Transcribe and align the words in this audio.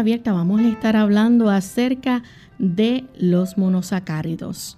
Abierta 0.00 0.32
vamos 0.32 0.60
a 0.60 0.68
estar 0.68 0.96
hablando 0.96 1.50
acerca 1.50 2.22
de 2.58 3.04
los 3.16 3.56
monosacáridos. 3.56 4.76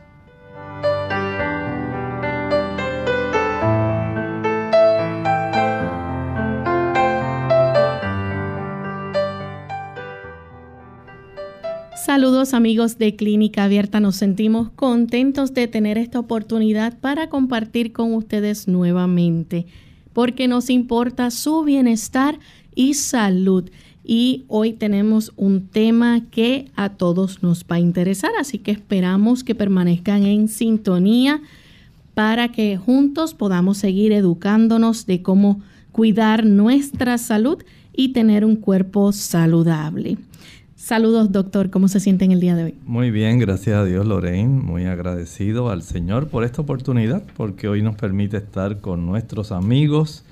Saludos 12.04 12.54
amigos 12.54 12.98
de 12.98 13.16
Clínica 13.16 13.64
Abierta, 13.64 14.00
nos 14.00 14.16
sentimos 14.16 14.70
contentos 14.70 15.54
de 15.54 15.66
tener 15.66 15.98
esta 15.98 16.20
oportunidad 16.20 16.98
para 17.00 17.28
compartir 17.28 17.92
con 17.92 18.14
ustedes 18.14 18.68
nuevamente, 18.68 19.66
porque 20.12 20.46
nos 20.46 20.70
importa 20.70 21.30
su 21.30 21.64
bienestar 21.64 22.38
y 22.74 22.94
salud 22.94 23.70
y 24.06 24.44
hoy 24.46 24.72
tenemos 24.72 25.32
un 25.36 25.66
tema 25.66 26.22
que 26.30 26.66
a 26.76 26.90
todos 26.90 27.42
nos 27.42 27.64
va 27.64 27.76
a 27.76 27.80
interesar, 27.80 28.30
así 28.38 28.58
que 28.58 28.70
esperamos 28.70 29.42
que 29.42 29.56
permanezcan 29.56 30.22
en 30.24 30.46
sintonía 30.46 31.42
para 32.14 32.52
que 32.52 32.76
juntos 32.76 33.34
podamos 33.34 33.78
seguir 33.78 34.12
educándonos 34.12 35.06
de 35.06 35.22
cómo 35.22 35.60
cuidar 35.90 36.46
nuestra 36.46 37.18
salud 37.18 37.62
y 37.94 38.12
tener 38.12 38.44
un 38.44 38.56
cuerpo 38.56 39.10
saludable. 39.10 40.18
Saludos, 40.76 41.32
doctor. 41.32 41.70
¿Cómo 41.70 41.88
se 41.88 41.98
siente 41.98 42.24
en 42.24 42.30
el 42.30 42.38
día 42.38 42.54
de 42.54 42.64
hoy? 42.64 42.74
Muy 42.84 43.10
bien, 43.10 43.40
gracias 43.40 43.76
a 43.76 43.84
Dios, 43.84 44.06
Lorraine. 44.06 44.62
Muy 44.62 44.84
agradecido 44.84 45.68
al 45.68 45.82
Señor 45.82 46.28
por 46.28 46.44
esta 46.44 46.62
oportunidad, 46.62 47.24
porque 47.36 47.66
hoy 47.66 47.82
nos 47.82 47.96
permite 47.96 48.36
estar 48.36 48.80
con 48.80 49.04
nuestros 49.04 49.50
amigos 49.50 50.24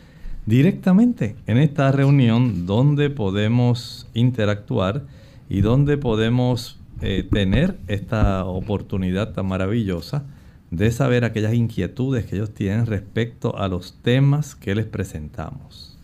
directamente 0.47 1.37
en 1.47 1.59
esta 1.59 1.91
reunión 1.93 2.67
donde 2.67 3.11
podemos 3.11 4.07
interactuar 4.15 5.05
y 5.49 5.61
donde 5.61 5.97
podemos 5.97 6.79
eh, 7.01 7.27
tener 7.31 7.79
esta 7.89 8.45
oportunidad 8.45 9.33
tan 9.33 9.47
maravillosa 9.47 10.25
de 10.71 10.91
saber 10.91 11.25
aquellas 11.25 11.55
inquietudes 11.55 12.27
que 12.27 12.37
ellos 12.37 12.53
tienen 12.53 12.87
respecto 12.87 13.57
a 13.57 13.69
los 13.69 13.95
temas 14.03 14.55
que 14.55 14.75
les 14.75 14.87
presentamos. 14.87 15.97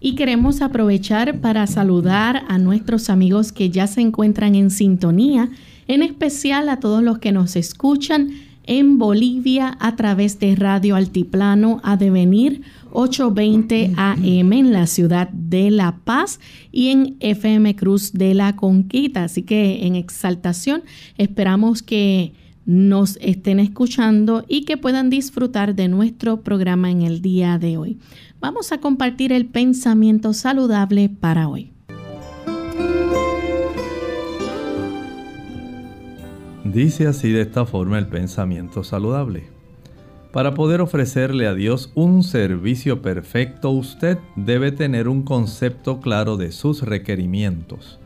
Y 0.00 0.14
queremos 0.14 0.62
aprovechar 0.62 1.40
para 1.40 1.66
saludar 1.66 2.44
a 2.48 2.58
nuestros 2.58 3.10
amigos 3.10 3.52
que 3.52 3.68
ya 3.70 3.86
se 3.86 4.00
encuentran 4.00 4.54
en 4.54 4.70
sintonía, 4.70 5.50
en 5.88 6.02
especial 6.02 6.68
a 6.68 6.80
todos 6.80 7.02
los 7.02 7.18
que 7.18 7.32
nos 7.32 7.56
escuchan 7.56 8.30
en 8.64 8.98
Bolivia 8.98 9.76
a 9.80 9.96
través 9.96 10.38
de 10.38 10.54
Radio 10.54 10.96
Altiplano 10.96 11.80
a 11.82 11.96
devenir 11.96 12.62
820 12.92 13.92
AM 13.96 14.52
en 14.52 14.72
la 14.72 14.86
ciudad 14.86 15.28
de 15.30 15.70
La 15.70 15.98
Paz 16.04 16.40
y 16.72 16.88
en 16.88 17.16
FM 17.20 17.76
Cruz 17.76 18.12
de 18.12 18.34
la 18.34 18.56
Conquista. 18.56 19.24
Así 19.24 19.42
que 19.42 19.86
en 19.86 19.96
exaltación 19.96 20.82
esperamos 21.16 21.82
que 21.82 22.32
nos 22.66 23.16
estén 23.20 23.58
escuchando 23.58 24.44
y 24.46 24.64
que 24.64 24.76
puedan 24.76 25.10
disfrutar 25.10 25.74
de 25.74 25.88
nuestro 25.88 26.42
programa 26.42 26.90
en 26.90 27.02
el 27.02 27.22
día 27.22 27.58
de 27.58 27.76
hoy. 27.76 27.98
Vamos 28.40 28.72
a 28.72 28.78
compartir 28.78 29.32
el 29.32 29.46
pensamiento 29.46 30.32
saludable 30.32 31.08
para 31.08 31.48
hoy. 31.48 31.72
Dice 36.64 37.08
así 37.08 37.30
de 37.32 37.42
esta 37.42 37.66
forma 37.66 37.98
el 37.98 38.06
pensamiento 38.06 38.84
saludable. 38.84 39.59
Para 40.32 40.54
poder 40.54 40.80
ofrecerle 40.80 41.48
a 41.48 41.54
Dios 41.54 41.90
un 41.96 42.22
servicio 42.22 43.02
perfecto, 43.02 43.70
usted 43.70 44.18
debe 44.36 44.70
tener 44.70 45.08
un 45.08 45.22
concepto 45.22 45.98
claro 46.00 46.36
de 46.36 46.52
sus 46.52 46.82
requerimientos. 46.82 47.98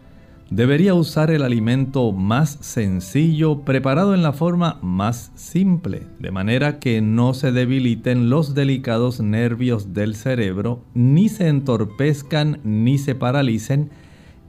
Debería 0.48 0.94
usar 0.94 1.30
el 1.30 1.42
alimento 1.42 2.12
más 2.12 2.56
sencillo, 2.62 3.60
preparado 3.60 4.14
en 4.14 4.22
la 4.22 4.32
forma 4.32 4.78
más 4.80 5.32
simple, 5.34 6.06
de 6.18 6.30
manera 6.30 6.78
que 6.78 7.02
no 7.02 7.34
se 7.34 7.52
debiliten 7.52 8.30
los 8.30 8.54
delicados 8.54 9.20
nervios 9.20 9.92
del 9.92 10.14
cerebro, 10.14 10.82
ni 10.94 11.28
se 11.28 11.48
entorpezcan 11.48 12.60
ni 12.64 12.96
se 12.96 13.14
paralicen, 13.14 13.90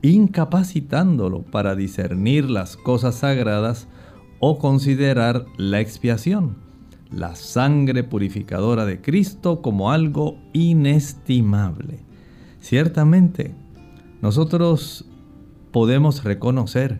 incapacitándolo 0.01 1.41
para 1.41 1.75
discernir 1.75 2.49
las 2.49 2.77
cosas 2.77 3.15
sagradas 3.15 3.89
o 4.39 4.59
considerar 4.59 5.45
la 5.57 5.81
expiación 5.81 6.64
la 7.15 7.35
sangre 7.35 8.03
purificadora 8.03 8.85
de 8.85 9.01
Cristo 9.01 9.61
como 9.61 9.91
algo 9.91 10.37
inestimable. 10.53 11.99
Ciertamente, 12.59 13.55
nosotros 14.21 15.05
podemos 15.71 16.23
reconocer 16.23 16.99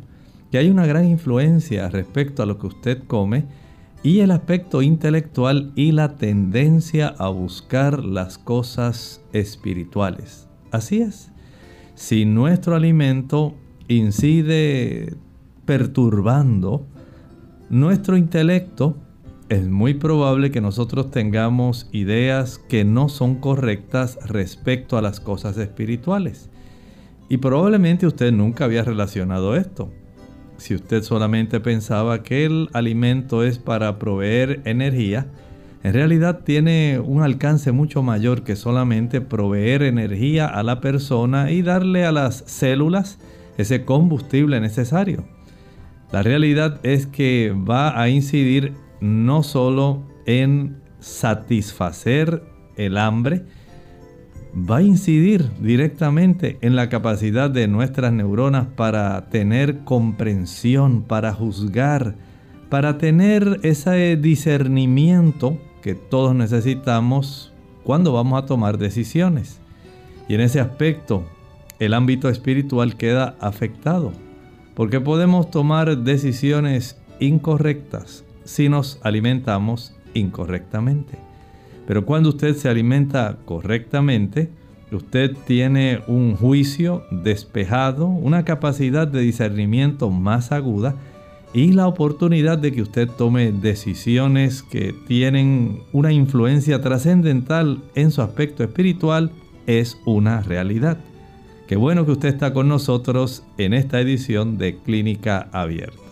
que 0.51 0.57
hay 0.57 0.69
una 0.69 0.85
gran 0.85 1.05
influencia 1.05 1.89
respecto 1.89 2.41
a 2.41 2.45
lo 2.45 2.57
que 2.57 2.67
usted 2.67 3.03
come 3.07 3.45
y 4.03 4.19
el 4.19 4.31
aspecto 4.31 4.81
intelectual 4.81 5.73
y 5.75 5.91
la 5.91 6.15
tendencia 6.15 7.13
a 7.17 7.27
buscar 7.27 8.05
las 8.05 8.37
cosas 8.37 9.21
espirituales. 9.33 10.47
Así 10.71 11.01
es. 11.01 11.31
Si 11.95 12.25
nuestro 12.25 12.75
alimento 12.75 13.55
incide 13.87 15.15
perturbando 15.65 16.85
nuestro 17.69 18.15
intelecto, 18.15 18.97
es 19.49 19.67
muy 19.67 19.93
probable 19.93 20.49
que 20.49 20.61
nosotros 20.61 21.11
tengamos 21.11 21.87
ideas 21.91 22.57
que 22.57 22.83
no 22.83 23.09
son 23.09 23.35
correctas 23.35 24.17
respecto 24.25 24.97
a 24.97 25.01
las 25.01 25.19
cosas 25.19 25.57
espirituales. 25.57 26.49
Y 27.29 27.37
probablemente 27.37 28.07
usted 28.07 28.31
nunca 28.31 28.65
había 28.65 28.83
relacionado 28.83 29.55
esto. 29.55 29.91
Si 30.57 30.73
usted 30.73 31.03
solamente 31.03 31.59
pensaba 31.59 32.23
que 32.23 32.45
el 32.45 32.69
alimento 32.73 33.43
es 33.43 33.59
para 33.59 33.99
proveer 33.99 34.61
energía, 34.65 35.27
en 35.83 35.93
realidad 35.93 36.41
tiene 36.43 36.99
un 36.99 37.21
alcance 37.21 37.71
mucho 37.71 38.01
mayor 38.01 38.43
que 38.43 38.55
solamente 38.55 39.21
proveer 39.21 39.83
energía 39.83 40.47
a 40.47 40.63
la 40.63 40.81
persona 40.81 41.51
y 41.51 41.61
darle 41.61 42.05
a 42.05 42.11
las 42.11 42.43
células 42.47 43.19
ese 43.57 43.85
combustible 43.85 44.59
necesario. 44.59 45.25
La 46.11 46.23
realidad 46.23 46.79
es 46.83 47.05
que 47.05 47.53
va 47.53 48.01
a 48.01 48.09
incidir 48.09 48.73
no 49.01 49.43
solo 49.43 50.03
en 50.25 50.81
satisfacer 50.99 52.43
el 52.75 52.97
hambre, 52.97 53.45
va 54.55 54.77
a 54.77 54.81
incidir 54.83 55.49
directamente 55.59 56.57
en 56.61 56.75
la 56.75 56.89
capacidad 56.89 57.49
de 57.49 57.67
nuestras 57.67 58.13
neuronas 58.13 58.67
para 58.67 59.29
tener 59.29 59.79
comprensión, 59.83 61.03
para 61.03 61.33
juzgar, 61.33 62.15
para 62.69 62.97
tener 62.97 63.59
ese 63.63 64.15
discernimiento 64.15 65.57
que 65.81 65.93
todos 65.93 66.33
necesitamos 66.33 67.53
cuando 67.83 68.13
vamos 68.13 68.41
a 68.41 68.45
tomar 68.45 68.77
decisiones. 68.77 69.59
Y 70.27 70.33
en 70.33 70.41
ese 70.41 70.59
aspecto, 70.59 71.23
el 71.79 71.93
ámbito 71.93 72.29
espiritual 72.29 72.97
queda 72.97 73.35
afectado, 73.39 74.11
porque 74.73 74.99
podemos 74.99 75.51
tomar 75.51 75.97
decisiones 75.99 76.99
incorrectas, 77.19 78.24
si 78.45 78.69
nos 78.69 78.99
alimentamos 79.03 79.93
incorrectamente. 80.13 81.17
Pero 81.85 82.05
cuando 82.05 82.29
usted 82.29 82.55
se 82.55 82.69
alimenta 82.69 83.37
correctamente, 83.45 84.49
usted 84.91 85.35
tiene 85.45 86.01
un 86.07 86.35
juicio 86.35 87.03
despejado, 87.11 88.07
una 88.07 88.45
capacidad 88.45 89.07
de 89.07 89.21
discernimiento 89.21 90.09
más 90.09 90.51
aguda 90.51 90.95
y 91.53 91.71
la 91.71 91.87
oportunidad 91.87 92.57
de 92.57 92.71
que 92.71 92.81
usted 92.81 93.09
tome 93.09 93.51
decisiones 93.51 94.61
que 94.63 94.93
tienen 95.07 95.83
una 95.93 96.11
influencia 96.11 96.81
trascendental 96.81 97.81
en 97.95 98.11
su 98.11 98.21
aspecto 98.21 98.63
espiritual 98.63 99.31
es 99.67 99.97
una 100.05 100.41
realidad. 100.41 100.97
Qué 101.67 101.77
bueno 101.77 102.05
que 102.05 102.11
usted 102.11 102.29
está 102.29 102.53
con 102.53 102.67
nosotros 102.67 103.43
en 103.57 103.73
esta 103.73 103.99
edición 104.01 104.57
de 104.57 104.77
Clínica 104.77 105.49
Abierta. 105.51 106.04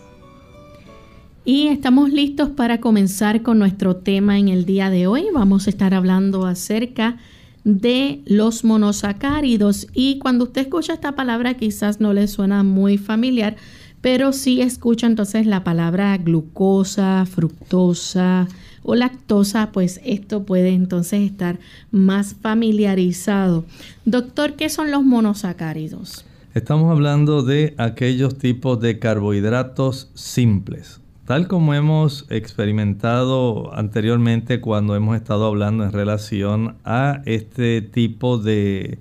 Y 1.46 1.66
estamos 1.66 2.10
listos 2.10 2.48
para 2.48 2.80
comenzar 2.80 3.42
con 3.42 3.58
nuestro 3.58 3.96
tema 3.96 4.38
en 4.38 4.48
el 4.48 4.64
día 4.64 4.88
de 4.88 5.06
hoy. 5.06 5.26
Vamos 5.34 5.66
a 5.66 5.70
estar 5.70 5.92
hablando 5.92 6.46
acerca 6.46 7.18
de 7.64 8.22
los 8.24 8.64
monosacáridos. 8.64 9.86
Y 9.92 10.18
cuando 10.20 10.44
usted 10.44 10.62
escucha 10.62 10.94
esta 10.94 11.14
palabra 11.14 11.52
quizás 11.52 12.00
no 12.00 12.14
le 12.14 12.28
suena 12.28 12.62
muy 12.62 12.96
familiar, 12.96 13.56
pero 14.00 14.32
si 14.32 14.62
escucha 14.62 15.06
entonces 15.06 15.46
la 15.46 15.64
palabra 15.64 16.16
glucosa, 16.16 17.26
fructosa 17.26 18.48
o 18.82 18.94
lactosa, 18.94 19.70
pues 19.70 20.00
esto 20.02 20.44
puede 20.44 20.70
entonces 20.70 21.30
estar 21.30 21.58
más 21.90 22.34
familiarizado. 22.40 23.66
Doctor, 24.06 24.54
¿qué 24.54 24.70
son 24.70 24.90
los 24.90 25.04
monosacáridos? 25.04 26.24
Estamos 26.54 26.90
hablando 26.90 27.42
de 27.42 27.74
aquellos 27.76 28.38
tipos 28.38 28.80
de 28.80 28.98
carbohidratos 28.98 30.10
simples 30.14 31.03
Tal 31.26 31.48
como 31.48 31.72
hemos 31.72 32.26
experimentado 32.28 33.74
anteriormente 33.74 34.60
cuando 34.60 34.94
hemos 34.94 35.16
estado 35.16 35.46
hablando 35.46 35.82
en 35.84 35.92
relación 35.92 36.76
a 36.84 37.22
este 37.24 37.80
tipo 37.80 38.36
de, 38.36 38.98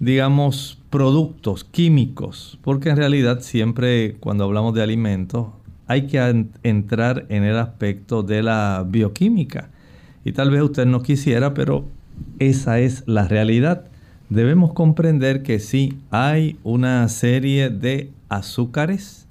digamos, 0.00 0.80
productos 0.90 1.62
químicos, 1.62 2.58
porque 2.62 2.88
en 2.88 2.96
realidad 2.96 3.38
siempre 3.40 4.16
cuando 4.18 4.42
hablamos 4.42 4.74
de 4.74 4.82
alimentos 4.82 5.46
hay 5.86 6.08
que 6.08 6.46
entrar 6.64 7.26
en 7.28 7.44
el 7.44 7.56
aspecto 7.56 8.24
de 8.24 8.42
la 8.42 8.84
bioquímica. 8.84 9.70
Y 10.24 10.32
tal 10.32 10.50
vez 10.50 10.60
usted 10.60 10.86
no 10.86 11.02
quisiera, 11.02 11.54
pero 11.54 11.84
esa 12.40 12.80
es 12.80 13.04
la 13.06 13.28
realidad. 13.28 13.84
Debemos 14.28 14.72
comprender 14.72 15.44
que 15.44 15.60
sí 15.60 15.98
hay 16.10 16.58
una 16.64 17.08
serie 17.08 17.70
de 17.70 18.10
azúcares, 18.28 19.23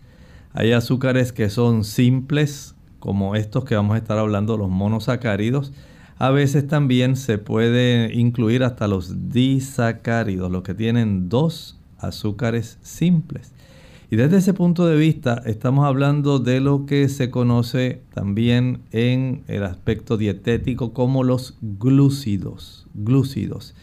hay 0.54 0.72
azúcares 0.72 1.34
que 1.34 1.50
son 1.50 1.84
simples, 1.84 2.76
como 3.00 3.36
estos 3.36 3.66
que 3.66 3.76
vamos 3.76 3.96
a 3.96 3.98
estar 3.98 4.20
hablando, 4.20 4.56
los 4.56 4.70
monosacáridos. 4.70 5.74
A 6.18 6.30
veces 6.30 6.68
también 6.68 7.16
se 7.16 7.40
puede 7.40 8.14
incluir 8.14 8.64
hasta 8.64 8.88
los 8.88 9.30
disacáridos, 9.30 10.52
los 10.52 10.62
que 10.62 10.76
tienen 10.76 11.28
dos 11.28 11.80
azúcares 11.98 12.78
simples. 12.84 13.52
Y 14.12 14.16
desde 14.16 14.38
ese 14.38 14.54
punto 14.54 14.86
de 14.86 14.96
vista 14.96 15.42
estamos 15.44 15.86
hablando 15.86 16.38
de 16.38 16.60
lo 16.60 16.86
que 16.86 17.10
se 17.10 17.32
conoce 17.32 18.04
también 18.14 18.82
en 18.92 19.44
el 19.48 19.64
aspecto 19.64 20.18
dietético 20.18 20.94
como 20.94 21.24
los 21.24 21.58
glúcidos. 21.62 22.86
glúcidos. 22.94 23.74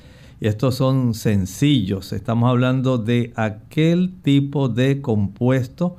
Y 0.40 0.46
estos 0.46 0.76
son 0.76 1.14
sencillos. 1.14 2.12
Estamos 2.12 2.48
hablando 2.48 2.96
de 2.96 3.32
aquel 3.34 4.12
tipo 4.22 4.68
de 4.68 5.02
compuesto 5.02 5.96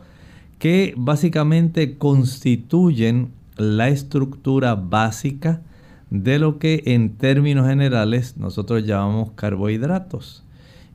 que 0.61 0.93
básicamente 0.95 1.97
constituyen 1.97 3.31
la 3.57 3.89
estructura 3.89 4.75
básica 4.75 5.63
de 6.11 6.37
lo 6.37 6.59
que 6.59 6.83
en 6.85 7.17
términos 7.17 7.65
generales 7.65 8.37
nosotros 8.37 8.85
llamamos 8.85 9.31
carbohidratos. 9.31 10.43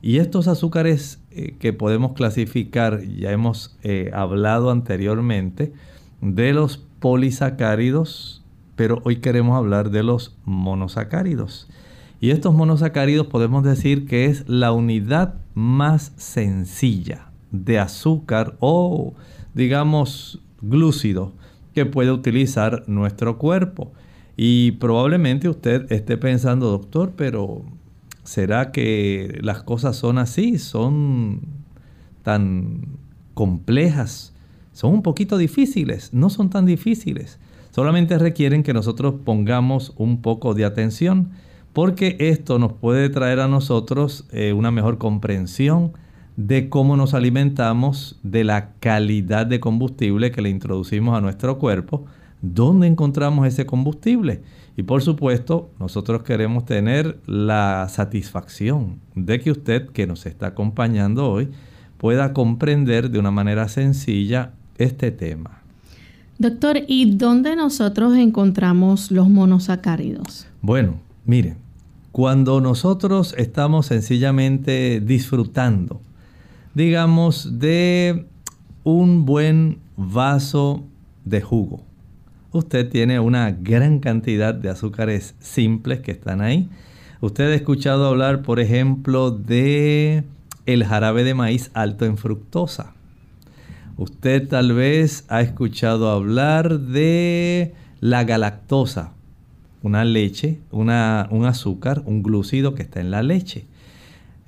Y 0.01 0.19
estos 0.19 0.47
azúcares 0.47 1.19
eh, 1.31 1.57
que 1.59 1.73
podemos 1.73 2.13
clasificar, 2.13 3.01
ya 3.03 3.33
hemos 3.33 3.77
eh, 3.83 4.09
hablado 4.13 4.71
anteriormente, 4.71 5.73
de 6.21 6.53
los 6.53 6.77
polisacáridos, 6.77 8.45
pero 8.77 9.01
hoy 9.03 9.17
queremos 9.17 9.57
hablar 9.57 9.89
de 9.89 10.03
los 10.03 10.33
monosacáridos. 10.45 11.67
Y 12.21 12.29
estos 12.29 12.55
monosacáridos 12.55 13.27
podemos 13.27 13.65
decir 13.65 14.07
que 14.07 14.27
es 14.27 14.47
la 14.47 14.71
unidad 14.71 15.33
más 15.55 16.13
sencilla 16.15 17.31
de 17.51 17.79
azúcar 17.79 18.55
o 18.61 19.13
digamos, 19.57 20.39
glúcido 20.61 21.33
que 21.73 21.85
puede 21.85 22.11
utilizar 22.11 22.83
nuestro 22.87 23.37
cuerpo. 23.37 23.91
Y 24.37 24.73
probablemente 24.73 25.49
usted 25.49 25.91
esté 25.91 26.15
pensando, 26.17 26.69
doctor, 26.69 27.13
pero 27.17 27.63
¿será 28.23 28.71
que 28.71 29.39
las 29.41 29.63
cosas 29.63 29.95
son 29.95 30.19
así? 30.19 30.59
¿Son 30.59 31.41
tan 32.21 32.83
complejas? 33.33 34.33
Son 34.73 34.93
un 34.93 35.01
poquito 35.01 35.37
difíciles. 35.37 36.13
No 36.13 36.29
son 36.29 36.51
tan 36.51 36.67
difíciles. 36.67 37.39
Solamente 37.71 38.17
requieren 38.19 38.61
que 38.61 38.73
nosotros 38.73 39.15
pongamos 39.25 39.93
un 39.97 40.21
poco 40.21 40.53
de 40.53 40.65
atención 40.65 41.31
porque 41.73 42.15
esto 42.19 42.59
nos 42.59 42.73
puede 42.73 43.09
traer 43.09 43.39
a 43.39 43.47
nosotros 43.47 44.27
eh, 44.31 44.53
una 44.53 44.71
mejor 44.71 44.97
comprensión 44.97 45.93
de 46.37 46.69
cómo 46.69 46.95
nos 46.95 47.15
alimentamos, 47.15 48.19
de 48.21 48.43
la 48.43 48.69
calidad 48.79 49.47
de 49.47 49.59
combustible 49.59 50.31
que 50.31 50.43
le 50.43 50.49
introducimos 50.49 51.17
a 51.17 51.21
nuestro 51.21 51.57
cuerpo, 51.57 52.05
dónde 52.41 52.85
encontramos 52.85 53.47
ese 53.47 53.65
combustible. 53.65 54.43
Y 54.77 54.83
por 54.83 55.01
supuesto, 55.01 55.71
nosotros 55.79 56.21
queremos 56.21 56.65
tener 56.65 57.19
la 57.25 57.87
satisfacción 57.89 58.99
de 59.15 59.39
que 59.39 59.49
usted 59.49 59.89
que 59.89 60.05
nos 60.05 60.27
está 60.27 60.47
acompañando 60.47 61.27
hoy 61.27 61.49
pueda 61.97 62.31
comprender 62.33 63.09
de 63.09 63.17
una 63.17 63.31
manera 63.31 63.67
sencilla 63.67 64.51
este 64.77 65.09
tema. 65.09 65.63
Doctor, 66.37 66.77
¿y 66.87 67.15
dónde 67.15 67.55
nosotros 67.55 68.15
encontramos 68.15 69.09
los 69.09 69.27
monosacáridos? 69.27 70.45
Bueno, 70.61 70.99
miren, 71.25 71.57
cuando 72.11 72.61
nosotros 72.61 73.33
estamos 73.39 73.87
sencillamente 73.87 75.01
disfrutando 75.03 75.99
digamos, 76.77 77.57
de 77.57 78.27
un 78.83 79.25
buen 79.25 79.79
vaso 79.95 80.83
de 81.25 81.41
jugo. 81.41 81.83
Usted 82.51 82.87
tiene 82.87 83.19
una 83.19 83.49
gran 83.49 83.97
cantidad 83.97 84.53
de 84.53 84.69
azúcares 84.69 85.33
simples 85.39 86.01
que 86.01 86.11
están 86.11 86.39
ahí. 86.39 86.69
Usted 87.19 87.51
ha 87.51 87.55
escuchado 87.55 88.05
hablar, 88.05 88.43
por 88.43 88.59
ejemplo, 88.59 89.31
de 89.31 90.23
el 90.67 90.85
jarabe 90.85 91.23
de 91.23 91.33
maíz 91.33 91.71
alto 91.73 92.05
en 92.05 92.15
fructosa. 92.15 92.93
Usted 93.97 94.47
tal 94.47 94.73
vez 94.73 95.25
ha 95.29 95.41
escuchado 95.41 96.11
hablar 96.11 96.79
de 96.79 97.73
la 98.01 98.23
galactosa, 98.23 99.13
una 99.81 100.05
leche, 100.05 100.59
una, 100.69 101.27
un 101.31 101.45
azúcar, 101.45 102.03
un 102.05 102.21
glúcido 102.21 102.75
que 102.75 102.83
está 102.83 102.99
en 102.99 103.09
la 103.09 103.23
leche. 103.23 103.65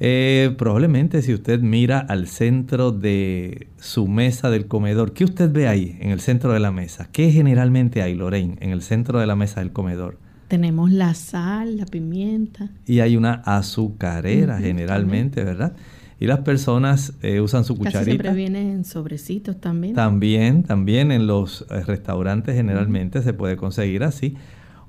Eh, 0.02 0.56
probablemente 0.58 1.22
si 1.22 1.34
usted 1.34 1.60
mira 1.60 2.00
al 2.00 2.28
centro 2.28 2.92
de 2.92 3.68
su 3.78 4.08
mesa 4.08 4.50
del 4.50 4.68
comedor, 4.68 5.14
¿qué 5.14 5.26
usted 5.26 5.52
ve 5.52 5.68
ahí 5.68 5.98
en 6.00 6.12
el 6.12 6.22
centro 6.22 6.54
de 6.54 6.60
la 6.60 6.72
mesa? 6.72 7.10
¿Qué 7.12 7.32
generalmente 7.32 8.02
hay, 8.02 8.16
Lorraine, 8.16 8.56
en 8.62 8.72
el 8.72 8.82
centro 8.82 9.20
de 9.20 9.28
la 9.28 9.36
mesa 9.36 9.60
del 9.60 9.72
comedor? 9.74 10.18
Tenemos 10.48 10.92
la 10.92 11.14
sal, 11.14 11.78
la 11.78 11.86
pimienta. 11.86 12.70
Y 12.86 13.02
hay 13.02 13.18
una 13.18 13.34
azucarera 13.46 14.58
generalmente, 14.60 15.44
¿verdad? 15.44 15.74
Y 16.20 16.28
las 16.28 16.40
personas 16.40 17.14
eh, 17.22 17.40
usan 17.40 17.64
su 17.64 17.78
cucharita. 17.78 18.04
siempre 18.04 18.34
viene 18.34 18.72
en 18.72 18.84
sobrecitos 18.84 19.60
también. 19.60 19.96
También, 19.96 20.64
también 20.64 21.12
en 21.12 21.28
los 21.28 21.66
eh, 21.70 21.82
restaurantes 21.84 22.56
generalmente 22.56 23.22
se 23.22 23.34
puede 23.34 23.58
conseguir 23.58 24.04
así. 24.04 24.36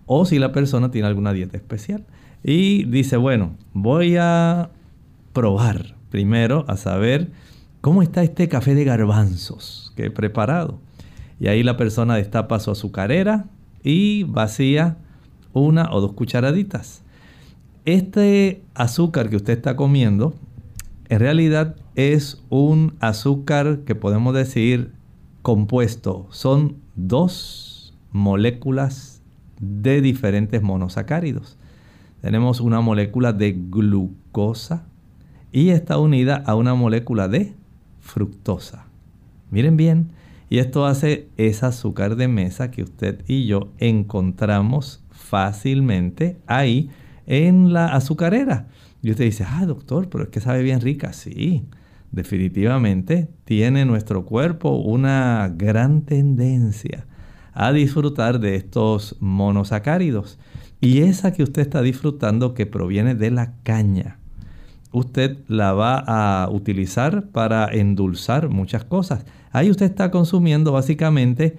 O 0.06 0.24
si 0.24 0.38
la 0.38 0.52
persona 0.52 0.90
tiene 0.90 1.08
alguna 1.08 1.32
dieta 1.32 1.56
especial. 1.56 2.04
Y 2.42 2.84
dice, 2.84 3.16
bueno, 3.16 3.56
voy 3.74 4.16
a 4.18 4.70
probar 5.32 5.94
primero 6.10 6.64
a 6.68 6.76
saber 6.76 7.30
cómo 7.80 8.02
está 8.02 8.22
este 8.22 8.48
café 8.48 8.74
de 8.74 8.84
garbanzos 8.84 9.92
que 9.96 10.06
he 10.06 10.10
preparado. 10.10 10.78
Y 11.38 11.48
ahí 11.48 11.62
la 11.62 11.76
persona 11.76 12.16
destapa 12.16 12.60
su 12.60 12.70
azucarera 12.70 13.46
y 13.82 14.24
vacía 14.24 14.98
una 15.52 15.90
o 15.92 16.00
dos 16.00 16.12
cucharaditas. 16.12 17.02
Este 17.86 18.62
azúcar 18.74 19.30
que 19.30 19.36
usted 19.36 19.54
está 19.54 19.74
comiendo 19.76 20.34
en 21.08 21.18
realidad 21.18 21.76
es 21.96 22.42
un 22.50 22.94
azúcar 23.00 23.80
que 23.80 23.94
podemos 23.94 24.34
decir 24.34 24.92
compuesto. 25.42 26.28
Son 26.30 26.76
dos 26.94 27.94
moléculas 28.12 29.22
de 29.58 30.00
diferentes 30.00 30.62
monosacáridos. 30.62 31.56
Tenemos 32.20 32.60
una 32.60 32.80
molécula 32.80 33.32
de 33.32 33.52
glucosa 33.52 34.84
y 35.52 35.70
está 35.70 35.98
unida 35.98 36.42
a 36.46 36.54
una 36.54 36.74
molécula 36.74 37.28
de 37.28 37.54
fructosa. 38.00 38.86
Miren 39.50 39.76
bien, 39.76 40.12
y 40.48 40.58
esto 40.58 40.86
hace 40.86 41.28
ese 41.36 41.66
azúcar 41.66 42.16
de 42.16 42.28
mesa 42.28 42.70
que 42.70 42.82
usted 42.82 43.22
y 43.26 43.46
yo 43.46 43.72
encontramos 43.78 45.02
fácilmente 45.10 46.38
ahí 46.46 46.90
en 47.26 47.72
la 47.72 47.94
azucarera. 47.94 48.66
Y 49.02 49.10
usted 49.10 49.24
dice, 49.24 49.44
ah, 49.46 49.64
doctor, 49.64 50.08
pero 50.08 50.24
es 50.24 50.30
que 50.30 50.40
sabe 50.40 50.62
bien 50.62 50.80
rica. 50.80 51.12
Sí, 51.12 51.64
definitivamente 52.10 53.28
tiene 53.44 53.84
nuestro 53.84 54.24
cuerpo 54.24 54.70
una 54.72 55.52
gran 55.54 56.02
tendencia 56.02 57.06
a 57.52 57.72
disfrutar 57.72 58.40
de 58.40 58.56
estos 58.56 59.16
monosacáridos. 59.20 60.38
Y 60.80 61.02
esa 61.02 61.32
que 61.32 61.42
usted 61.42 61.62
está 61.62 61.82
disfrutando 61.82 62.54
que 62.54 62.66
proviene 62.66 63.14
de 63.14 63.30
la 63.30 63.54
caña, 63.62 64.18
usted 64.92 65.38
la 65.48 65.72
va 65.72 65.98
a 66.06 66.48
utilizar 66.50 67.28
para 67.30 67.66
endulzar 67.72 68.48
muchas 68.48 68.84
cosas. 68.84 69.24
Ahí 69.52 69.70
usted 69.70 69.86
está 69.86 70.10
consumiendo 70.10 70.72
básicamente 70.72 71.58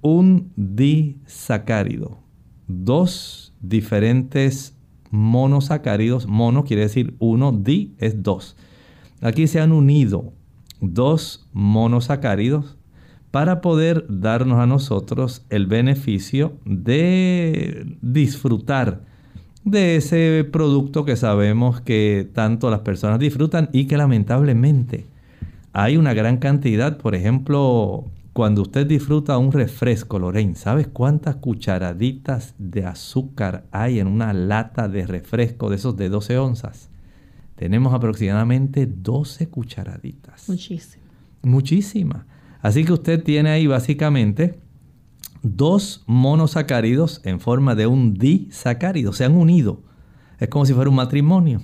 un 0.00 0.52
disacárido, 0.56 2.18
dos 2.66 3.54
diferentes 3.60 4.76
monosacáridos. 5.10 6.26
Mono 6.26 6.64
quiere 6.64 6.82
decir 6.82 7.16
uno, 7.18 7.52
di 7.52 7.94
es 7.98 8.22
dos. 8.22 8.56
Aquí 9.20 9.46
se 9.46 9.60
han 9.60 9.72
unido 9.72 10.32
dos 10.80 11.48
monosacáridos 11.52 12.76
para 13.30 13.60
poder 13.60 14.06
darnos 14.08 14.58
a 14.58 14.66
nosotros 14.66 15.44
el 15.50 15.66
beneficio 15.66 16.58
de 16.64 17.96
disfrutar 18.00 19.07
de 19.70 19.96
ese 19.96 20.48
producto 20.50 21.04
que 21.04 21.16
sabemos 21.16 21.80
que 21.80 22.28
tanto 22.32 22.70
las 22.70 22.80
personas 22.80 23.18
disfrutan 23.18 23.68
y 23.72 23.86
que 23.86 23.96
lamentablemente 23.96 25.06
hay 25.72 25.96
una 25.96 26.14
gran 26.14 26.38
cantidad, 26.38 26.98
por 26.98 27.14
ejemplo, 27.14 28.06
cuando 28.32 28.62
usted 28.62 28.86
disfruta 28.86 29.36
un 29.38 29.52
refresco, 29.52 30.18
Lorraine, 30.18 30.54
¿sabes 30.54 30.86
cuántas 30.88 31.36
cucharaditas 31.36 32.54
de 32.58 32.84
azúcar 32.84 33.64
hay 33.70 33.98
en 33.98 34.06
una 34.06 34.32
lata 34.32 34.88
de 34.88 35.06
refresco 35.06 35.70
de 35.70 35.76
esos 35.76 35.96
de 35.96 36.08
12 36.08 36.38
onzas? 36.38 36.88
Tenemos 37.56 37.92
aproximadamente 37.92 38.86
12 38.86 39.48
cucharaditas. 39.48 40.48
Muchísimas. 40.48 41.08
Muchísimas. 41.42 42.26
Así 42.62 42.84
que 42.84 42.92
usted 42.92 43.22
tiene 43.22 43.50
ahí 43.50 43.66
básicamente 43.66 44.58
dos 45.42 46.02
monosacáridos 46.06 47.20
en 47.24 47.40
forma 47.40 47.74
de 47.74 47.86
un 47.86 48.14
disacárido. 48.14 49.12
Se 49.12 49.24
han 49.24 49.36
unido. 49.36 49.82
Es 50.38 50.48
como 50.48 50.66
si 50.66 50.74
fuera 50.74 50.90
un 50.90 50.96
matrimonio. 50.96 51.62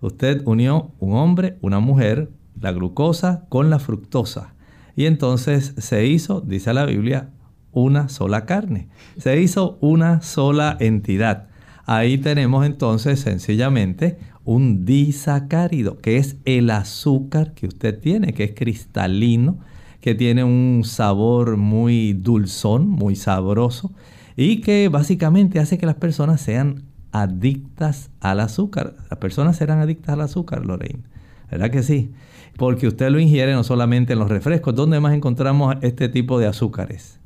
Usted 0.00 0.42
unió 0.44 0.92
un 0.98 1.14
hombre, 1.14 1.58
una 1.60 1.80
mujer, 1.80 2.30
la 2.60 2.72
glucosa 2.72 3.46
con 3.48 3.70
la 3.70 3.78
fructosa. 3.78 4.54
Y 4.94 5.06
entonces 5.06 5.74
se 5.78 6.06
hizo, 6.06 6.40
dice 6.40 6.72
la 6.72 6.86
Biblia, 6.86 7.30
una 7.72 8.08
sola 8.08 8.46
carne. 8.46 8.88
Se 9.18 9.40
hizo 9.40 9.78
una 9.80 10.22
sola 10.22 10.76
entidad. 10.80 11.48
Ahí 11.84 12.18
tenemos 12.18 12.64
entonces 12.66 13.20
sencillamente 13.20 14.18
un 14.44 14.84
disacárido, 14.84 15.98
que 15.98 16.16
es 16.16 16.36
el 16.44 16.70
azúcar 16.70 17.52
que 17.54 17.66
usted 17.66 17.98
tiene, 17.98 18.32
que 18.32 18.44
es 18.44 18.54
cristalino 18.54 19.58
que 20.06 20.14
tiene 20.14 20.44
un 20.44 20.82
sabor 20.84 21.56
muy 21.56 22.12
dulzón, 22.12 22.88
muy 22.88 23.16
sabroso 23.16 23.90
y 24.36 24.60
que 24.60 24.88
básicamente 24.88 25.58
hace 25.58 25.78
que 25.78 25.86
las 25.86 25.96
personas 25.96 26.40
sean 26.40 26.84
adictas 27.10 28.12
al 28.20 28.38
azúcar. 28.38 28.94
Las 29.10 29.18
personas 29.18 29.56
serán 29.56 29.80
adictas 29.80 30.10
al 30.10 30.20
azúcar, 30.20 30.64
Lorraine. 30.64 31.02
¿Verdad 31.50 31.72
que 31.72 31.82
sí? 31.82 32.12
Porque 32.56 32.86
usted 32.86 33.10
lo 33.10 33.18
ingiere 33.18 33.52
no 33.54 33.64
solamente 33.64 34.12
en 34.12 34.20
los 34.20 34.28
refrescos. 34.28 34.76
¿Dónde 34.76 35.00
más 35.00 35.12
encontramos 35.12 35.74
este 35.80 36.08
tipo 36.08 36.38
de 36.38 36.46
azúcares? 36.46 37.18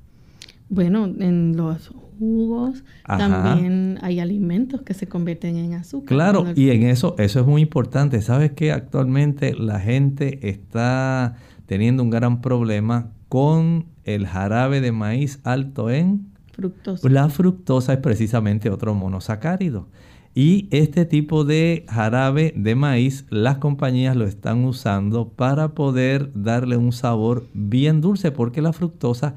Bueno, 0.71 1.05
en 1.05 1.59
los 1.59 1.93
jugos, 2.19 2.83
también 3.07 3.99
hay 4.01 4.21
alimentos 4.21 4.81
que 4.81 4.95
se 4.95 5.07
convierten 5.07 5.59
en 5.59 5.75
azúcar. 5.75 6.09
Claro, 6.09 6.47
y 6.57 6.71
en 6.71 6.85
eso, 6.85 7.15
eso 7.19 7.41
es 7.41 7.47
muy 7.47 7.61
importante. 7.61 8.23
¿Sabes 8.23 8.53
que 8.53 8.73
actualmente 8.73 9.53
la 9.53 9.81
gente 9.81 10.49
está 10.49 11.37
teniendo 11.71 12.03
un 12.03 12.11
gran 12.11 12.41
problema 12.41 13.13
con 13.29 13.87
el 14.03 14.27
jarabe 14.27 14.81
de 14.81 14.91
maíz 14.91 15.39
alto 15.45 15.89
en 15.89 16.33
fructosa. 16.51 17.09
La 17.09 17.29
fructosa 17.29 17.93
es 17.93 18.01
precisamente 18.01 18.71
otro 18.71 18.93
monosacárido. 18.93 19.87
Y 20.35 20.67
este 20.73 21.05
tipo 21.05 21.45
de 21.45 21.85
jarabe 21.89 22.53
de 22.57 22.75
maíz, 22.75 23.25
las 23.31 23.59
compañías 23.59 24.17
lo 24.17 24.25
están 24.25 24.65
usando 24.65 25.29
para 25.29 25.77
poder 25.77 26.33
darle 26.35 26.77
un 26.77 26.91
sabor 26.91 27.47
bien 27.55 28.01
dulce, 28.01 28.33
porque 28.33 28.63
la 28.63 28.73
fructosa 28.73 29.37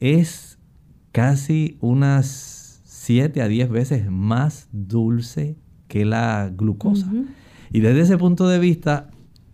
es 0.00 0.58
casi 1.12 1.78
unas 1.80 2.82
7 2.86 3.40
a 3.40 3.46
10 3.46 3.68
veces 3.68 4.10
más 4.10 4.68
dulce 4.72 5.54
que 5.86 6.04
la 6.04 6.50
glucosa. 6.52 7.08
Y 7.72 7.78
desde 7.78 8.00
ese 8.00 8.18
punto 8.18 8.48
de 8.48 8.58
vista, 8.58 9.12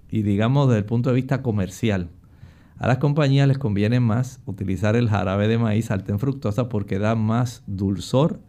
y 0.09 0.23
digamos 0.23 0.69
desde 0.69 0.79
el 0.79 0.87
punto 0.87 1.11
de 1.11 1.17
vista 1.17 1.43
comercial, 1.43 2.09
a 2.85 2.87
las 2.87 2.99
compañías 2.99 3.49
les 3.49 3.57
conviene 3.57 3.99
más 3.99 4.41
utilizar 4.45 4.95
el 4.95 5.09
jarabe 5.09 5.49
de 5.49 5.57
maíz 5.57 5.91
alto 5.91 6.13
en 6.13 6.19
fructosa 6.19 6.69
porque 6.69 6.99
da 6.99 7.15
más 7.15 7.63
dulzor 7.67 8.41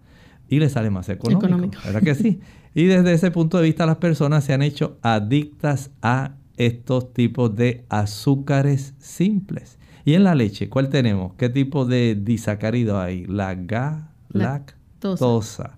y 0.49 0.59
le 0.59 0.67
sale 0.67 0.89
más 0.89 1.07
económico, 1.07 1.77
¿Verdad 1.85 2.01
que 2.01 2.15
sí? 2.15 2.41
Y 2.73 2.83
desde 2.83 3.13
ese 3.13 3.31
punto 3.31 3.59
de 3.59 3.63
vista 3.63 3.85
las 3.85 3.95
personas 3.95 4.43
se 4.43 4.51
han 4.51 4.61
hecho 4.61 4.97
adictas 5.01 5.91
a 6.01 6.33
estos 6.57 7.13
tipos 7.13 7.55
de 7.55 7.85
azúcares 7.87 8.93
simples. 8.97 9.79
Y 10.03 10.15
en 10.15 10.25
la 10.25 10.35
leche, 10.35 10.67
¿cuál 10.67 10.89
tenemos? 10.89 11.35
¿Qué 11.35 11.47
tipo 11.47 11.85
de 11.85 12.15
disacárido 12.15 12.99
hay? 12.99 13.23
La 13.27 13.55
galactosa. 13.55 15.77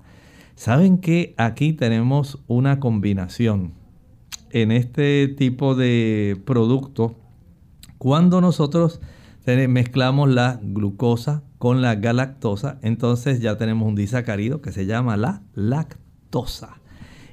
¿Saben 0.56 0.98
que 0.98 1.36
aquí 1.38 1.74
tenemos 1.74 2.40
una 2.48 2.80
combinación 2.80 3.74
en 4.50 4.72
este 4.72 5.28
tipo 5.28 5.76
de 5.76 6.42
producto? 6.44 7.16
Cuando 7.98 8.42
nosotros 8.42 9.02
mezclamos 9.46 10.30
la 10.30 10.60
glucosa 10.62 11.44
con 11.58 11.82
la 11.82 11.96
galactosa, 11.96 12.80
entonces 12.82 13.40
ya 13.40 13.58
tenemos 13.58 13.88
un 13.88 13.96
disacárido 13.96 14.62
que 14.62 14.72
se 14.72 14.86
llama 14.86 15.16
la 15.18 15.42
lactosa. 15.54 16.82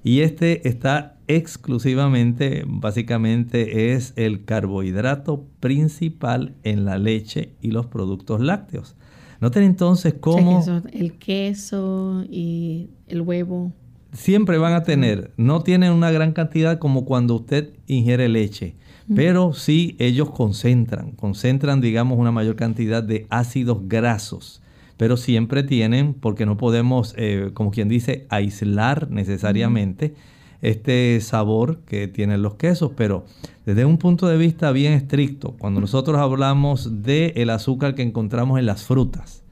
Y 0.05 0.21
este 0.21 0.69
está 0.69 1.17
exclusivamente, 1.27 2.65
básicamente 2.67 3.93
es 3.93 4.13
el 4.17 4.45
carbohidrato 4.45 5.47
principal 5.61 6.55
en 6.63 6.85
la 6.85 6.99
leche 6.99 7.55
y 7.61 7.71
los 7.71 7.87
productos 7.87 8.41
lácteos. 8.41 8.97
Noten 9.41 9.65
entonces 9.65 10.15
cómo... 10.21 10.63
el 10.93 11.15
queso 11.19 12.25
y 12.31 12.91
el 13.09 13.23
huevo. 13.23 13.73
Siempre 14.13 14.59
van 14.59 14.75
a 14.75 14.85
tener, 14.85 15.33
no 15.37 15.63
tienen 15.63 15.93
una 15.93 16.13
gran 16.13 16.33
cantidad 16.33 16.79
como 16.79 17.05
cuando 17.05 17.35
usted 17.35 17.73
ingiere 17.87 18.29
leche 18.29 18.77
pero 19.15 19.53
sí 19.53 19.97
ellos 19.99 20.31
concentran, 20.31 21.13
concentran, 21.13 21.81
digamos, 21.81 22.19
una 22.19 22.33
mayor 22.33 22.57
cantidad 22.57 23.03
de 23.03 23.27
ácidos 23.31 23.79
grasos, 23.87 24.63
pero 24.97 25.17
siempre 25.17 25.63
tienen, 25.63 26.15
porque 26.15 26.47
no 26.47 26.57
podemos, 26.57 27.15
eh, 27.17 27.51
como 27.53 27.71
quien 27.71 27.89
dice, 27.89 28.27
aislar 28.31 29.11
necesariamente 29.11 30.15
este 30.63 31.21
sabor 31.21 31.81
que 31.81 32.09
tienen 32.09 32.41
los 32.41 32.55
quesos, 32.55 32.93
pero 32.97 33.27
desde 33.67 33.85
un 33.85 33.99
punto 33.99 34.27
de 34.29 34.39
vista 34.39 34.73
bien 34.73 34.95
estricto, 34.95 35.55
cuando 35.59 35.81
nosotros 35.81 36.19
hablamos 36.19 37.03
del 37.03 37.51
azúcar 37.51 37.95
que 37.95 38.03
encontramos 38.03 38.59
en 38.59 38.67
las 38.67 38.85
frutas, 38.85 39.45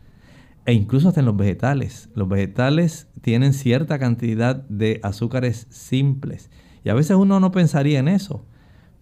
e 0.64 0.72
incluso 0.72 1.08
hasta 1.08 1.20
en 1.20 1.26
los 1.26 1.36
vegetales. 1.36 2.08
Los 2.14 2.28
vegetales 2.28 3.08
tienen 3.20 3.52
cierta 3.52 3.98
cantidad 3.98 4.56
de 4.68 5.00
azúcares 5.02 5.66
simples. 5.70 6.50
Y 6.84 6.88
a 6.88 6.94
veces 6.94 7.16
uno 7.16 7.40
no 7.40 7.50
pensaría 7.50 7.98
en 7.98 8.08
eso. 8.08 8.44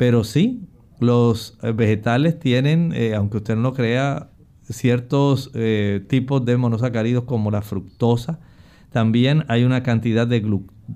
Pero 0.00 0.24
sí, 0.24 0.62
los 0.98 1.58
eh, 1.62 1.72
vegetales 1.72 2.38
tienen, 2.38 2.94
eh, 2.94 3.14
aunque 3.14 3.36
usted 3.36 3.54
no 3.54 3.60
lo 3.60 3.74
crea, 3.74 4.30
ciertos 4.62 5.50
eh, 5.52 6.02
tipos 6.08 6.42
de 6.46 6.56
monosacáridos 6.56 7.24
como 7.24 7.50
la 7.50 7.60
fructosa. 7.60 8.40
También 8.92 9.44
hay 9.48 9.64
una 9.64 9.82
cantidad 9.82 10.26
de 10.26 10.42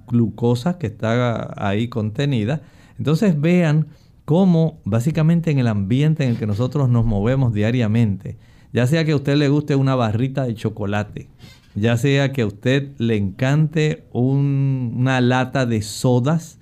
glucosa 0.06 0.78
que 0.78 0.86
está 0.86 1.52
ahí 1.58 1.88
contenida. 1.88 2.62
Entonces 2.96 3.38
vean 3.38 3.88
cómo 4.24 4.80
básicamente 4.86 5.50
en 5.50 5.58
el 5.58 5.66
ambiente 5.66 6.24
en 6.24 6.30
el 6.30 6.38
que 6.38 6.46
nosotros 6.46 6.88
nos 6.88 7.04
movemos 7.04 7.52
diariamente, 7.52 8.38
ya 8.72 8.86
sea 8.86 9.04
que 9.04 9.12
a 9.12 9.16
usted 9.16 9.36
le 9.36 9.50
guste 9.50 9.76
una 9.76 9.96
barrita 9.96 10.44
de 10.46 10.54
chocolate, 10.54 11.28
ya 11.74 11.98
sea 11.98 12.32
que 12.32 12.40
a 12.40 12.46
usted 12.46 12.92
le 12.96 13.16
encante 13.16 14.06
una 14.12 15.20
lata 15.20 15.66
de 15.66 15.82
sodas, 15.82 16.58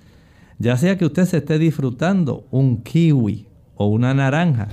ya 0.59 0.77
sea 0.77 0.97
que 0.97 1.05
usted 1.05 1.25
se 1.25 1.37
esté 1.37 1.57
disfrutando 1.59 2.45
un 2.51 2.83
kiwi 2.83 3.47
o 3.75 3.87
una 3.87 4.13
naranja, 4.13 4.67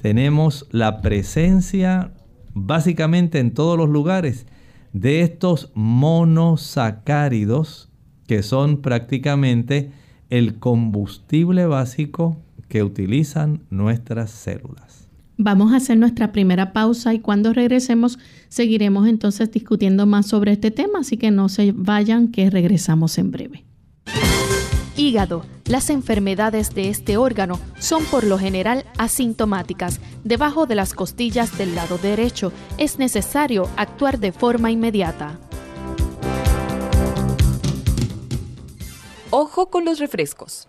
tenemos 0.00 0.66
la 0.70 1.00
presencia 1.00 2.12
básicamente 2.52 3.38
en 3.38 3.54
todos 3.54 3.78
los 3.78 3.88
lugares 3.88 4.46
de 4.92 5.22
estos 5.22 5.70
monosacáridos 5.74 7.88
que 8.26 8.42
son 8.42 8.82
prácticamente 8.82 9.92
el 10.30 10.58
combustible 10.58 11.66
básico 11.66 12.40
que 12.68 12.82
utilizan 12.82 13.60
nuestras 13.70 14.30
células. 14.30 15.04
Vamos 15.36 15.72
a 15.72 15.76
hacer 15.76 15.98
nuestra 15.98 16.32
primera 16.32 16.72
pausa 16.72 17.12
y 17.12 17.18
cuando 17.18 17.52
regresemos 17.52 18.18
seguiremos 18.48 19.08
entonces 19.08 19.50
discutiendo 19.50 20.06
más 20.06 20.26
sobre 20.26 20.52
este 20.52 20.70
tema, 20.70 21.00
así 21.00 21.16
que 21.16 21.32
no 21.32 21.48
se 21.48 21.72
vayan 21.72 22.28
que 22.28 22.50
regresamos 22.50 23.18
en 23.18 23.32
breve. 23.32 23.64
Hígado. 24.96 25.44
Las 25.66 25.90
enfermedades 25.90 26.74
de 26.74 26.88
este 26.88 27.16
órgano 27.16 27.58
son 27.78 28.04
por 28.04 28.24
lo 28.24 28.38
general 28.38 28.84
asintomáticas. 28.96 30.00
Debajo 30.22 30.66
de 30.66 30.74
las 30.74 30.94
costillas 30.94 31.58
del 31.58 31.74
lado 31.74 31.98
derecho 31.98 32.52
es 32.78 32.98
necesario 32.98 33.68
actuar 33.76 34.18
de 34.18 34.30
forma 34.32 34.70
inmediata. 34.70 35.38
Ojo 39.30 39.70
con 39.70 39.84
los 39.84 39.98
refrescos. 39.98 40.68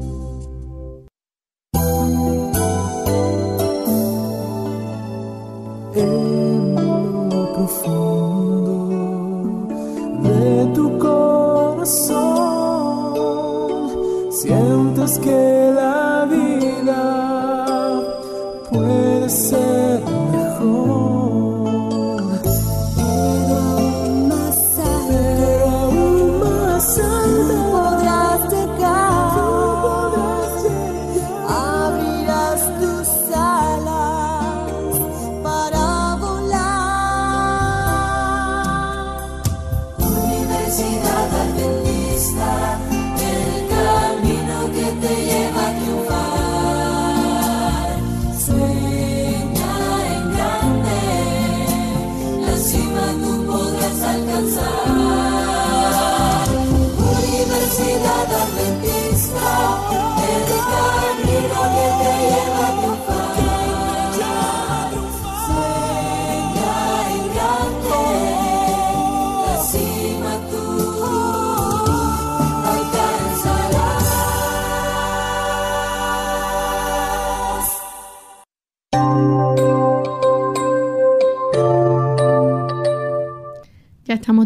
De 10.23 10.65
tu 10.73 10.97
corazón. 10.97 12.21
Sientes 14.31 15.19
que 15.19 15.71
la 15.75 16.25
vida 16.29 17.03
puede 18.69 19.29
ser 19.29 19.60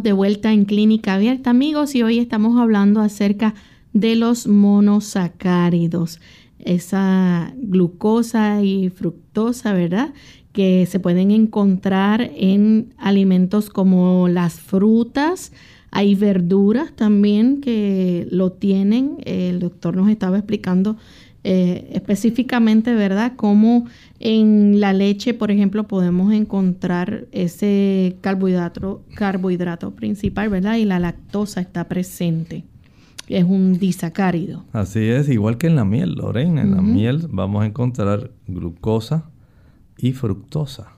de 0.04 0.14
vuelta 0.14 0.52
en 0.52 0.66
Clínica 0.66 1.16
Abierta, 1.16 1.50
amigos, 1.50 1.96
y 1.96 2.04
hoy 2.04 2.20
estamos 2.20 2.60
hablando 2.60 3.02
acerca 3.02 3.54
de 3.94 4.16
los 4.16 4.48
monosacáridos, 4.48 6.20
esa 6.60 7.54
glucosa 7.58 8.64
y 8.64 8.90
fructosa, 8.90 9.74
¿verdad? 9.74 10.14
Que 10.52 10.86
se 10.86 11.00
pueden 11.00 11.32
encontrar 11.32 12.32
en 12.36 12.94
alimentos 12.98 13.70
como 13.70 14.28
las 14.28 14.60
frutas, 14.60 15.52
hay 15.92 16.14
verduras 16.16 16.94
también 16.94 17.62
que 17.62 18.28
lo 18.30 18.52
tienen. 18.52 19.18
El 19.24 19.60
doctor 19.60 19.96
nos 19.96 20.10
estaba 20.10 20.38
explicando 20.38 20.98
eh, 21.46 21.90
específicamente, 21.94 22.94
¿verdad? 22.94 23.34
Cómo 23.36 23.86
en 24.20 24.80
la 24.80 24.94
leche, 24.94 25.34
por 25.34 25.52
ejemplo, 25.52 25.88
podemos 25.88 26.34
encontrar 26.34 27.26
ese 27.32 28.16
carbohidrato, 28.22 29.04
carbohidrato 29.16 29.92
principal, 29.92 30.50
¿verdad? 30.50 30.76
Y 30.78 30.86
la 30.86 31.00
lactosa 31.00 31.62
está 31.62 31.88
presente. 31.88 32.64
Es 33.28 33.44
un 33.44 33.78
disacárido. 33.80 34.64
Así 34.72 35.00
es, 35.00 35.30
igual 35.30 35.58
que 35.58 35.68
en 35.68 35.76
la 35.76 35.84
miel, 35.84 36.14
Lorena. 36.14 36.62
En 36.62 36.72
la 36.72 36.82
miel 36.82 37.28
vamos 37.30 37.64
a 37.64 37.66
encontrar 37.66 38.32
glucosa 38.48 39.30
y 39.98 40.14
fructosa. 40.14 40.94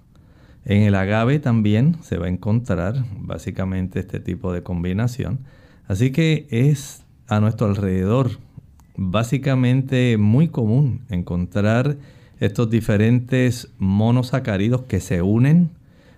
En 0.65 0.83
el 0.83 0.95
agave 0.95 1.39
también 1.39 1.95
se 2.01 2.17
va 2.17 2.25
a 2.25 2.29
encontrar 2.29 3.05
básicamente 3.19 3.99
este 3.99 4.19
tipo 4.19 4.51
de 4.51 4.61
combinación. 4.61 5.39
Así 5.87 6.11
que 6.11 6.47
es 6.49 7.03
a 7.27 7.39
nuestro 7.39 7.67
alrededor 7.67 8.31
básicamente 8.97 10.17
muy 10.17 10.49
común 10.49 11.01
encontrar 11.09 11.97
estos 12.39 12.69
diferentes 12.69 13.69
monosacáridos 13.77 14.83
que 14.83 14.99
se 14.99 15.21
unen 15.21 15.71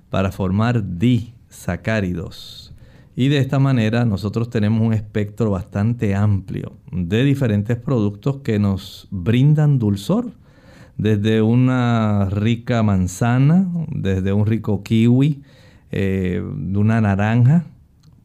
para 0.09 0.31
formar 0.31 0.97
disacáridos. 0.97 2.73
Y 3.15 3.27
de 3.27 3.39
esta 3.39 3.59
manera 3.59 4.05
nosotros 4.05 4.49
tenemos 4.49 4.81
un 4.81 4.93
espectro 4.93 5.51
bastante 5.51 6.15
amplio 6.15 6.73
de 6.91 7.23
diferentes 7.23 7.77
productos 7.77 8.37
que 8.37 8.59
nos 8.59 9.07
brindan 9.11 9.77
dulzor. 9.77 10.31
Desde 10.97 11.41
una 11.41 12.27
rica 12.29 12.83
manzana, 12.83 13.67
desde 13.89 14.33
un 14.33 14.45
rico 14.45 14.83
kiwi, 14.83 15.41
eh, 15.91 16.41
una 16.41 17.01
naranja, 17.01 17.65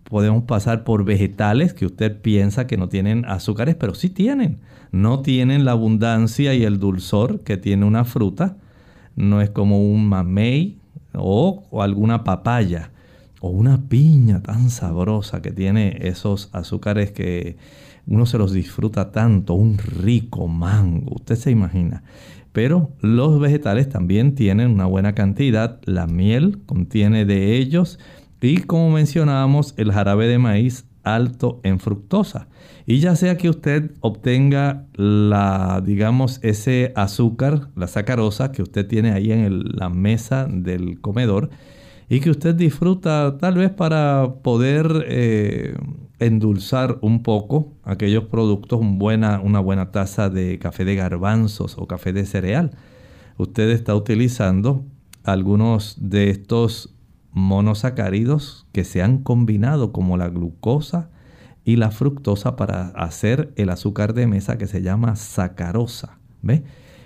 podemos 0.05 0.45
pasar 0.45 0.85
por 0.85 1.05
vegetales 1.05 1.73
que 1.73 1.87
usted 1.87 2.21
piensa 2.21 2.67
que 2.67 2.77
no 2.77 2.89
tienen 2.89 3.25
azúcares, 3.25 3.75
pero 3.75 3.95
sí 3.95 4.11
tienen. 4.11 4.59
No 4.95 5.23
tienen 5.23 5.65
la 5.65 5.73
abundancia 5.73 6.55
y 6.55 6.63
el 6.63 6.79
dulzor 6.79 7.41
que 7.41 7.57
tiene 7.57 7.85
una 7.85 8.05
fruta. 8.05 8.59
No 9.17 9.41
es 9.41 9.51
como 9.51 9.91
un 9.91 10.07
mamey 10.07 10.79
o, 11.13 11.65
alguna 11.83 12.23
papaya 12.23 12.93
o 13.41 13.49
una 13.49 13.89
piña 13.89 14.41
tan 14.41 14.71
sabrosa 14.71 15.43
que 15.43 15.51
tiene 15.51 15.99
esos 16.03 16.49
azúcares 16.53 17.11
que 17.11 17.57
uno 18.07 18.25
se 18.25 18.39
los 18.39 18.53
disfruta 18.53 19.11
tanto, 19.11 19.55
un 19.55 19.79
rico 19.79 20.47
mango, 20.47 21.17
usted 21.17 21.35
se 21.35 21.51
imagina. 21.51 22.05
Pero 22.53 22.93
los 23.01 23.41
vegetales 23.41 23.89
también 23.89 24.37
tienen 24.37 24.71
una 24.71 24.87
buena 24.87 25.13
cantidad, 25.13 25.81
la 25.87 26.07
miel 26.07 26.61
contiene 26.67 27.25
de 27.25 27.57
ellos 27.57 27.99
y 28.41 28.59
como 28.59 28.91
mencionábamos, 28.91 29.75
el 29.77 29.91
jarabe 29.91 30.29
de 30.29 30.39
maíz 30.39 30.85
alto 31.05 31.61
en 31.63 31.79
fructosa. 31.79 32.49
Y 32.87 32.99
ya 32.99 33.17
sea 33.17 33.37
que 33.37 33.49
usted 33.49 33.93
obtenga 34.01 34.87
la, 34.95 35.83
digamos, 35.85 36.41
ese 36.43 36.93
azúcar, 36.97 37.69
la 37.77 37.87
sacarosa 37.87 38.53
que 38.53 38.63
usted 38.63 38.87
tiene 38.87 39.13
ahí 39.13 39.33
en 39.33 39.77
la 39.77 39.89
mesa 39.89 40.47
del 40.51 41.01
comedor 41.01 41.51
y 42.09 42.21
que 42.21 42.31
usted 42.31 42.55
disfruta 42.55 43.39
tal 43.39 43.55
vez 43.55 43.71
para 43.71 44.35
poder 44.43 45.07
eh, 45.09 45.77
endulzar 46.19 46.99
un 47.01 47.23
poco 47.23 47.73
aquellos 47.83 48.25
productos, 48.25 48.81
una 48.81 49.61
buena 49.61 49.91
taza 49.91 50.29
de 50.29 50.59
café 50.59 50.85
de 50.85 50.97
garbanzos 50.97 51.77
o 51.79 51.87
café 51.87 52.13
de 52.13 52.27
cereal. 52.27 52.73
Usted 53.39 53.71
está 53.71 53.95
utilizando 53.95 54.85
algunos 55.25 55.97
de 55.99 56.31
estos 56.31 56.94
monosacáridos 57.35 58.67
que 58.73 58.85
se 58.85 59.03
han 59.03 59.19
combinado 59.19 59.93
como 59.93 60.17
la 60.17 60.29
glucosa 60.29 61.11
y 61.65 61.77
la 61.77 61.91
fructosa 61.91 62.57
para 62.57 62.89
hacer 62.89 63.53
el 63.57 63.71
azúcar 63.71 64.15
de 64.15 64.27
mesa 64.27 64.57
que 64.57 64.67
se 64.67 64.83
llama 64.83 65.17
sacarosa. 65.17 66.19
¿Ve? 66.43 66.63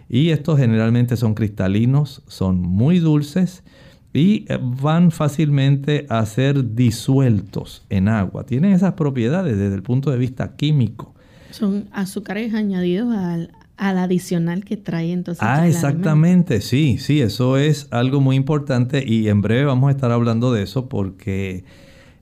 Y 0.09 0.31
estos 0.31 0.59
generalmente 0.59 1.17
son 1.17 1.35
cristalinos, 1.35 2.23
son 2.27 2.61
muy 2.61 2.99
dulces 2.99 3.65
y 4.13 4.47
eh, 4.49 4.59
van 4.61 5.11
fácilmente 5.11 6.07
a 6.09 6.25
ser 6.27 6.75
disueltos 6.75 7.85
en 7.89 8.09
agua. 8.09 8.45
Tienen 8.45 8.73
esas 8.73 8.95
propiedades 8.95 9.57
desde 9.57 9.75
el 9.75 9.83
punto 9.83 10.11
de 10.11 10.19
vista 10.19 10.57
químico. 10.57 11.15
Son 11.51 11.89
azúcares 11.93 12.53
añadidos 12.53 13.15
al, 13.15 13.53
al 13.79 13.99
adicional 13.99 14.65
que 14.65 14.77
trae 14.77 15.13
entonces. 15.13 15.43
Ah, 15.43 15.67
exactamente, 15.67 16.61
sí, 16.61 16.99
sí, 16.99 17.23
eso 17.23 17.57
es 17.57 17.89
algo 17.91 18.21
muy 18.21 18.37
importante 18.37 19.05
y 19.07 19.29
en 19.29 19.41
breve 19.41 19.65
vamos 19.65 19.89
a 19.89 19.93
estar 19.93 20.11
hablando 20.11 20.53
de 20.53 20.65
eso 20.65 20.89
porque 20.89 21.65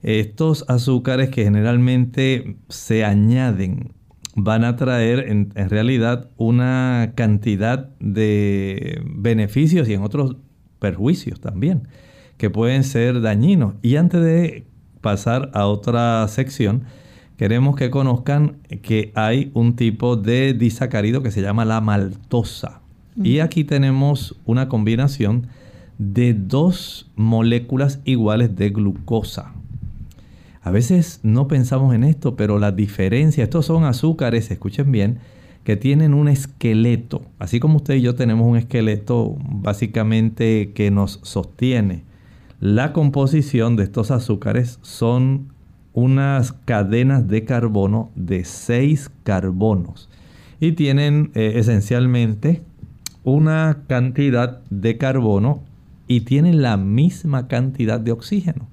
estos 0.03 0.65
azúcares 0.69 1.31
que 1.31 1.45
generalmente 1.45 2.59
se 2.69 3.05
añaden 3.05 3.93
van 4.37 4.65
a 4.65 4.77
traer 4.77 5.31
en, 5.31 5.51
realidad 5.55 6.29
una 6.37 7.13
cantidad 7.15 7.89
de 7.99 9.03
beneficios 9.05 9.89
y 9.89 9.95
en 9.95 10.03
otros 10.03 10.37
perjuicios 10.79 11.41
también, 11.41 11.89
que 12.37 12.51
pueden 12.51 12.85
ser 12.85 13.23
dañinos. 13.23 13.75
Y 13.81 13.97
antes 13.97 14.23
de 14.23 14.67
pasar 15.01 15.51
a 15.55 15.67
otra 15.67 16.29
sección, 16.29 16.85
queremos 17.37 17.77
que 17.77 17.91
conozcan 17.91 18.57
que 18.83 19.13
hay 19.15 19.51
un 19.55 19.77
tipo 19.77 20.17
de 20.17 20.55
disacárido 20.55 21.23
que 21.23 21.31
se 21.31 21.43
llama 21.43 21.65
la 21.65 21.81
maltosa. 21.81 22.81
Y 23.23 23.39
aquí 23.39 23.65
tenemos 23.65 24.37
una 24.45 24.69
combinación 24.69 25.47
de 25.99 26.35
dos 26.35 27.11
moléculas 27.17 28.01
iguales 28.05 28.57
de 28.57 28.71
glucosa. 28.71 29.55
A 30.63 30.71
veces 30.71 31.21
no 31.23 31.49
pensamos 31.49 31.95
en 31.95 32.05
esto, 32.05 32.37
pero 32.37 32.59
la 32.59 32.73
diferencia, 32.73 33.45
estos 33.45 33.67
son 33.67 33.85
azúcares, 33.85 34.51
escuchen 34.51 34.93
bien, 34.93 35.19
que 35.65 35.77
tienen 35.77 36.13
un 36.13 36.29
esqueleto, 36.29 37.23
así 37.39 37.59
como 37.59 37.77
usted 37.77 37.95
y 37.95 38.01
yo 38.01 38.15
tenemos 38.15 38.47
un 38.47 38.57
esqueleto 38.57 39.37
básicamente 39.49 40.73
que 40.75 40.91
nos 40.91 41.21
sostiene. 41.23 42.03
La 42.61 42.93
composición 42.93 43.77
de 43.77 43.85
estos 43.85 44.11
azúcares 44.11 44.79
son 44.83 45.49
unas 45.97 46.53
cadenas 46.53 47.27
de 47.27 47.47
carbono 47.47 48.11
de 48.15 48.45
6 48.45 49.11
carbonos 49.25 50.11
y 50.61 50.73
tienen 50.73 51.31
eh, 51.35 51.55
esencialmente 51.57 52.63
una 53.25 53.79
cantidad 53.89 54.61
de 54.69 54.99
carbono 54.99 55.63
y 56.07 56.21
tienen 56.21 56.61
la 56.61 56.77
misma 56.77 57.49
cantidad 57.49 57.99
de 57.99 58.13
oxígeno. 58.13 58.69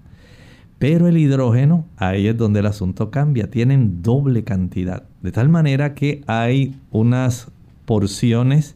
Pero 0.80 1.08
el 1.08 1.18
hidrógeno, 1.18 1.86
ahí 1.96 2.28
es 2.28 2.36
donde 2.36 2.60
el 2.60 2.66
asunto 2.66 3.10
cambia, 3.10 3.50
tienen 3.50 4.04
doble 4.04 4.44
cantidad. 4.44 5.04
De 5.22 5.32
tal 5.32 5.48
manera 5.48 5.96
que 5.96 6.26
hay 6.28 6.76
unas 6.92 7.52
porciones 7.86 8.76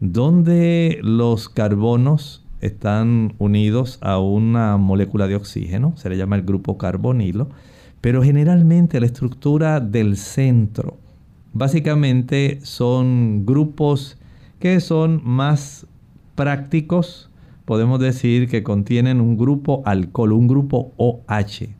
donde 0.00 0.98
los 1.00 1.48
carbonos 1.48 2.44
están 2.60 3.34
unidos 3.38 3.98
a 4.00 4.18
una 4.18 4.78
molécula 4.78 5.28
de 5.28 5.36
oxígeno, 5.36 5.96
se 5.96 6.10
le 6.10 6.16
llama 6.16 6.34
el 6.34 6.42
grupo 6.42 6.76
carbonilo, 6.76 7.50
pero 8.04 8.22
generalmente 8.22 9.00
la 9.00 9.06
estructura 9.06 9.80
del 9.80 10.18
centro 10.18 10.98
básicamente 11.54 12.58
son 12.62 13.46
grupos 13.46 14.18
que 14.58 14.78
son 14.80 15.22
más 15.24 15.86
prácticos 16.34 17.30
podemos 17.64 17.98
decir 17.98 18.46
que 18.46 18.62
contienen 18.62 19.22
un 19.22 19.38
grupo 19.38 19.82
alcohol, 19.86 20.32
un 20.32 20.48
grupo 20.48 20.92
OH. 20.98 21.70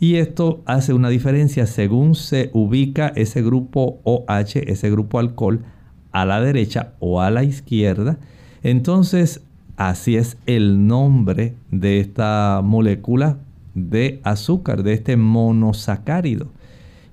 Y 0.00 0.14
esto 0.14 0.62
hace 0.64 0.94
una 0.94 1.10
diferencia 1.10 1.66
según 1.66 2.14
se 2.14 2.48
ubica 2.54 3.08
ese 3.08 3.42
grupo 3.42 4.00
OH, 4.04 4.60
ese 4.66 4.90
grupo 4.90 5.18
alcohol, 5.18 5.62
a 6.10 6.24
la 6.24 6.40
derecha 6.40 6.94
o 7.00 7.20
a 7.20 7.30
la 7.30 7.44
izquierda. 7.44 8.18
Entonces, 8.62 9.42
así 9.76 10.16
es 10.16 10.38
el 10.46 10.86
nombre 10.86 11.54
de 11.70 12.00
esta 12.00 12.62
molécula 12.64 13.36
de 13.78 14.20
azúcar, 14.24 14.82
de 14.82 14.92
este 14.94 15.16
monosacárido. 15.16 16.48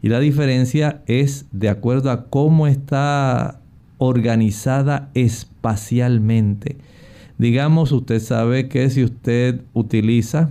Y 0.01 0.09
la 0.09 0.19
diferencia 0.19 1.01
es 1.07 1.45
de 1.51 1.69
acuerdo 1.69 2.11
a 2.11 2.25
cómo 2.25 2.67
está 2.67 3.59
organizada 3.97 5.09
espacialmente. 5.13 6.77
Digamos, 7.37 7.91
usted 7.91 8.19
sabe 8.19 8.67
que 8.69 8.89
si 8.89 9.03
usted 9.03 9.61
utiliza, 9.73 10.49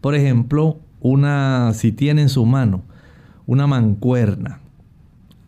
por 0.00 0.14
ejemplo, 0.14 0.78
una, 1.00 1.72
si 1.74 1.92
tiene 1.92 2.22
en 2.22 2.28
su 2.28 2.46
mano 2.46 2.82
una 3.46 3.66
mancuerna 3.66 4.60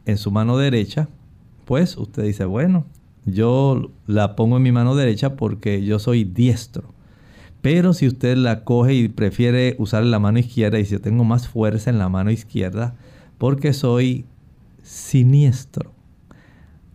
en 0.05 0.19
su 0.19 0.31
mano 0.31 0.57
derecha, 0.57 1.09
pues 1.65 1.97
usted 1.97 2.23
dice, 2.23 2.45
bueno, 2.45 2.87
yo 3.25 3.91
la 4.07 4.37
pongo 4.37 4.57
en 4.57 4.63
mi 4.63 4.73
mano 4.73 4.95
derecha 4.95 5.35
porque 5.35 5.85
yo 5.85 5.99
soy 5.99 6.25
diestro. 6.25 6.95
Pero 7.67 7.95
si 7.95 8.07
usted 8.07 8.37
la 8.37 8.63
coge 8.63 8.95
y 8.95 9.09
prefiere 9.09 9.75
usar 9.81 10.05
la 10.05 10.21
mano 10.21 10.39
izquierda 10.39 10.79
y 10.79 10.85
si 10.85 10.93
yo 10.93 11.01
tengo 11.01 11.25
más 11.25 11.49
fuerza 11.49 11.91
en 11.91 11.99
la 11.99 12.09
mano 12.09 12.31
izquierda 12.31 12.95
porque 13.39 13.73
soy 13.73 14.25
siniestro 14.85 15.93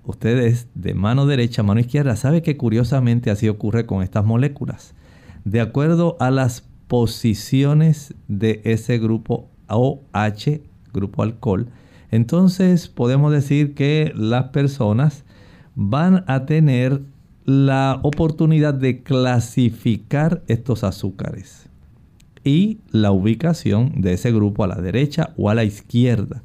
ustedes 0.05 0.69
de 0.73 0.93
mano 0.93 1.25
derecha, 1.25 1.61
mano 1.61 1.81
izquierda, 1.81 2.15
sabe 2.15 2.41
que 2.41 2.55
curiosamente 2.55 3.31
así 3.31 3.49
ocurre 3.49 3.85
con 3.85 4.01
estas 4.01 4.23
moléculas. 4.23 4.95
De 5.43 5.59
acuerdo 5.59 6.15
a 6.21 6.31
las 6.31 6.65
posiciones 6.87 8.15
de 8.29 8.61
ese 8.63 8.97
grupo 8.97 9.49
OH, 9.67 10.61
grupo 10.93 11.23
alcohol, 11.23 11.67
entonces 12.11 12.87
podemos 12.87 13.33
decir 13.33 13.73
que 13.73 14.13
las 14.15 14.51
personas 14.51 15.25
van 15.75 16.23
a 16.27 16.45
tener 16.45 17.01
la 17.45 17.99
oportunidad 18.03 18.73
de 18.73 19.01
clasificar 19.01 20.43
estos 20.47 20.83
azúcares 20.83 21.69
y 22.43 22.79
la 22.91 23.11
ubicación 23.11 24.01
de 24.01 24.13
ese 24.13 24.31
grupo 24.31 24.63
a 24.63 24.67
la 24.67 24.75
derecha 24.75 25.33
o 25.37 25.49
a 25.49 25.55
la 25.55 25.63
izquierda. 25.63 26.43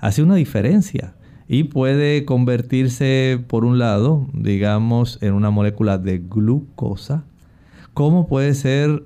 Hace 0.00 0.22
una 0.22 0.36
diferencia 0.36 1.14
y 1.48 1.64
puede 1.64 2.24
convertirse 2.24 3.42
por 3.46 3.64
un 3.64 3.78
lado, 3.78 4.26
digamos, 4.32 5.18
en 5.22 5.34
una 5.34 5.50
molécula 5.50 5.98
de 5.98 6.18
glucosa, 6.18 7.24
como 7.94 8.26
puede 8.26 8.54
ser 8.54 9.04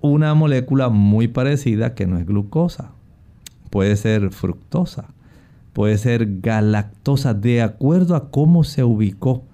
una 0.00 0.34
molécula 0.34 0.88
muy 0.88 1.28
parecida 1.28 1.94
que 1.94 2.06
no 2.06 2.18
es 2.18 2.26
glucosa. 2.26 2.92
Puede 3.70 3.96
ser 3.96 4.30
fructosa, 4.30 5.06
puede 5.72 5.98
ser 5.98 6.40
galactosa, 6.40 7.34
de 7.34 7.62
acuerdo 7.62 8.14
a 8.14 8.30
cómo 8.30 8.62
se 8.64 8.84
ubicó 8.84 9.44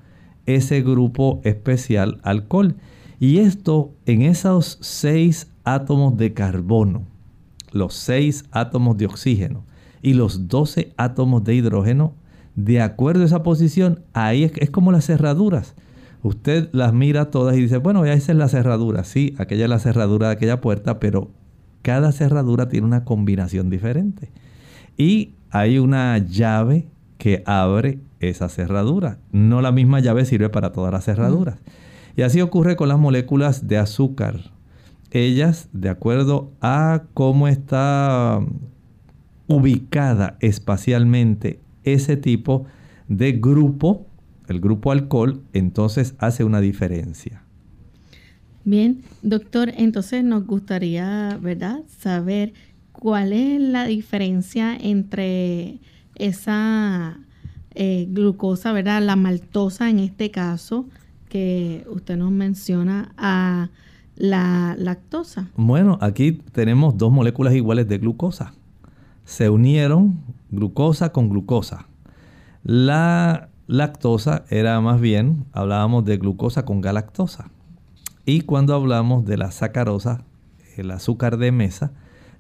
ese 0.55 0.83
grupo 0.83 1.41
especial 1.45 2.21
alcohol. 2.23 2.77
Y 3.19 3.39
esto 3.39 3.93
en 4.07 4.23
esos 4.23 4.79
seis 4.81 5.51
átomos 5.65 6.17
de 6.17 6.33
carbono, 6.33 7.03
los 7.73 7.95
seis 7.95 8.45
átomos 8.51 8.97
de 8.97 9.07
oxígeno 9.07 9.65
y 10.03 10.15
los 10.15 10.49
12 10.49 10.93
átomos 10.97 11.45
de 11.45 11.55
hidrógeno, 11.55 12.15
de 12.57 12.81
acuerdo 12.81 13.23
a 13.23 13.27
esa 13.27 13.43
posición, 13.43 14.01
ahí 14.13 14.45
es, 14.45 14.71
como 14.71 14.93
las 14.93 15.07
cerraduras. 15.07 15.75
Usted 16.23 16.69
las 16.73 16.93
mira 16.93 17.31
todas 17.31 17.57
y 17.57 17.63
dice, 17.63 17.79
bueno, 17.79 18.05
esa 18.05 18.33
es 18.33 18.39
la 18.39 18.49
cerradura. 18.49 19.05
Sí, 19.05 19.35
aquella 19.39 19.65
es 19.65 19.71
la 19.71 19.79
cerradura 19.79 20.29
de 20.29 20.35
aquella 20.35 20.61
puerta, 20.61 21.01
pero 21.01 21.31
cada 21.83 22.13
cerradura 22.13 22.69
tiene 22.69 22.87
una 22.87 23.05
combinación 23.05 23.71
diferente. 23.71 24.31
Y 24.97 25.35
hay 25.51 25.79
una 25.79 26.19
llave 26.19 26.89
que 27.17 27.43
abre 27.47 28.01
esa 28.21 28.49
cerradura. 28.49 29.19
No 29.33 29.61
la 29.61 29.73
misma 29.73 30.01
llave 30.01 30.25
sirve 30.25 30.49
para 30.49 30.73
todas 30.73 30.93
las 30.93 31.05
cerraduras. 31.05 31.59
Y 32.17 32.23
así 32.23 32.41
ocurre 32.41 32.77
con 32.77 32.89
las 32.89 32.99
moléculas 32.99 33.67
de 33.67 33.79
azúcar. 33.79 34.53
Ellas, 35.11 35.69
de 35.73 35.89
acuerdo 35.89 36.53
a 36.61 37.03
cómo 37.15 37.49
está 37.49 38.41
ubicada 39.47 40.37
espacialmente 40.41 41.59
ese 41.83 42.17
tipo 42.17 42.67
de 43.09 43.33
grupo, 43.33 44.07
el 44.47 44.61
grupo 44.61 44.93
alcohol, 44.93 45.43
entonces 45.53 46.15
hace 46.19 46.45
una 46.45 46.61
diferencia. 46.61 47.43
Bien, 48.65 49.01
doctor, 49.23 49.73
entonces 49.77 50.23
nos 50.23 50.47
gustaría, 50.47 51.39
¿verdad?, 51.41 51.81
saber 51.99 52.53
cuál 52.93 53.33
es 53.33 53.61
la 53.61 53.87
diferencia 53.87 54.77
entre 54.77 55.81
esa 56.15 57.19
eh, 57.75 58.07
glucosa, 58.11 58.73
¿verdad?, 58.73 59.03
la 59.03 59.17
maltosa 59.17 59.91
en 59.91 59.99
este 59.99 60.31
caso, 60.31 60.87
que 61.29 61.87
usted 61.91 62.17
nos 62.17 62.31
menciona, 62.31 63.13
a 63.17 63.71
la 64.17 64.75
lactosa. 64.79 65.49
Bueno, 65.57 65.99
aquí 66.01 66.33
tenemos 66.33 66.99
dos 66.99 67.11
moléculas 67.11 67.55
iguales 67.55 67.89
de 67.89 67.99
glucosa 67.99 68.53
se 69.31 69.49
unieron 69.49 70.19
glucosa 70.51 71.13
con 71.13 71.29
glucosa. 71.29 71.87
La 72.65 73.49
lactosa 73.69 74.45
era 74.51 74.81
más 74.81 75.01
bien, 75.01 75.45
hablábamos 75.53 76.05
de 76.05 76.17
glucosa 76.17 76.65
con 76.65 76.81
galactosa. 76.81 77.49
Y 78.27 78.41
cuando 78.41 78.75
hablamos 78.75 79.25
de 79.25 79.37
la 79.37 79.53
sacarosa, 79.53 80.25
el 80.77 80.91
azúcar 80.91 81.37
de 81.37 81.53
mesa, 81.53 81.93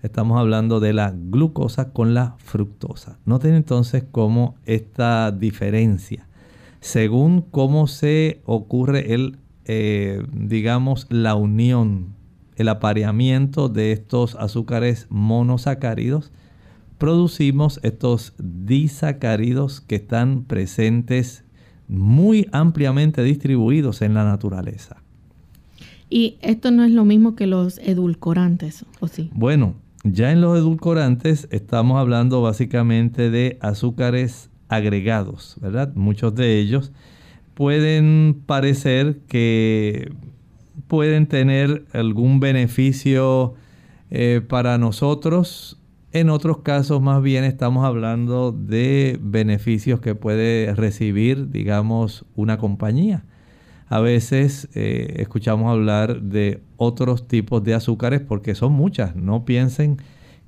estamos 0.02 0.38
hablando 0.38 0.80
de 0.80 0.92
la 0.92 1.12
glucosa 1.14 1.92
con 1.92 2.14
la 2.14 2.36
fructosa. 2.38 3.18
Noten 3.24 3.54
entonces 3.54 4.04
cómo 4.10 4.54
esta 4.66 5.30
diferencia, 5.32 6.26
según 6.80 7.42
cómo 7.42 7.86
se 7.86 8.40
ocurre 8.44 9.14
el, 9.14 9.38
eh, 9.66 10.22
digamos, 10.32 11.06
la 11.10 11.34
unión, 11.34 12.14
el 12.56 12.68
apareamiento 12.68 13.68
de 13.68 13.92
estos 13.92 14.34
azúcares 14.36 15.06
monosacáridos, 15.10 16.32
producimos 16.98 17.80
estos 17.82 18.34
disacáridos 18.38 19.80
que 19.80 19.96
están 19.96 20.44
presentes 20.44 21.44
muy 21.88 22.46
ampliamente 22.52 23.22
distribuidos 23.22 24.02
en 24.02 24.14
la 24.14 24.24
naturaleza. 24.24 25.02
Y 26.10 26.36
esto 26.42 26.70
no 26.70 26.84
es 26.84 26.90
lo 26.90 27.04
mismo 27.04 27.36
que 27.36 27.46
los 27.46 27.78
edulcorantes, 27.78 28.84
¿o 29.00 29.06
sí? 29.06 29.30
Bueno, 29.32 29.76
Ya 30.02 30.32
en 30.32 30.40
los 30.40 30.56
edulcorantes 30.56 31.46
estamos 31.50 31.98
hablando 31.98 32.40
básicamente 32.40 33.28
de 33.28 33.58
azúcares 33.60 34.48
agregados, 34.68 35.56
¿verdad? 35.60 35.92
Muchos 35.94 36.34
de 36.34 36.58
ellos 36.58 36.90
pueden 37.52 38.42
parecer 38.46 39.18
que 39.28 40.10
pueden 40.86 41.26
tener 41.26 41.84
algún 41.92 42.40
beneficio 42.40 43.54
eh, 44.10 44.40
para 44.48 44.78
nosotros. 44.78 45.78
En 46.12 46.30
otros 46.30 46.60
casos 46.60 47.02
más 47.02 47.22
bien 47.22 47.44
estamos 47.44 47.84
hablando 47.84 48.52
de 48.52 49.18
beneficios 49.20 50.00
que 50.00 50.14
puede 50.14 50.74
recibir, 50.74 51.50
digamos, 51.50 52.24
una 52.36 52.56
compañía. 52.56 53.24
A 53.90 53.98
veces 53.98 54.68
eh, 54.74 55.16
escuchamos 55.16 55.68
hablar 55.68 56.22
de 56.22 56.62
otros 56.76 57.26
tipos 57.26 57.64
de 57.64 57.74
azúcares 57.74 58.20
porque 58.20 58.54
son 58.54 58.72
muchas. 58.72 59.16
No 59.16 59.44
piensen 59.44 59.96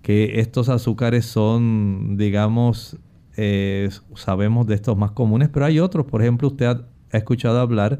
que 0.01 0.39
estos 0.39 0.69
azúcares 0.69 1.27
son, 1.27 2.17
digamos, 2.17 2.99
eh, 3.37 3.91
sabemos 4.15 4.69
de 4.69 4.77
estos 4.77 4.97
más 4.97 5.11
comunes, 5.11 5.49
pero 5.49 5.67
hay 5.67 5.81
otros. 5.81 6.07
Por 6.07 6.23
ejemplo, 6.23 6.47
usted 6.47 6.67
ha, 6.67 6.87
ha 7.13 7.19
escuchado 7.19 7.61
hablar 7.61 7.99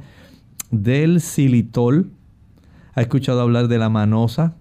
del 0.71 1.21
xilitol, 1.21 2.13
ha 2.95 3.01
escuchado 3.01 3.41
hablar 3.41 3.67
de 3.67 3.79
la 3.79 3.89
manosa, 3.89 4.55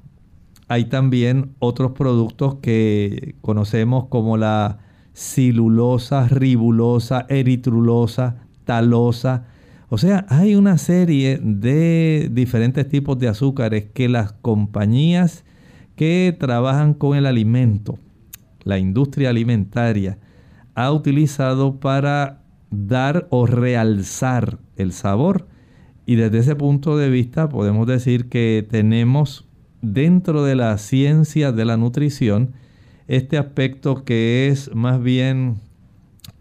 hay 0.68 0.86
también 0.86 1.54
otros 1.60 1.92
productos 1.92 2.56
que 2.56 3.36
conocemos 3.42 4.08
como 4.08 4.36
la 4.36 4.80
cilulosa, 5.14 6.28
ribulosa, 6.28 7.28
eritrulosa, 7.30 8.38
talosa. 8.66 9.46
O 9.94 9.98
sea, 9.98 10.26
hay 10.30 10.56
una 10.56 10.78
serie 10.78 11.38
de 11.44 12.30
diferentes 12.32 12.88
tipos 12.88 13.20
de 13.20 13.28
azúcares 13.28 13.88
que 13.94 14.08
las 14.08 14.32
compañías 14.32 15.44
que 15.98 16.34
trabajan 16.40 16.94
con 16.94 17.18
el 17.18 17.26
alimento, 17.26 18.00
la 18.64 18.80
industria 18.80 19.32
alimentaria, 19.32 20.18
ha 20.76 20.94
utilizado 20.94 21.82
para 21.82 22.42
dar 22.70 23.28
o 23.32 23.46
realzar 23.46 24.60
el 24.78 24.94
sabor. 24.94 25.50
Y 26.06 26.16
desde 26.16 26.38
ese 26.38 26.56
punto 26.56 26.96
de 26.96 27.10
vista 27.10 27.50
podemos 27.50 27.86
decir 27.86 28.30
que 28.30 28.66
tenemos 28.72 29.50
dentro 29.82 30.46
de 30.46 30.56
la 30.56 30.78
ciencia 30.78 31.52
de 31.52 31.66
la 31.66 31.76
nutrición 31.76 32.54
este 33.10 33.38
aspecto 33.38 34.06
que 34.06 34.48
es 34.48 34.74
más 34.74 35.04
bien 35.04 35.56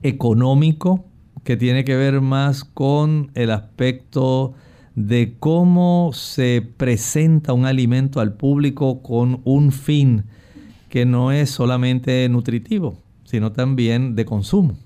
económico, 0.04 1.09
que 1.44 1.56
tiene 1.56 1.84
que 1.84 1.96
ver 1.96 2.20
más 2.20 2.64
con 2.64 3.30
el 3.34 3.50
aspecto 3.50 4.54
de 4.94 5.36
cómo 5.38 6.10
se 6.12 6.62
presenta 6.76 7.52
un 7.52 7.64
alimento 7.64 8.20
al 8.20 8.34
público 8.34 9.02
con 9.02 9.40
un 9.44 9.72
fin 9.72 10.24
que 10.88 11.06
no 11.06 11.32
es 11.32 11.50
solamente 11.50 12.28
nutritivo, 12.28 12.98
sino 13.24 13.52
también 13.52 14.16
de 14.16 14.24
consumo. 14.24 14.76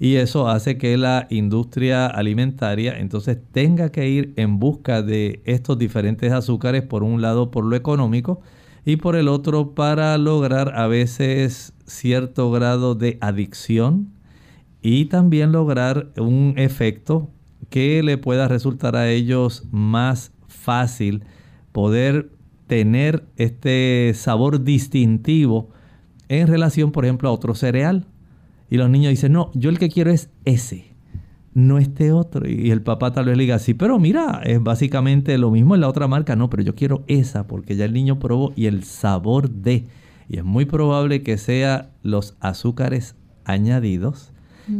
Y 0.00 0.16
eso 0.16 0.48
hace 0.48 0.78
que 0.78 0.96
la 0.96 1.28
industria 1.30 2.06
alimentaria 2.06 2.98
entonces 2.98 3.38
tenga 3.52 3.92
que 3.92 4.08
ir 4.08 4.32
en 4.36 4.58
busca 4.58 5.00
de 5.00 5.42
estos 5.44 5.78
diferentes 5.78 6.32
azúcares, 6.32 6.82
por 6.82 7.04
un 7.04 7.22
lado 7.22 7.52
por 7.52 7.64
lo 7.64 7.76
económico 7.76 8.40
y 8.84 8.96
por 8.96 9.14
el 9.14 9.28
otro 9.28 9.76
para 9.76 10.18
lograr 10.18 10.72
a 10.74 10.88
veces 10.88 11.72
cierto 11.86 12.50
grado 12.50 12.96
de 12.96 13.18
adicción 13.20 14.08
y 14.82 15.06
también 15.06 15.52
lograr 15.52 16.08
un 16.18 16.54
efecto 16.56 17.30
que 17.70 18.02
le 18.02 18.18
pueda 18.18 18.48
resultar 18.48 18.96
a 18.96 19.08
ellos 19.08 19.64
más 19.70 20.32
fácil 20.48 21.22
poder 21.70 22.30
tener 22.66 23.24
este 23.36 24.12
sabor 24.14 24.64
distintivo 24.64 25.70
en 26.28 26.48
relación, 26.48 26.90
por 26.90 27.04
ejemplo, 27.04 27.28
a 27.28 27.32
otro 27.32 27.54
cereal. 27.54 28.06
Y 28.70 28.76
los 28.76 28.90
niños 28.90 29.10
dicen, 29.10 29.32
no, 29.32 29.50
yo 29.54 29.70
el 29.70 29.78
que 29.78 29.88
quiero 29.88 30.10
es 30.10 30.30
ese, 30.44 30.86
no 31.54 31.78
este 31.78 32.12
otro. 32.12 32.48
Y 32.48 32.70
el 32.70 32.82
papá 32.82 33.12
tal 33.12 33.26
vez 33.26 33.36
le 33.36 33.44
diga, 33.44 33.58
sí, 33.58 33.74
pero 33.74 33.98
mira, 33.98 34.40
es 34.44 34.62
básicamente 34.62 35.38
lo 35.38 35.50
mismo 35.50 35.74
en 35.74 35.82
la 35.82 35.88
otra 35.88 36.08
marca. 36.08 36.34
No, 36.34 36.50
pero 36.50 36.62
yo 36.62 36.74
quiero 36.74 37.04
esa 37.06 37.46
porque 37.46 37.76
ya 37.76 37.84
el 37.84 37.92
niño 37.92 38.18
probó 38.18 38.52
y 38.56 38.66
el 38.66 38.82
sabor 38.84 39.50
de. 39.50 39.86
Y 40.28 40.38
es 40.38 40.44
muy 40.44 40.64
probable 40.64 41.22
que 41.22 41.36
sea 41.36 41.90
los 42.02 42.36
azúcares 42.40 43.14
añadidos 43.44 44.31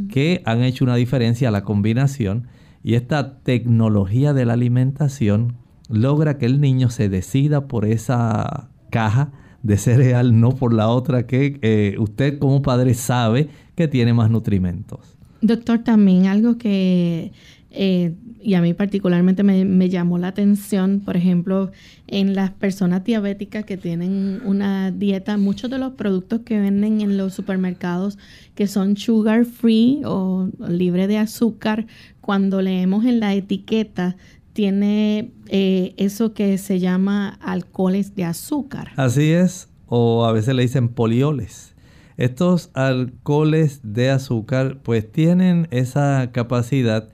que 0.08 0.42
han 0.44 0.62
hecho 0.62 0.84
una 0.84 0.96
diferencia 0.96 1.48
a 1.48 1.52
la 1.52 1.64
combinación. 1.64 2.48
Y 2.82 2.94
esta 2.94 3.38
tecnología 3.40 4.32
de 4.32 4.44
la 4.44 4.54
alimentación 4.54 5.56
logra 5.88 6.38
que 6.38 6.46
el 6.46 6.60
niño 6.60 6.90
se 6.90 7.08
decida 7.08 7.68
por 7.68 7.84
esa 7.84 8.70
caja 8.90 9.32
de 9.62 9.76
cereal, 9.76 10.40
no 10.40 10.50
por 10.50 10.74
la 10.74 10.88
otra 10.88 11.26
que 11.26 11.58
eh, 11.62 11.96
usted 11.98 12.38
como 12.38 12.62
padre 12.62 12.94
sabe 12.94 13.48
que 13.74 13.88
tiene 13.88 14.12
más 14.12 14.30
nutrimentos. 14.30 15.16
Doctor, 15.40 15.80
también 15.80 16.26
algo 16.26 16.56
que, 16.56 17.32
eh, 17.74 18.14
y 18.40 18.54
a 18.54 18.60
mí 18.60 18.74
particularmente 18.74 19.42
me, 19.44 19.88
llamó 19.88 20.18
la 20.18 20.28
atención, 20.28 21.00
por 21.00 21.16
ejemplo, 21.16 21.70
en 22.08 22.34
las 22.34 22.50
personas 22.50 23.04
diabéticas 23.04 23.64
que 23.64 23.76
tienen 23.76 24.40
una 24.44 24.90
dieta, 24.90 25.36
muchos 25.36 25.70
de 25.70 25.78
los 25.78 25.92
productos 25.92 26.40
que 26.40 26.58
venden 26.58 27.00
en 27.00 27.16
los 27.16 27.34
supermercados 27.34 28.18
que 28.54 28.66
son 28.66 28.96
sugar 28.96 29.44
free 29.44 30.02
o 30.04 30.50
libre 30.68 31.06
de 31.06 31.18
azúcar, 31.18 31.86
cuando 32.20 32.60
leemos 32.62 33.04
en 33.04 33.20
la 33.20 33.34
etiqueta, 33.34 34.16
tiene 34.52 35.32
eh, 35.48 35.94
eso 35.96 36.34
que 36.34 36.58
se 36.58 36.78
llama 36.78 37.38
alcoholes 37.40 38.14
de 38.14 38.24
azúcar. 38.24 38.90
Así 38.96 39.30
es, 39.30 39.68
o 39.86 40.26
a 40.26 40.32
veces 40.32 40.54
le 40.54 40.62
dicen 40.62 40.88
polioles. 40.88 41.74
Estos 42.16 42.70
alcoholes 42.74 43.80
de 43.82 44.10
azúcar 44.10 44.78
pues 44.82 45.10
tienen 45.10 45.68
esa 45.70 46.30
capacidad 46.32 47.08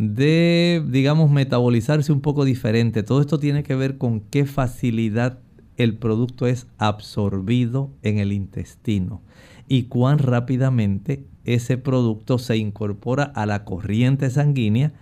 de, 0.00 0.82
digamos, 0.88 1.30
metabolizarse 1.30 2.10
un 2.10 2.22
poco 2.22 2.46
diferente. 2.46 3.02
Todo 3.02 3.20
esto 3.20 3.38
tiene 3.38 3.62
que 3.62 3.74
ver 3.74 3.98
con 3.98 4.20
qué 4.20 4.46
facilidad 4.46 5.40
el 5.76 5.98
producto 5.98 6.46
es 6.46 6.66
absorbido 6.78 7.90
en 8.00 8.18
el 8.18 8.32
intestino 8.32 9.20
y 9.68 9.84
cuán 9.84 10.18
rápidamente 10.18 11.26
ese 11.44 11.76
producto 11.76 12.38
se 12.38 12.56
incorpora 12.56 13.24
a 13.24 13.44
la 13.44 13.66
corriente 13.66 14.30
sanguínea 14.30 14.94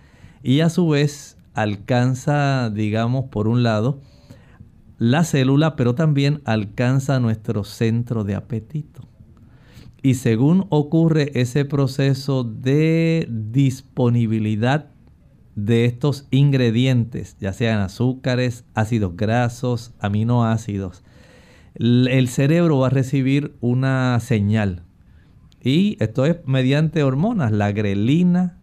y 0.43 0.59
a 0.59 0.69
su 0.69 0.89
vez 0.89 1.37
alcanza, 1.53 2.69
digamos, 2.69 3.29
por 3.29 3.47
un 3.47 3.63
lado, 3.63 4.01
la 4.97 5.23
célula, 5.23 5.77
pero 5.77 5.95
también 5.95 6.41
alcanza 6.43 7.21
nuestro 7.21 7.63
centro 7.63 8.25
de 8.25 8.35
apetito. 8.35 9.08
Y 10.01 10.13
según 10.15 10.65
ocurre 10.69 11.31
ese 11.39 11.65
proceso 11.65 12.43
de 12.43 13.27
disponibilidad 13.29 14.91
de 15.55 15.85
estos 15.85 16.27
ingredientes, 16.31 17.35
ya 17.39 17.51
sean 17.51 17.81
azúcares, 17.81 18.63
ácidos 18.73 19.17
grasos, 19.17 19.93
aminoácidos, 19.99 21.03
el 21.75 22.27
cerebro 22.29 22.79
va 22.79 22.87
a 22.87 22.91
recibir 22.91 23.55
una 23.59 24.19
señal. 24.19 24.83
Y 25.61 25.97
esto 25.99 26.25
es 26.25 26.37
mediante 26.45 27.03
hormonas, 27.03 27.51
la 27.51 27.71
grelina, 27.71 28.59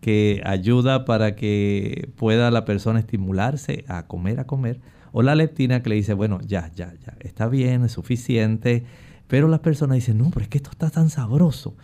que 0.00 0.42
ayuda 0.44 1.04
para 1.04 1.34
que 1.34 2.10
pueda 2.16 2.50
la 2.50 2.64
persona 2.64 3.00
estimularse 3.00 3.84
a 3.88 4.06
comer, 4.06 4.40
a 4.40 4.46
comer, 4.46 4.80
o 5.12 5.22
la 5.22 5.34
leptina 5.34 5.82
que 5.82 5.90
le 5.90 5.96
dice, 5.96 6.14
bueno, 6.14 6.40
ya, 6.46 6.70
ya, 6.74 6.94
ya, 7.04 7.16
está 7.20 7.48
bien, 7.48 7.84
es 7.84 7.92
suficiente, 7.92 8.84
pero 9.28 9.46
las 9.46 9.60
personas 9.60 9.96
dicen, 9.96 10.18
no, 10.18 10.30
pero 10.30 10.42
es 10.42 10.48
que 10.48 10.58
esto 10.58 10.70
está 10.70 10.90
tan 10.90 11.10
sabroso. 11.10 11.76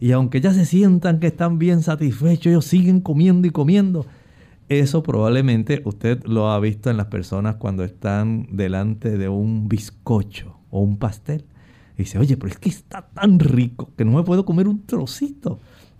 Y 0.00 0.12
aunque 0.12 0.40
ya 0.40 0.52
se 0.52 0.66
sientan 0.66 1.18
que 1.18 1.28
están 1.28 1.58
bien 1.58 1.82
satisfechos, 1.82 2.46
ellos 2.46 2.64
siguen 2.66 3.00
comiendo 3.00 3.48
y 3.48 3.50
comiendo. 3.50 4.06
Eso 4.68 5.02
probablemente 5.02 5.80
usted 5.86 6.22
lo 6.24 6.50
ha 6.50 6.60
visto 6.60 6.90
en 6.90 6.98
las 6.98 7.06
personas 7.06 7.56
cuando 7.56 7.84
están 7.84 8.46
delante 8.52 9.16
de 9.16 9.30
un 9.30 9.68
bizcocho 9.68 10.58
o 10.70 10.80
un 10.80 10.98
pastel. 10.98 11.46
Y 11.96 12.02
dice, 12.02 12.18
oye, 12.18 12.36
pero 12.36 12.52
es 12.52 12.58
que 12.58 12.68
está 12.68 13.08
tan 13.08 13.38
rico 13.38 13.90
que 13.96 14.04
no 14.04 14.12
me 14.12 14.22
puedo 14.22 14.44
comer 14.44 14.68
un 14.68 14.84
trocito 14.84 15.58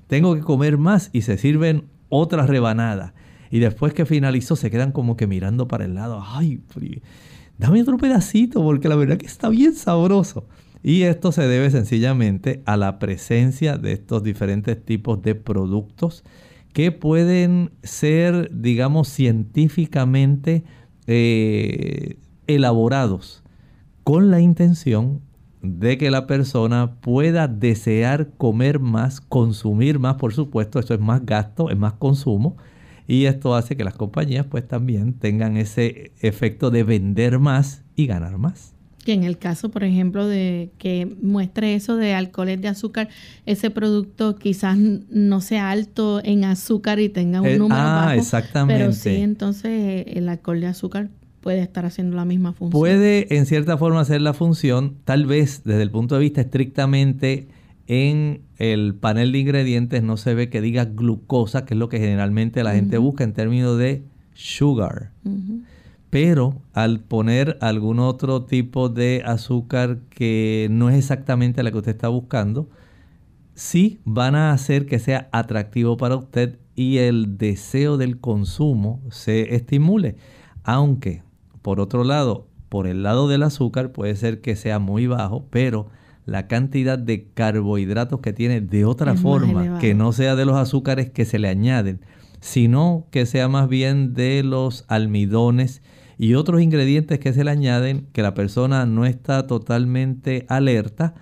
tengo 0.09 0.35
que 0.35 0.41
comer 0.41 0.79
más 0.79 1.11
y 1.13 1.23
se 1.23 1.39
sirven 1.39 1.85
otra 2.09 2.47
rebanada. 2.47 3.15
Y 3.51 3.61
después 3.61 3.95
que 3.95 4.05
finalizó 4.07 4.57
se 4.57 4.71
quedan 4.71 4.91
como 4.91 5.17
que 5.17 5.27
mirando 5.27 5.69
para 5.69 5.85
el 5.85 5.95
lado. 5.95 6.23
Ay, 6.27 6.61
dame 7.59 7.83
otro 7.83 7.97
pedacito 7.99 8.63
porque 8.63 8.89
la 8.89 8.97
verdad 8.97 9.19
que 9.19 9.27
está 9.27 9.49
bien 9.49 9.75
sabroso. 9.75 10.47
Y 10.83 11.03
esto 11.03 11.33
se 11.33 11.47
debe 11.49 11.71
sencillamente 11.71 12.63
a 12.65 12.77
la 12.77 12.99
presencia 12.99 13.79
de 13.79 13.93
estos 13.93 14.23
diferentes 14.23 14.85
tipos 14.85 15.21
de 15.23 15.35
productos 15.35 16.25
que 16.73 16.93
pueden 16.93 17.73
ser, 17.83 18.51
digamos, 18.53 19.09
científicamente 19.09 20.65
eh, 21.07 22.17
elaborados 22.47 23.43
con 24.05 24.31
la 24.31 24.41
intención 24.41 25.21
de 25.63 25.99
que 25.99 26.11
la 26.11 26.27
persona 26.27 27.01
pueda 27.01 27.49
desear 27.49 28.31
comer 28.37 28.79
más, 28.79 29.21
consumir 29.21 29.99
más, 29.99 30.15
por 30.15 30.33
supuesto, 30.33 30.79
eso 30.79 30.95
es 30.95 31.01
más 31.01 31.27
gasto, 31.27 31.71
es 31.71 31.77
más 31.77 31.95
consumo, 31.95 32.57
y 33.07 33.25
esto 33.25 33.55
hace 33.55 33.77
que 33.77 33.85
las 33.85 33.95
compañías 33.95 34.47
pues 34.47 34.69
también 34.69 35.15
tengan 35.15 35.57
ese 35.57 36.13
efecto 36.21 36.71
de 36.71 36.85
vender 36.85 37.39
más 37.39 37.83
y 37.97 38.07
ganar 38.07 38.39
más. 38.39 38.78
Que 39.09 39.15
en 39.15 39.25
el 39.25 39.39
caso, 39.39 39.71
por 39.71 39.85
ejemplo, 39.85 40.27
de 40.27 40.69
que 40.77 41.17
muestre 41.23 41.75
eso 41.75 41.97
de 41.97 42.13
alcoholes 42.13 42.61
de 42.61 42.69
azúcar, 42.69 43.09
ese 43.47 43.71
producto 43.71 44.37
quizás 44.37 44.77
no 44.77 45.41
sea 45.41 45.71
alto 45.71 46.21
en 46.23 46.45
azúcar 46.45 47.01
y 47.01 47.09
tenga 47.09 47.41
un 47.41 47.47
Eh, 47.47 47.57
número 47.59 47.81
ah, 47.81 48.05
bajo, 48.09 48.21
exactamente. 48.21 48.79
pero 48.79 48.93
sí, 48.93 49.17
entonces 49.23 49.71
eh, 49.71 50.13
el 50.17 50.29
alcohol 50.29 50.61
de 50.61 50.67
azúcar 50.67 51.09
puede 51.41 51.63
estar 51.63 51.87
haciendo 51.87 52.17
la 52.17 52.27
misma 52.27 52.53
función. 52.53 52.79
Puede 52.79 53.35
en 53.35 53.47
cierta 53.47 53.79
forma 53.79 54.01
hacer 54.03 54.21
la 54.21 54.35
función, 54.35 54.97
tal 55.07 55.25
vez 55.25 55.63
desde 55.65 55.81
el 55.85 55.91
punto 55.91 56.17
de 56.17 56.21
vista 56.21 56.43
estrictamente 56.43 57.49
en 57.87 58.43
el 58.59 58.95
panel 58.95 59.33
de 59.33 59.39
ingredientes 59.39 60.03
no 60.03 60.19
se 60.19 60.35
ve 60.35 60.51
que 60.51 60.61
diga 60.61 60.85
glucosa, 60.85 61.65
que 61.65 61.73
es 61.73 61.79
lo 61.81 61.89
que 61.89 61.99
generalmente 61.99 62.63
la 62.63 62.75
gente 62.75 62.99
busca 62.99 63.25
en 63.25 63.33
términos 63.33 63.79
de 63.79 64.03
sugar. 64.35 65.13
Ujú. 65.25 65.63
Pero 66.11 66.63
al 66.73 67.01
poner 67.01 67.59
algún 67.61 67.99
otro 67.99 68.45
tipo 68.45 68.89
de 68.89 69.23
azúcar 69.27 69.99
que 70.09 70.69
no 70.71 70.89
es 70.89 70.97
exactamente 70.97 71.63
la 71.63 71.71
que 71.71 71.79
usted 71.79 71.93
está 71.93 72.09
buscando, 72.09 72.69
sí 73.55 74.01
van 74.05 74.35
a 74.35 74.53
hacer 74.53 74.87
que 74.87 74.99
sea 74.99 75.29
atractivo 75.33 75.97
para 75.97 76.17
usted 76.17 76.59
y 76.75 76.99
el 76.99 77.37
deseo 77.37 77.97
del 77.97 78.21
consumo 78.21 79.03
se 79.11 79.55
estimule. 79.55 80.17
Aunque, 80.63 81.23
por 81.61 81.81
otro 81.81 82.05
lado, 82.05 82.47
por 82.69 82.87
el 82.87 83.03
lado 83.03 83.29
del 83.29 83.43
azúcar 83.43 83.93
puede 83.93 84.15
ser 84.17 84.41
que 84.41 84.57
sea 84.57 84.79
muy 84.79 85.07
bajo, 85.07 85.47
pero 85.51 85.89
la 86.25 86.47
cantidad 86.47 86.99
de 86.99 87.27
carbohidratos 87.35 88.21
que 88.21 88.33
tiene 88.33 88.61
de 88.61 88.85
otra 88.85 89.13
Es 89.13 89.21
forma, 89.21 89.79
que 89.79 89.95
no 89.95 90.13
sea 90.13 90.37
de 90.37 90.45
los 90.45 90.57
azúcares 90.57 91.11
que 91.11 91.25
se 91.25 91.39
le 91.39 91.49
añaden, 91.49 92.01
sino 92.41 93.07
que 93.11 93.27
sea 93.27 93.49
más 93.49 93.69
bien 93.69 94.15
de 94.15 94.43
los 94.43 94.85
almidones 94.89 95.83
y 96.19 96.35
otros 96.35 96.61
ingredientes 96.61 97.21
que 97.21 97.33
se 97.33 97.45
le 97.45 97.51
añaden 97.51 98.09
que 98.13 98.23
la 98.23 98.35
persona 98.35 98.85
no 98.87 99.07
está 99.07 99.47
totalmente 99.47 100.45
alerta 100.49 101.15